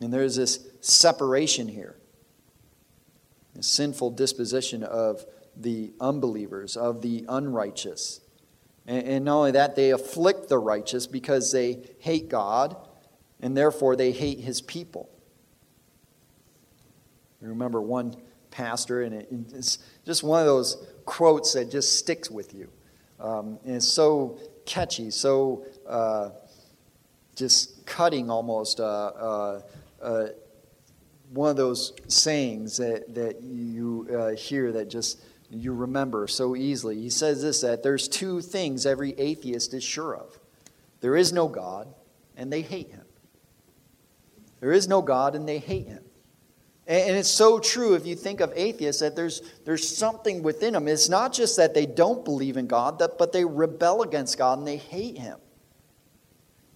And 0.00 0.12
there's 0.12 0.36
this 0.36 0.58
separation 0.84 1.66
here. 1.66 1.96
The 3.54 3.62
sinful 3.62 4.10
disposition 4.10 4.82
of 4.82 5.24
the 5.56 5.92
unbelievers, 6.00 6.76
of 6.76 7.00
the 7.02 7.24
unrighteous. 7.28 8.20
And, 8.86 9.06
and 9.06 9.24
not 9.24 9.36
only 9.36 9.50
that, 9.52 9.76
they 9.76 9.90
afflict 9.90 10.48
the 10.48 10.58
righteous 10.58 11.06
because 11.06 11.52
they 11.52 11.78
hate 12.00 12.28
God, 12.28 12.76
and 13.40 13.56
therefore 13.56 13.96
they 13.96 14.12
hate 14.12 14.40
his 14.40 14.60
people. 14.60 15.08
I 17.42 17.46
remember 17.46 17.80
one 17.80 18.16
pastor, 18.50 19.02
and 19.02 19.14
it's 19.54 19.78
just 20.04 20.22
one 20.22 20.40
of 20.40 20.46
those 20.46 20.86
quotes 21.04 21.54
that 21.54 21.70
just 21.70 21.98
sticks 21.98 22.30
with 22.30 22.52
you. 22.54 22.68
Um, 23.20 23.58
and 23.64 23.76
it's 23.76 23.86
so 23.86 24.38
catchy, 24.66 25.10
so 25.10 25.64
uh, 25.88 26.30
just 27.36 27.86
cutting 27.86 28.30
almost. 28.30 28.80
Uh, 28.80 28.84
uh, 28.84 29.60
uh 30.02 30.28
one 31.34 31.50
of 31.50 31.56
those 31.56 31.92
sayings 32.06 32.76
that, 32.76 33.12
that 33.14 33.42
you 33.42 34.08
uh, 34.16 34.36
hear 34.36 34.70
that 34.72 34.88
just 34.88 35.20
you 35.50 35.72
remember 35.72 36.26
so 36.28 36.54
easily. 36.54 37.00
He 37.00 37.10
says 37.10 37.42
this 37.42 37.60
that 37.62 37.82
there's 37.82 38.08
two 38.08 38.40
things 38.40 38.86
every 38.86 39.18
atheist 39.18 39.74
is 39.74 39.84
sure 39.84 40.14
of 40.14 40.38
there 41.00 41.16
is 41.16 41.32
no 41.32 41.48
God, 41.48 41.92
and 42.36 42.52
they 42.52 42.62
hate 42.62 42.90
him. 42.90 43.04
There 44.60 44.72
is 44.72 44.88
no 44.88 45.02
God, 45.02 45.34
and 45.34 45.46
they 45.46 45.58
hate 45.58 45.86
him. 45.86 46.02
And 46.86 47.16
it's 47.16 47.30
so 47.30 47.58
true 47.58 47.94
if 47.94 48.06
you 48.06 48.14
think 48.14 48.40
of 48.40 48.52
atheists 48.54 49.00
that 49.00 49.16
there's, 49.16 49.40
there's 49.64 49.86
something 49.88 50.42
within 50.42 50.74
them. 50.74 50.86
It's 50.86 51.08
not 51.08 51.32
just 51.32 51.56
that 51.56 51.72
they 51.72 51.86
don't 51.86 52.24
believe 52.24 52.58
in 52.58 52.66
God, 52.66 52.98
but 52.98 53.32
they 53.32 53.44
rebel 53.44 54.02
against 54.02 54.36
God 54.36 54.58
and 54.58 54.66
they 54.66 54.76
hate 54.76 55.18
Him. 55.18 55.38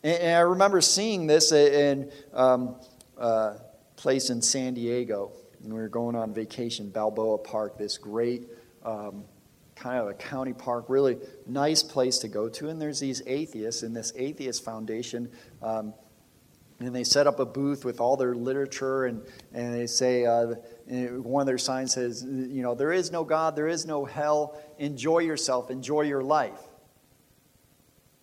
And, 0.03 0.37
I 0.37 0.41
remember 0.41 0.81
seeing 0.81 1.27
this 1.27 1.53
in 1.53 2.11
um, 2.33 2.77
a 3.19 3.57
place 3.99 4.31
in 4.31 4.41
San 4.41 4.75
Diego. 4.75 5.33
And 5.63 5.73
we 5.73 5.81
were 5.81 5.89
going 5.89 6.17
on 6.17 6.33
vacation, 6.33 6.89
Balboa 6.89 7.39
Park, 7.39 7.77
this 7.77 7.99
great 7.99 8.49
um, 8.85 9.25
kind 9.75 9.99
of 9.99 10.09
a 10.09 10.15
county 10.15 10.53
park, 10.53 10.87
really 10.89 11.19
nice 11.47 11.83
place 11.83 12.19
to 12.21 12.29
go 12.29 12.49
to. 12.49 12.69
And 12.69 12.81
there's 12.81 13.01
these 13.01 13.23
atheists 13.27 13.83
in 13.83 13.93
this 13.93 14.13
atheist 14.17 14.65
foundation. 14.65 15.31
Um, 15.63 15.95
and 16.81 16.95
they 16.95 17.03
set 17.03 17.27
up 17.27 17.41
a 17.41 17.45
booth 17.45 17.85
with 17.85 18.01
all 18.01 18.17
their 18.17 18.37
literature 18.37 19.07
and, 19.07 19.21
and 19.53 19.75
they 19.75 19.89
say 19.89 20.25
uh, 20.25 20.55
one 20.87 21.41
of 21.41 21.47
their 21.47 21.59
signs 21.59 21.95
says 21.95 22.23
you 22.25 22.63
know 22.63 22.77
there 22.77 22.93
is 22.93 23.11
no 23.11 23.25
god 23.25 23.57
there 23.57 23.67
is 23.67 23.85
no 23.85 24.05
hell 24.05 24.57
enjoy 24.79 25.19
yourself 25.19 25.73
enjoy 25.73 26.03
your 26.03 26.23
life 26.23 26.61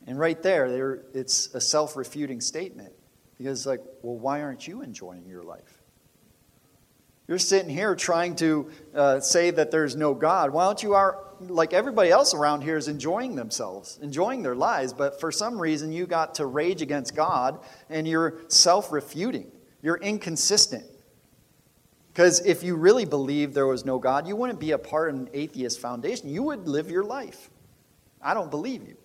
and 0.07 0.17
right 0.17 0.41
there 0.41 1.01
it's 1.13 1.53
a 1.53 1.59
self-refuting 1.59 2.39
statement 2.39 2.93
because 3.37 3.65
like 3.65 3.81
well 4.01 4.17
why 4.17 4.41
aren't 4.41 4.67
you 4.67 4.81
enjoying 4.81 5.25
your 5.27 5.43
life 5.43 5.81
you're 7.27 7.39
sitting 7.39 7.69
here 7.69 7.95
trying 7.95 8.35
to 8.37 8.69
uh, 8.93 9.19
say 9.19 9.49
that 9.51 9.71
there's 9.71 9.95
no 9.95 10.13
God. 10.13 10.51
Why 10.51 10.65
don't 10.65 10.81
you 10.83 10.93
are 10.93 11.23
like 11.39 11.73
everybody 11.73 12.11
else 12.11 12.33
around 12.33 12.61
here 12.61 12.77
is 12.77 12.87
enjoying 12.87 13.35
themselves, 13.35 13.99
enjoying 14.01 14.43
their 14.43 14.55
lives, 14.55 14.93
but 14.93 15.19
for 15.19 15.31
some 15.31 15.59
reason 15.59 15.91
you 15.91 16.05
got 16.05 16.35
to 16.35 16.45
rage 16.45 16.81
against 16.81 17.15
God 17.15 17.59
and 17.89 18.07
you're 18.07 18.39
self-refuting. 18.47 19.51
You're 19.81 19.97
inconsistent. 19.97 20.85
Because 22.13 22.45
if 22.45 22.63
you 22.63 22.75
really 22.75 23.05
believe 23.05 23.53
there 23.53 23.67
was 23.67 23.85
no 23.85 23.99
God, 23.99 24.27
you 24.27 24.35
wouldn't 24.35 24.59
be 24.59 24.71
a 24.71 24.77
part 24.77 25.09
of 25.09 25.15
an 25.15 25.29
atheist 25.33 25.81
foundation. 25.81 26.29
You 26.29 26.43
would 26.43 26.67
live 26.67 26.89
your 26.89 27.03
life. 27.03 27.49
I 28.21 28.33
don't 28.33 28.49
believe 28.49 28.83
you. 28.87 28.95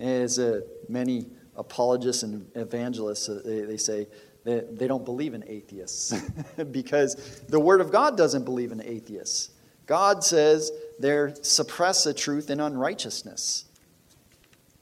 As 0.00 0.38
uh, 0.38 0.62
many 0.88 1.26
apologists 1.56 2.22
and 2.22 2.50
evangelists, 2.54 3.28
uh, 3.28 3.40
they, 3.44 3.60
they 3.62 3.76
say, 3.76 4.06
they, 4.44 4.60
they 4.70 4.86
don't 4.86 5.04
believe 5.04 5.34
in 5.34 5.44
atheists 5.46 6.14
because 6.70 7.40
the 7.48 7.58
Word 7.58 7.80
of 7.80 7.90
God 7.90 8.16
doesn't 8.16 8.44
believe 8.44 8.72
in 8.72 8.80
atheists. 8.80 9.50
God 9.86 10.22
says 10.22 10.70
they 10.98 11.32
suppress 11.42 12.04
the 12.04 12.14
truth 12.14 12.50
in 12.50 12.60
unrighteousness. 12.60 13.64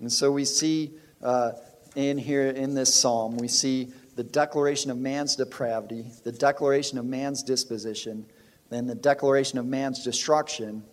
And 0.01 0.13
so 0.13 0.31
we 0.31 0.45
see 0.45 0.93
uh, 1.23 1.53
in 1.95 2.19
here 2.19 2.49
in 2.49 2.75
this 2.75 2.95
psalm, 2.95 3.37
we 3.37 3.49
see 3.49 3.93
the 4.17 4.25
declaration 4.25 4.91
of 4.91 4.99
man's 4.99 5.37
depravity, 5.37 6.07
the 6.23 6.33
declaration 6.33 6.99
of 6.99 7.05
man's 7.05 7.43
disposition, 7.43 8.27
then 8.71 8.87
the 8.87 8.95
declaration 8.95 9.59
of 9.59 9.67
man's 9.67 10.05
destruction. 10.05 10.85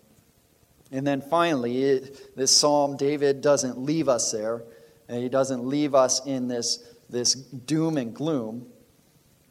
And 0.91 1.05
then 1.05 1.21
finally, 1.21 1.83
it, 1.83 2.35
this 2.35 2.55
psalm, 2.55 2.97
David 2.97 3.41
doesn't 3.41 3.77
leave 3.77 4.09
us 4.09 4.31
there, 4.31 4.63
and 5.11 5.21
he 5.21 5.29
doesn't 5.29 5.63
leave 5.63 5.93
us 5.93 6.25
in 6.25 6.47
this 6.47 6.87
this 7.09 7.35
doom 7.35 7.97
and 7.97 8.15
gloom, 8.15 8.65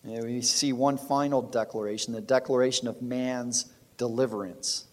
and 0.03 0.25
we 0.25 0.41
see 0.41 0.73
one 0.73 0.97
final 0.97 1.43
declaration 1.43 2.15
the 2.15 2.21
declaration 2.21 2.89
of 2.89 3.01
man's 3.03 3.67
deliverance. 3.99 4.87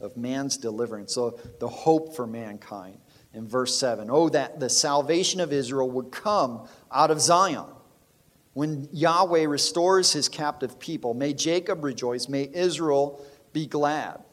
Of 0.00 0.16
man's 0.16 0.56
deliverance. 0.56 1.14
So, 1.14 1.38
the 1.60 1.68
hope 1.68 2.16
for 2.16 2.26
mankind 2.26 2.98
in 3.34 3.46
verse 3.46 3.78
7. 3.78 4.08
Oh, 4.10 4.28
that 4.30 4.58
the 4.58 4.68
salvation 4.68 5.40
of 5.40 5.52
Israel 5.52 5.90
would 5.90 6.10
come 6.10 6.66
out 6.90 7.10
of 7.10 7.20
Zion. 7.20 7.66
When 8.54 8.88
Yahweh 8.92 9.46
restores 9.46 10.12
his 10.12 10.28
captive 10.28 10.78
people, 10.78 11.12
may 11.12 11.34
Jacob 11.34 11.84
rejoice, 11.84 12.28
may 12.28 12.48
Israel 12.52 13.24
be 13.52 13.66
glad. 13.66 14.23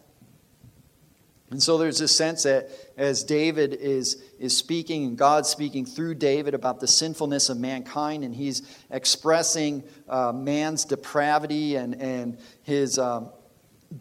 And 1.51 1.61
so 1.61 1.77
there's 1.77 1.99
a 1.99 2.07
sense 2.07 2.43
that 2.43 2.69
as 2.95 3.25
David 3.25 3.73
is, 3.73 4.23
is 4.39 4.55
speaking, 4.55 5.03
and 5.03 5.17
God's 5.17 5.49
speaking 5.49 5.85
through 5.85 6.15
David 6.15 6.53
about 6.53 6.79
the 6.79 6.87
sinfulness 6.87 7.49
of 7.49 7.59
mankind, 7.59 8.23
and 8.23 8.33
he's 8.33 8.61
expressing 8.89 9.83
uh, 10.07 10.31
man's 10.31 10.85
depravity 10.85 11.75
and, 11.75 12.01
and 12.01 12.37
his 12.63 12.97
um, 12.97 13.31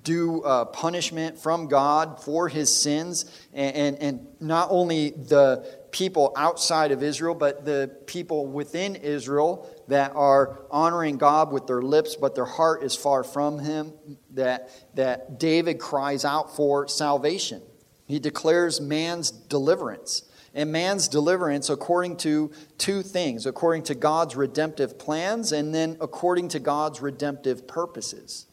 due 0.05 0.43
uh, 0.45 0.67
punishment 0.67 1.39
from 1.39 1.67
God 1.67 2.23
for 2.23 2.49
his 2.49 2.75
sins, 2.75 3.25
and, 3.53 3.77
and, 3.77 3.99
and 3.99 4.27
not 4.39 4.69
only 4.71 5.11
the 5.11 5.67
people 5.91 6.33
outside 6.37 6.93
of 6.93 7.03
Israel, 7.03 7.35
but 7.35 7.65
the 7.65 7.91
people 8.07 8.47
within 8.47 8.95
Israel 8.95 9.69
that 9.91 10.13
are 10.15 10.61
honoring 10.71 11.19
God 11.19 11.53
with 11.53 11.67
their 11.67 11.83
lips, 11.83 12.17
but 12.17 12.35
their 12.37 12.45
heart 12.45 12.83
is 12.85 12.95
far 12.95 13.25
from 13.25 13.59
Him, 13.59 13.93
that, 14.31 14.71
that 14.95 15.39
David 15.39 15.81
cries 15.81 16.25
out 16.25 16.55
for 16.55 16.87
salvation. 16.87 17.61
He 18.07 18.21
declares 18.21 18.81
man's 18.81 19.31
deliverance. 19.31 20.23
And 20.55 20.73
man's 20.73 21.07
deliverance 21.07 21.71
according 21.71 22.17
to 22.19 22.51
two 22.77 23.03
things 23.03 23.47
according 23.47 23.85
to 23.85 23.95
God's 23.95 24.35
redemptive 24.35 24.99
plans, 24.99 25.53
and 25.53 25.75
then 25.75 25.97
according 26.01 26.49
to 26.49 26.59
God's 26.59 27.01
redemptive 27.01 27.69
purposes. 27.69 28.47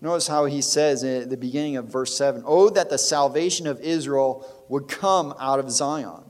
Notice 0.00 0.28
how 0.28 0.44
he 0.44 0.60
says 0.60 1.02
at 1.02 1.28
the 1.28 1.36
beginning 1.36 1.76
of 1.76 1.86
verse 1.86 2.16
7 2.16 2.42
Oh, 2.46 2.70
that 2.70 2.88
the 2.88 2.98
salvation 2.98 3.66
of 3.66 3.80
Israel 3.80 4.46
would 4.68 4.88
come 4.88 5.34
out 5.38 5.58
of 5.58 5.70
Zion. 5.70 6.27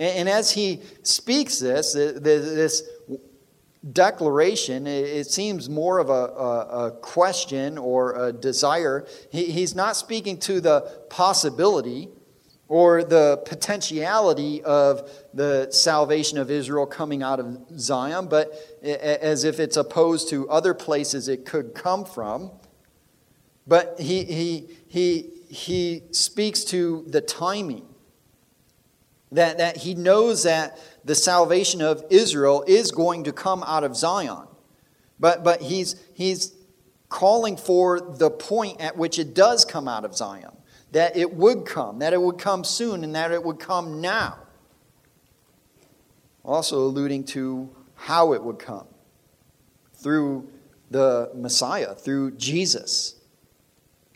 And, 0.00 0.30
as 0.30 0.50
he 0.50 0.80
speaks 1.02 1.58
this, 1.58 1.92
this 1.92 2.82
declaration, 3.92 4.86
it 4.86 5.26
seems 5.26 5.68
more 5.68 5.98
of 5.98 6.08
a, 6.08 6.92
question 7.02 7.76
or 7.76 8.28
a 8.28 8.32
desire. 8.32 9.06
he's 9.30 9.74
not 9.74 9.96
speaking 9.96 10.38
to 10.38 10.62
the 10.62 10.80
possibility 11.10 12.08
or 12.66 13.04
the 13.04 13.42
potentiality 13.44 14.62
of 14.62 15.10
the 15.34 15.68
salvation 15.70 16.38
of 16.38 16.50
Israel 16.50 16.86
coming 16.86 17.22
out 17.22 17.38
of 17.38 17.58
Zion, 17.78 18.26
but 18.26 18.54
as 18.82 19.44
if 19.44 19.60
it's 19.60 19.76
opposed 19.76 20.30
to 20.30 20.48
other 20.48 20.72
places 20.72 21.28
it 21.28 21.44
could 21.44 21.74
come 21.74 22.06
from. 22.06 22.50
But 23.66 24.00
he, 24.00 24.24
he, 24.24 24.68
he, 24.88 25.30
he 25.50 26.04
speaks 26.12 26.64
to 26.66 27.04
the 27.06 27.20
timing. 27.20 27.89
That, 29.32 29.58
that 29.58 29.78
he 29.78 29.94
knows 29.94 30.42
that 30.42 30.78
the 31.04 31.14
salvation 31.14 31.80
of 31.80 32.04
Israel 32.10 32.64
is 32.66 32.90
going 32.90 33.24
to 33.24 33.32
come 33.32 33.62
out 33.62 33.84
of 33.84 33.96
Zion. 33.96 34.46
But, 35.20 35.44
but 35.44 35.62
he's, 35.62 35.96
he's 36.14 36.52
calling 37.08 37.56
for 37.56 38.00
the 38.00 38.30
point 38.30 38.80
at 38.80 38.96
which 38.96 39.18
it 39.18 39.34
does 39.34 39.64
come 39.64 39.86
out 39.86 40.04
of 40.04 40.16
Zion. 40.16 40.56
That 40.92 41.16
it 41.16 41.34
would 41.34 41.64
come, 41.64 42.00
that 42.00 42.12
it 42.12 42.20
would 42.20 42.38
come 42.38 42.64
soon, 42.64 43.04
and 43.04 43.14
that 43.14 43.30
it 43.30 43.44
would 43.44 43.60
come 43.60 44.00
now. 44.00 44.38
Also 46.44 46.78
alluding 46.78 47.24
to 47.24 47.70
how 47.94 48.32
it 48.32 48.42
would 48.42 48.58
come 48.58 48.86
through 49.94 50.48
the 50.90 51.30
Messiah, 51.34 51.94
through 51.94 52.32
Jesus 52.32 53.20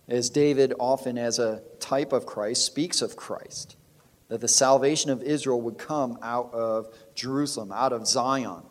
as 0.08 0.28
David, 0.30 0.74
often 0.78 1.16
as 1.16 1.38
a 1.38 1.62
type 1.80 2.12
of 2.12 2.26
Christ, 2.26 2.64
speaks 2.66 3.00
of 3.00 3.16
Christ, 3.16 3.76
that 4.28 4.40
the 4.40 4.48
salvation 4.48 5.10
of 5.10 5.22
Israel 5.22 5.60
would 5.60 5.78
come 5.78 6.18
out 6.22 6.52
of 6.52 6.94
Jerusalem, 7.14 7.72
out 7.72 7.92
of 7.92 8.06
Zion, 8.06 8.62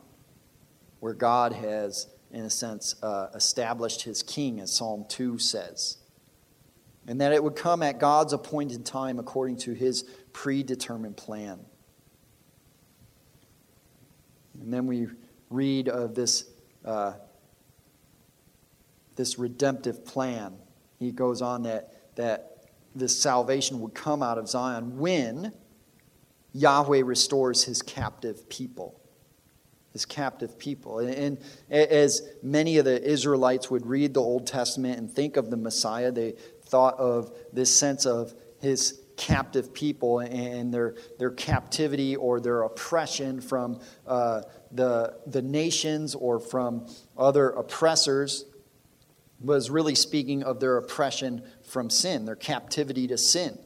where 1.00 1.14
God 1.14 1.54
has, 1.54 2.08
in 2.32 2.46
a 2.46 2.50
sense, 2.50 2.96
uh, 3.04 3.28
established 3.36 4.04
his 4.04 4.24
king, 4.24 4.60
as 4.60 4.72
Psalm 4.72 5.06
2 5.10 5.38
says. 5.38 5.98
And 7.08 7.20
that 7.22 7.34
it 7.34 7.44
would 7.44 7.56
come 7.56 7.84
at 7.84 8.00
God's 8.00 8.34
appointed 8.34 8.86
time 8.86 9.20
according 9.20 9.58
to 9.58 9.74
his 9.74 10.04
predetermined 10.32 11.18
plan. 11.18 11.60
And 14.62 14.74
then 14.74 14.88
we 14.88 15.08
read 15.50 15.90
of 15.90 16.16
this, 16.16 16.46
uh, 16.86 17.14
this 19.16 19.38
redemptive 19.38 20.06
plan 20.06 20.58
he 21.04 21.12
goes 21.12 21.42
on 21.42 21.64
that, 21.64 22.16
that 22.16 22.53
this 22.96 23.20
salvation 23.20 23.80
would 23.82 23.94
come 23.94 24.22
out 24.22 24.38
of 24.38 24.48
Zion 24.48 24.98
when 24.98 25.54
Yahweh 26.54 27.02
restores 27.04 27.64
his 27.64 27.82
captive 27.82 28.48
people. 28.50 29.00
His 29.92 30.06
captive 30.06 30.58
people. 30.58 31.00
And, 31.00 31.38
as 31.70 32.28
many 32.42 32.78
of 32.78 32.86
the 32.86 33.02
Israelites 33.04 33.70
would 33.70 33.86
read 33.86 34.14
the 34.14 34.22
Old 34.22 34.48
Testament 34.48 34.98
and 34.98 35.12
think 35.12 35.38
of 35.38 35.50
the 35.50 35.58
Messiah, 35.58 36.12
they 36.12 36.34
thought 36.66 36.98
of 36.98 37.36
this 37.52 37.74
sense 37.74 38.06
of 38.06 38.34
his 38.60 39.00
captive 39.18 39.74
people 39.74 40.20
and 40.20 40.74
their, 40.74 40.96
their 41.20 41.30
captivity 41.30 42.16
or 42.16 42.40
their 42.40 42.64
oppression 42.64 43.40
from 43.40 43.80
uh, 44.08 44.42
the, 44.72 45.16
the 45.28 45.42
nations 45.42 46.16
or 46.16 46.40
from 46.40 46.88
other 47.18 47.50
oppressors 47.50 48.46
was 49.40 49.70
really 49.70 49.96
speaking 49.96 50.42
of 50.44 50.60
their 50.60 50.78
oppression 50.78 51.44
from 51.74 51.90
sin, 51.90 52.26
their 52.26 52.36
captivity 52.36 53.08
to 53.08 53.18
sin. 53.18 53.58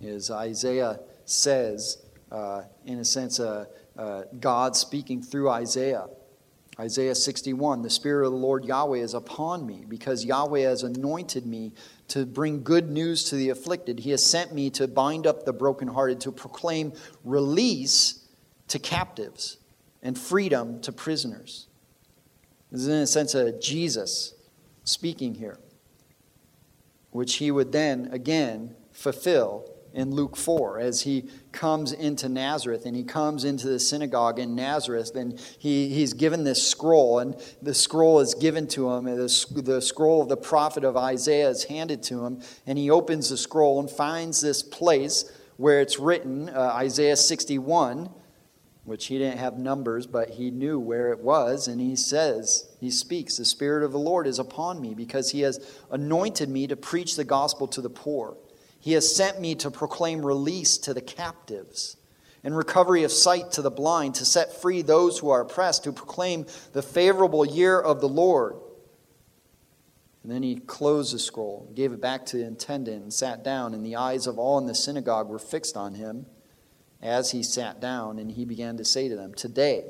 As 0.00 0.30
Isaiah 0.30 1.00
says, 1.24 1.98
uh, 2.30 2.62
in 2.86 3.00
a 3.00 3.04
sense, 3.04 3.40
uh, 3.40 3.64
uh, 3.98 4.22
God 4.38 4.76
speaking 4.76 5.22
through 5.22 5.50
Isaiah. 5.50 6.06
Isaiah 6.78 7.14
61 7.14 7.82
The 7.82 7.90
Spirit 7.90 8.26
of 8.26 8.32
the 8.32 8.38
Lord 8.38 8.64
Yahweh 8.64 8.98
is 8.98 9.14
upon 9.14 9.66
me, 9.66 9.84
because 9.88 10.24
Yahweh 10.24 10.60
has 10.60 10.84
anointed 10.84 11.46
me 11.46 11.72
to 12.08 12.24
bring 12.24 12.62
good 12.62 12.90
news 12.90 13.24
to 13.24 13.36
the 13.36 13.50
afflicted. 13.50 13.98
He 13.98 14.10
has 14.10 14.24
sent 14.24 14.54
me 14.54 14.70
to 14.70 14.86
bind 14.86 15.26
up 15.26 15.44
the 15.44 15.52
brokenhearted, 15.52 16.20
to 16.20 16.32
proclaim 16.32 16.92
release 17.24 18.24
to 18.68 18.78
captives 18.78 19.56
and 20.00 20.16
freedom 20.16 20.80
to 20.82 20.92
prisoners. 20.92 21.66
This 22.70 22.82
is, 22.82 22.88
in 22.88 22.94
a 22.94 23.06
sense, 23.06 23.34
a 23.34 23.58
Jesus 23.58 24.34
speaking 24.84 25.34
here, 25.34 25.58
which 27.14 27.36
he 27.36 27.48
would 27.52 27.70
then 27.70 28.08
again 28.10 28.74
fulfill 28.90 29.70
in 29.92 30.10
Luke 30.10 30.36
4 30.36 30.80
as 30.80 31.02
he 31.02 31.30
comes 31.52 31.92
into 31.92 32.28
Nazareth 32.28 32.86
and 32.86 32.96
he 32.96 33.04
comes 33.04 33.44
into 33.44 33.68
the 33.68 33.78
synagogue 33.78 34.40
in 34.40 34.56
Nazareth 34.56 35.14
and 35.14 35.38
he, 35.60 35.90
he's 35.90 36.12
given 36.12 36.42
this 36.42 36.66
scroll 36.68 37.20
and 37.20 37.40
the 37.62 37.72
scroll 37.72 38.18
is 38.18 38.34
given 38.34 38.66
to 38.66 38.90
him 38.90 39.06
and 39.06 39.16
the, 39.16 39.62
the 39.62 39.80
scroll 39.80 40.22
of 40.22 40.28
the 40.28 40.36
prophet 40.36 40.82
of 40.82 40.96
Isaiah 40.96 41.50
is 41.50 41.62
handed 41.62 42.02
to 42.04 42.26
him 42.26 42.42
and 42.66 42.76
he 42.76 42.90
opens 42.90 43.30
the 43.30 43.36
scroll 43.36 43.78
and 43.78 43.88
finds 43.88 44.40
this 44.40 44.64
place 44.64 45.30
where 45.56 45.80
it's 45.80 46.00
written 46.00 46.48
uh, 46.48 46.72
Isaiah 46.74 47.16
61 47.16 48.10
which 48.84 49.06
he 49.06 49.18
didn't 49.18 49.38
have 49.38 49.56
numbers 49.58 50.06
but 50.06 50.30
he 50.30 50.50
knew 50.50 50.78
where 50.78 51.12
it 51.12 51.20
was 51.20 51.68
and 51.68 51.80
he 51.80 51.96
says 51.96 52.68
he 52.80 52.90
speaks 52.90 53.36
the 53.36 53.44
spirit 53.44 53.84
of 53.84 53.92
the 53.92 53.98
Lord 53.98 54.26
is 54.26 54.38
upon 54.38 54.80
me 54.80 54.94
because 54.94 55.30
he 55.30 55.40
has 55.40 55.58
anointed 55.90 56.48
me 56.48 56.66
to 56.66 56.76
preach 56.76 57.16
the 57.16 57.24
gospel 57.24 57.66
to 57.68 57.80
the 57.80 57.90
poor 57.90 58.36
he 58.84 58.92
has 58.92 59.16
sent 59.16 59.40
me 59.40 59.54
to 59.56 59.70
proclaim 59.70 60.24
release 60.24 60.76
to 60.78 60.92
the 60.92 61.00
captives 61.00 61.96
and 62.44 62.54
recovery 62.54 63.02
of 63.02 63.10
sight 63.10 63.50
to 63.52 63.62
the 63.62 63.70
blind, 63.70 64.16
to 64.16 64.26
set 64.26 64.60
free 64.60 64.82
those 64.82 65.18
who 65.18 65.30
are 65.30 65.40
oppressed, 65.40 65.84
to 65.84 65.92
proclaim 65.92 66.44
the 66.74 66.82
favorable 66.82 67.46
year 67.46 67.80
of 67.80 68.02
the 68.02 68.08
Lord. 68.08 68.56
And 70.22 70.30
then 70.30 70.42
he 70.42 70.56
closed 70.56 71.14
the 71.14 71.18
scroll, 71.18 71.72
gave 71.74 71.92
it 71.92 72.02
back 72.02 72.26
to 72.26 72.36
the 72.36 72.46
attendant, 72.46 73.02
and 73.02 73.12
sat 73.12 73.42
down, 73.42 73.72
and 73.72 73.84
the 73.84 73.96
eyes 73.96 74.26
of 74.26 74.38
all 74.38 74.58
in 74.58 74.66
the 74.66 74.74
synagogue 74.74 75.28
were 75.28 75.38
fixed 75.38 75.76
on 75.78 75.94
him 75.94 76.26
as 77.04 77.30
he 77.30 77.42
sat 77.42 77.80
down, 77.80 78.18
and 78.18 78.32
he 78.32 78.44
began 78.44 78.78
to 78.78 78.84
say 78.84 79.08
to 79.08 79.14
them, 79.14 79.34
Today, 79.34 79.84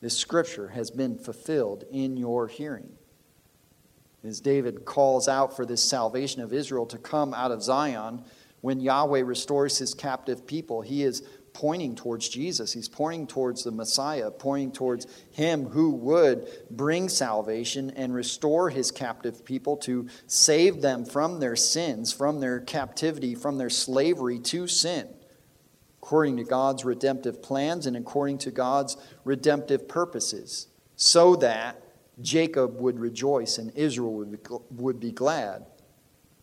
this 0.00 0.16
scripture 0.16 0.68
has 0.68 0.90
been 0.90 1.18
fulfilled 1.18 1.84
in 1.90 2.16
your 2.16 2.46
hearing. 2.46 2.92
As 4.22 4.40
David 4.40 4.84
calls 4.86 5.28
out 5.28 5.54
for 5.54 5.66
this 5.66 5.82
salvation 5.82 6.40
of 6.40 6.52
Israel 6.52 6.86
to 6.86 6.96
come 6.96 7.34
out 7.34 7.50
of 7.50 7.62
Zion, 7.62 8.24
when 8.60 8.80
Yahweh 8.80 9.22
restores 9.22 9.76
his 9.76 9.92
captive 9.92 10.46
people, 10.46 10.80
he 10.80 11.02
is 11.02 11.22
pointing 11.52 11.94
towards 11.94 12.28
Jesus. 12.28 12.72
He's 12.72 12.88
pointing 12.88 13.26
towards 13.26 13.62
the 13.62 13.70
Messiah, 13.70 14.30
pointing 14.30 14.72
towards 14.72 15.06
him 15.30 15.66
who 15.66 15.90
would 15.90 16.48
bring 16.70 17.08
salvation 17.08 17.90
and 17.90 18.14
restore 18.14 18.70
his 18.70 18.90
captive 18.90 19.44
people 19.44 19.76
to 19.78 20.08
save 20.26 20.82
them 20.82 21.04
from 21.04 21.40
their 21.40 21.56
sins, 21.56 22.12
from 22.12 22.40
their 22.40 22.60
captivity, 22.60 23.34
from 23.34 23.58
their 23.58 23.70
slavery 23.70 24.38
to 24.38 24.66
sin, 24.66 25.08
according 26.04 26.36
to 26.36 26.44
God's 26.44 26.84
redemptive 26.84 27.42
plans 27.42 27.86
and 27.86 27.96
according 27.96 28.36
to 28.36 28.50
God's 28.50 28.98
redemptive 29.24 29.88
purposes, 29.88 30.66
so 30.96 31.34
that 31.36 31.82
Jacob 32.20 32.78
would 32.78 32.98
rejoice 32.98 33.56
and 33.56 33.74
Israel 33.74 34.12
would 34.12 34.30
be, 34.30 34.38
would 34.72 35.00
be 35.00 35.12
glad. 35.12 35.64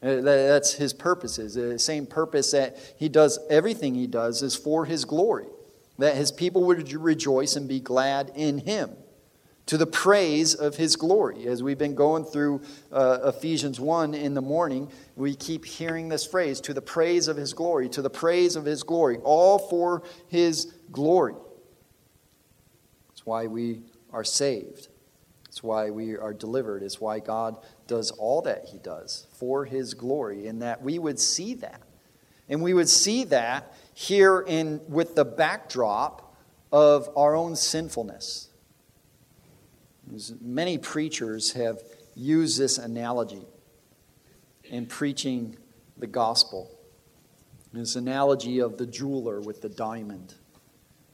Uh, 0.02 0.20
that's 0.22 0.74
his 0.74 0.94
purposes. 0.94 1.54
The 1.54 1.78
same 1.78 2.08
purpose 2.08 2.50
that 2.54 2.76
he 2.98 3.08
does 3.08 3.38
everything 3.52 3.94
he 3.94 4.08
does 4.08 4.42
is 4.42 4.56
for 4.56 4.86
his 4.86 5.06
glory, 5.06 5.46
that 6.00 6.16
his 6.16 6.32
people 6.32 6.64
would 6.64 6.92
rejoice 6.92 7.56
and 7.56 7.68
be 7.68 7.80
glad 7.80 8.32
in 8.34 8.58
him 8.58 8.90
to 9.72 9.78
the 9.78 9.88
praise 9.88 10.54
of 10.54 10.76
his 10.76 10.98
glory. 10.98 11.48
As 11.48 11.64
we've 11.64 11.78
been 11.78 11.96
going 11.96 12.26
through 12.26 12.62
uh, 12.92 13.20
Ephesians 13.24 13.80
1 13.80 14.14
in 14.14 14.34
the 14.34 14.42
morning, 14.42 14.92
we 15.16 15.34
keep 15.34 15.64
hearing 15.64 16.10
this 16.10 16.26
phrase 16.26 16.60
to 16.60 16.74
the 16.74 16.82
praise 16.82 17.30
of 17.30 17.38
his 17.38 17.54
glory, 17.54 17.88
to 17.88 18.02
the 18.02 18.10
praise 18.10 18.58
of 18.58 18.66
his 18.66 18.84
glory, 18.84 19.20
all 19.24 19.58
for 19.58 20.04
his 20.28 20.74
glory. 20.92 21.36
That's 23.08 23.26
why 23.26 23.48
we 23.48 23.84
are 24.12 24.26
saved. 24.26 24.90
It's 25.48 25.64
why 25.64 25.90
we 25.90 26.18
are 26.18 26.34
delivered. 26.34 26.84
It's 26.84 27.00
why 27.00 27.20
God 27.20 27.56
does 27.88 28.12
all 28.12 28.42
that 28.42 28.66
He 28.66 28.78
does 28.78 29.26
for 29.32 29.64
His 29.64 29.94
glory, 29.94 30.48
and 30.48 30.62
that 30.62 30.82
we 30.82 31.00
would 31.00 31.18
see 31.18 31.54
that. 31.54 31.82
And 32.50 32.62
we 32.62 32.74
would 32.74 32.90
see 32.90 33.24
that 33.24 33.74
here 33.94 34.42
in 34.42 34.82
with 34.90 35.16
the 35.16 35.24
backdrop 35.24 36.36
of 36.74 37.10
our 37.16 37.36
own 37.36 37.56
sinfulness. 37.56 38.50
Many 40.42 40.78
preachers 40.78 41.54
have 41.54 41.80
used 42.16 42.60
this 42.60 42.78
analogy 42.78 43.46
in 44.66 44.86
preaching 44.86 45.58
the 45.98 46.08
gospel. 46.08 46.78
This 47.72 47.96
analogy 47.96 48.60
of 48.60 48.78
the 48.78 48.86
jeweler 48.86 49.40
with 49.40 49.62
the 49.62 49.70
diamond 49.70 50.36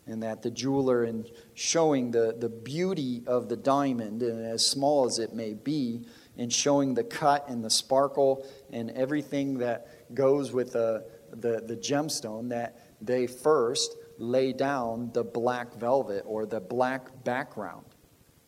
and 0.07 0.23
that 0.23 0.41
the 0.41 0.49
jeweler, 0.49 1.03
in 1.03 1.25
showing 1.53 2.11
the, 2.11 2.35
the 2.39 2.49
beauty 2.49 3.23
of 3.27 3.49
the 3.49 3.57
diamond, 3.57 4.23
and 4.23 4.45
as 4.45 4.65
small 4.65 5.05
as 5.05 5.19
it 5.19 5.33
may 5.33 5.53
be, 5.53 6.05
in 6.37 6.49
showing 6.49 6.93
the 6.93 7.03
cut 7.03 7.47
and 7.49 7.63
the 7.63 7.69
sparkle 7.69 8.47
and 8.71 8.89
everything 8.91 9.57
that 9.57 10.15
goes 10.15 10.53
with 10.53 10.71
the, 10.73 11.05
the, 11.31 11.61
the 11.67 11.75
gemstone, 11.75 12.47
that 12.49 12.79
they 13.01 13.27
first 13.27 13.97
lay 14.17 14.53
down 14.53 15.11
the 15.13 15.23
black 15.23 15.73
velvet 15.75 16.23
or 16.25 16.45
the 16.45 16.59
black 16.59 17.23
background 17.23 17.86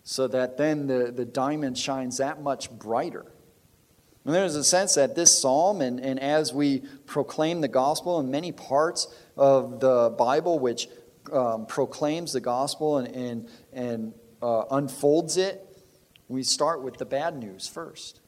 so 0.10 0.28
that 0.28 0.57
then 0.57 0.88
the, 0.88 1.12
the 1.12 1.24
diamond 1.24 1.78
shines 1.78 2.18
that 2.18 2.41
much 2.41 2.72
brighter. 2.72 3.32
And 4.26 4.34
there's 4.34 4.55
a 4.55 4.64
sense 4.64 4.95
that 4.95 5.14
this 5.14 5.39
psalm, 5.39 5.82
and, 5.82 5.99
and 5.99 6.20
as 6.20 6.51
we 6.51 6.82
proclaim 7.05 7.62
the 7.62 7.68
gospel 7.68 8.20
in 8.20 8.32
many 8.32 8.51
parts 8.51 9.07
of 9.38 9.80
the 9.80 10.12
Bible, 10.18 10.57
which 10.57 10.88
um, 11.32 11.68
proclaims 11.68 12.34
the 12.34 12.39
gospel 12.39 12.97
and, 12.97 13.16
and, 13.16 13.49
and 13.72 14.14
uh, 14.41 14.64
unfolds 14.72 15.38
it, 15.38 15.64
we 16.28 16.41
start 16.41 16.82
with 16.82 16.97
the 16.97 17.05
bad 17.05 17.38
news 17.38 17.68
first. 17.68 18.20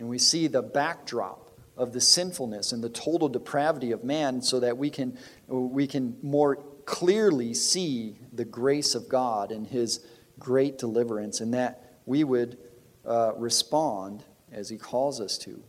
And 0.00 0.08
we 0.08 0.18
see 0.18 0.48
the 0.48 0.62
backdrop 0.62 1.48
of 1.76 1.92
the 1.92 2.00
sinfulness 2.00 2.72
and 2.72 2.82
the 2.82 2.88
total 2.88 3.28
depravity 3.28 3.92
of 3.92 4.02
man 4.02 4.42
so 4.42 4.58
that 4.58 4.78
we 4.78 4.90
can, 4.90 5.16
we 5.46 5.86
can 5.86 6.16
more 6.22 6.56
clearly 6.86 7.54
see 7.54 8.18
the 8.32 8.44
grace 8.44 8.96
of 8.96 9.08
God 9.08 9.52
and 9.52 9.64
his 9.64 10.04
great 10.38 10.78
deliverance, 10.78 11.40
and 11.40 11.54
that 11.54 11.98
we 12.06 12.24
would 12.24 12.58
uh, 13.06 13.32
respond 13.36 14.24
as 14.52 14.68
he 14.68 14.78
calls 14.78 15.20
us 15.20 15.38
to, 15.38 15.62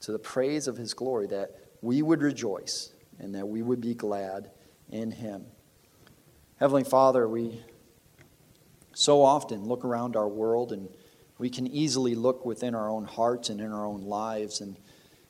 to 0.00 0.12
the 0.12 0.18
praise 0.18 0.68
of 0.68 0.76
his 0.76 0.94
glory, 0.94 1.26
that 1.26 1.58
we 1.80 2.02
would 2.02 2.22
rejoice 2.22 2.92
and 3.18 3.34
that 3.34 3.46
we 3.46 3.62
would 3.62 3.80
be 3.80 3.94
glad 3.94 4.50
in 4.90 5.10
him. 5.10 5.46
Heavenly 6.56 6.84
Father, 6.84 7.28
we 7.28 7.60
so 8.94 9.22
often 9.22 9.64
look 9.64 9.84
around 9.84 10.16
our 10.16 10.28
world 10.28 10.72
and 10.72 10.88
we 11.38 11.50
can 11.50 11.66
easily 11.66 12.14
look 12.14 12.46
within 12.46 12.74
our 12.74 12.88
own 12.88 13.04
hearts 13.04 13.48
and 13.48 13.60
in 13.60 13.72
our 13.72 13.84
own 13.84 14.02
lives, 14.02 14.60
and 14.60 14.76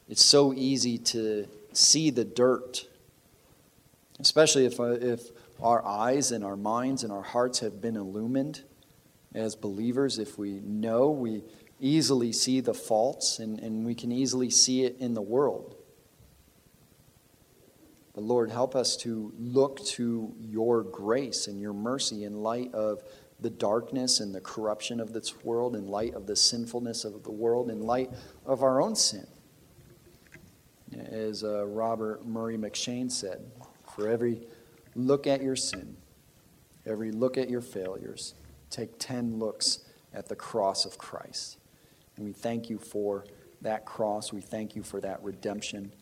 it's 0.08 0.24
so 0.24 0.52
easy 0.52 0.98
to 0.98 1.48
see 1.72 2.10
the 2.10 2.24
dirt, 2.24 2.86
especially 4.20 4.66
if, 4.66 4.78
uh, 4.78 4.90
if 5.00 5.30
our 5.62 5.84
eyes 5.84 6.32
and 6.32 6.44
our 6.44 6.56
minds 6.56 7.04
and 7.04 7.12
our 7.12 7.22
hearts 7.22 7.60
have 7.60 7.80
been 7.80 7.96
illumined 7.96 8.62
as 9.34 9.54
believers. 9.54 10.18
If 10.18 10.36
we 10.36 10.60
know, 10.60 11.10
we 11.10 11.44
easily 11.80 12.32
see 12.32 12.60
the 12.60 12.74
faults 12.74 13.38
and, 13.38 13.58
and 13.60 13.84
we 13.84 13.94
can 13.94 14.12
easily 14.12 14.50
see 14.50 14.84
it 14.84 14.96
in 14.98 15.14
the 15.14 15.22
world. 15.22 15.76
But 18.14 18.24
Lord, 18.24 18.50
help 18.50 18.76
us 18.76 18.96
to 18.98 19.32
look 19.38 19.82
to 19.86 20.34
your 20.38 20.82
grace 20.82 21.46
and 21.46 21.60
your 21.60 21.72
mercy 21.72 22.24
in 22.24 22.42
light 22.42 22.74
of 22.74 23.02
the 23.40 23.50
darkness 23.50 24.20
and 24.20 24.34
the 24.34 24.40
corruption 24.40 25.00
of 25.00 25.12
this 25.12 25.42
world, 25.44 25.74
in 25.74 25.88
light 25.88 26.14
of 26.14 26.26
the 26.26 26.36
sinfulness 26.36 27.04
of 27.04 27.24
the 27.24 27.30
world, 27.30 27.70
in 27.70 27.82
light 27.82 28.10
of 28.44 28.62
our 28.62 28.80
own 28.80 28.94
sin. 28.94 29.26
as 31.10 31.42
uh, 31.42 31.66
Robert 31.66 32.26
Murray 32.26 32.56
M'Cheyne 32.56 33.10
said, 33.10 33.40
for 33.94 34.08
every 34.08 34.42
look 34.94 35.26
at 35.26 35.42
your 35.42 35.56
sin, 35.56 35.96
every 36.86 37.12
look 37.12 37.38
at 37.38 37.48
your 37.48 37.60
failures, 37.60 38.34
take 38.70 38.98
10 38.98 39.38
looks 39.38 39.80
at 40.14 40.28
the 40.28 40.36
cross 40.36 40.84
of 40.84 40.98
Christ. 40.98 41.58
And 42.16 42.24
we 42.24 42.32
thank 42.32 42.68
you 42.68 42.78
for 42.78 43.24
that 43.62 43.84
cross. 43.84 44.32
We 44.32 44.40
thank 44.40 44.76
you 44.76 44.82
for 44.82 45.00
that 45.00 45.22
redemption. 45.22 45.92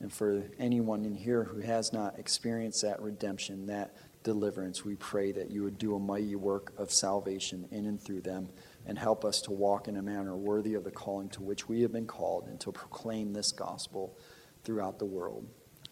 And 0.00 0.12
for 0.12 0.42
anyone 0.58 1.04
in 1.04 1.14
here 1.14 1.44
who 1.44 1.60
has 1.60 1.92
not 1.92 2.18
experienced 2.18 2.82
that 2.82 3.00
redemption, 3.00 3.66
that 3.66 3.94
deliverance, 4.22 4.84
we 4.84 4.96
pray 4.96 5.32
that 5.32 5.50
you 5.50 5.62
would 5.62 5.78
do 5.78 5.94
a 5.94 5.98
mighty 5.98 6.34
work 6.34 6.72
of 6.76 6.90
salvation 6.90 7.68
in 7.70 7.86
and 7.86 8.00
through 8.00 8.22
them 8.22 8.48
and 8.86 8.98
help 8.98 9.24
us 9.24 9.40
to 9.42 9.50
walk 9.52 9.88
in 9.88 9.96
a 9.96 10.02
manner 10.02 10.36
worthy 10.36 10.74
of 10.74 10.84
the 10.84 10.90
calling 10.90 11.28
to 11.30 11.42
which 11.42 11.68
we 11.68 11.82
have 11.82 11.92
been 11.92 12.06
called 12.06 12.48
and 12.48 12.60
to 12.60 12.72
proclaim 12.72 13.32
this 13.32 13.52
gospel 13.52 14.16
throughout 14.64 14.98
the 14.98 15.04
world. 15.04 15.46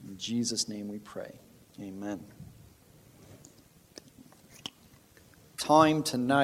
In 0.07 0.17
Jesus' 0.17 0.69
name 0.69 0.89
we 0.89 0.99
pray. 0.99 1.39
Amen. 1.81 2.23
Time 5.63 6.03
tonight. 6.03 6.33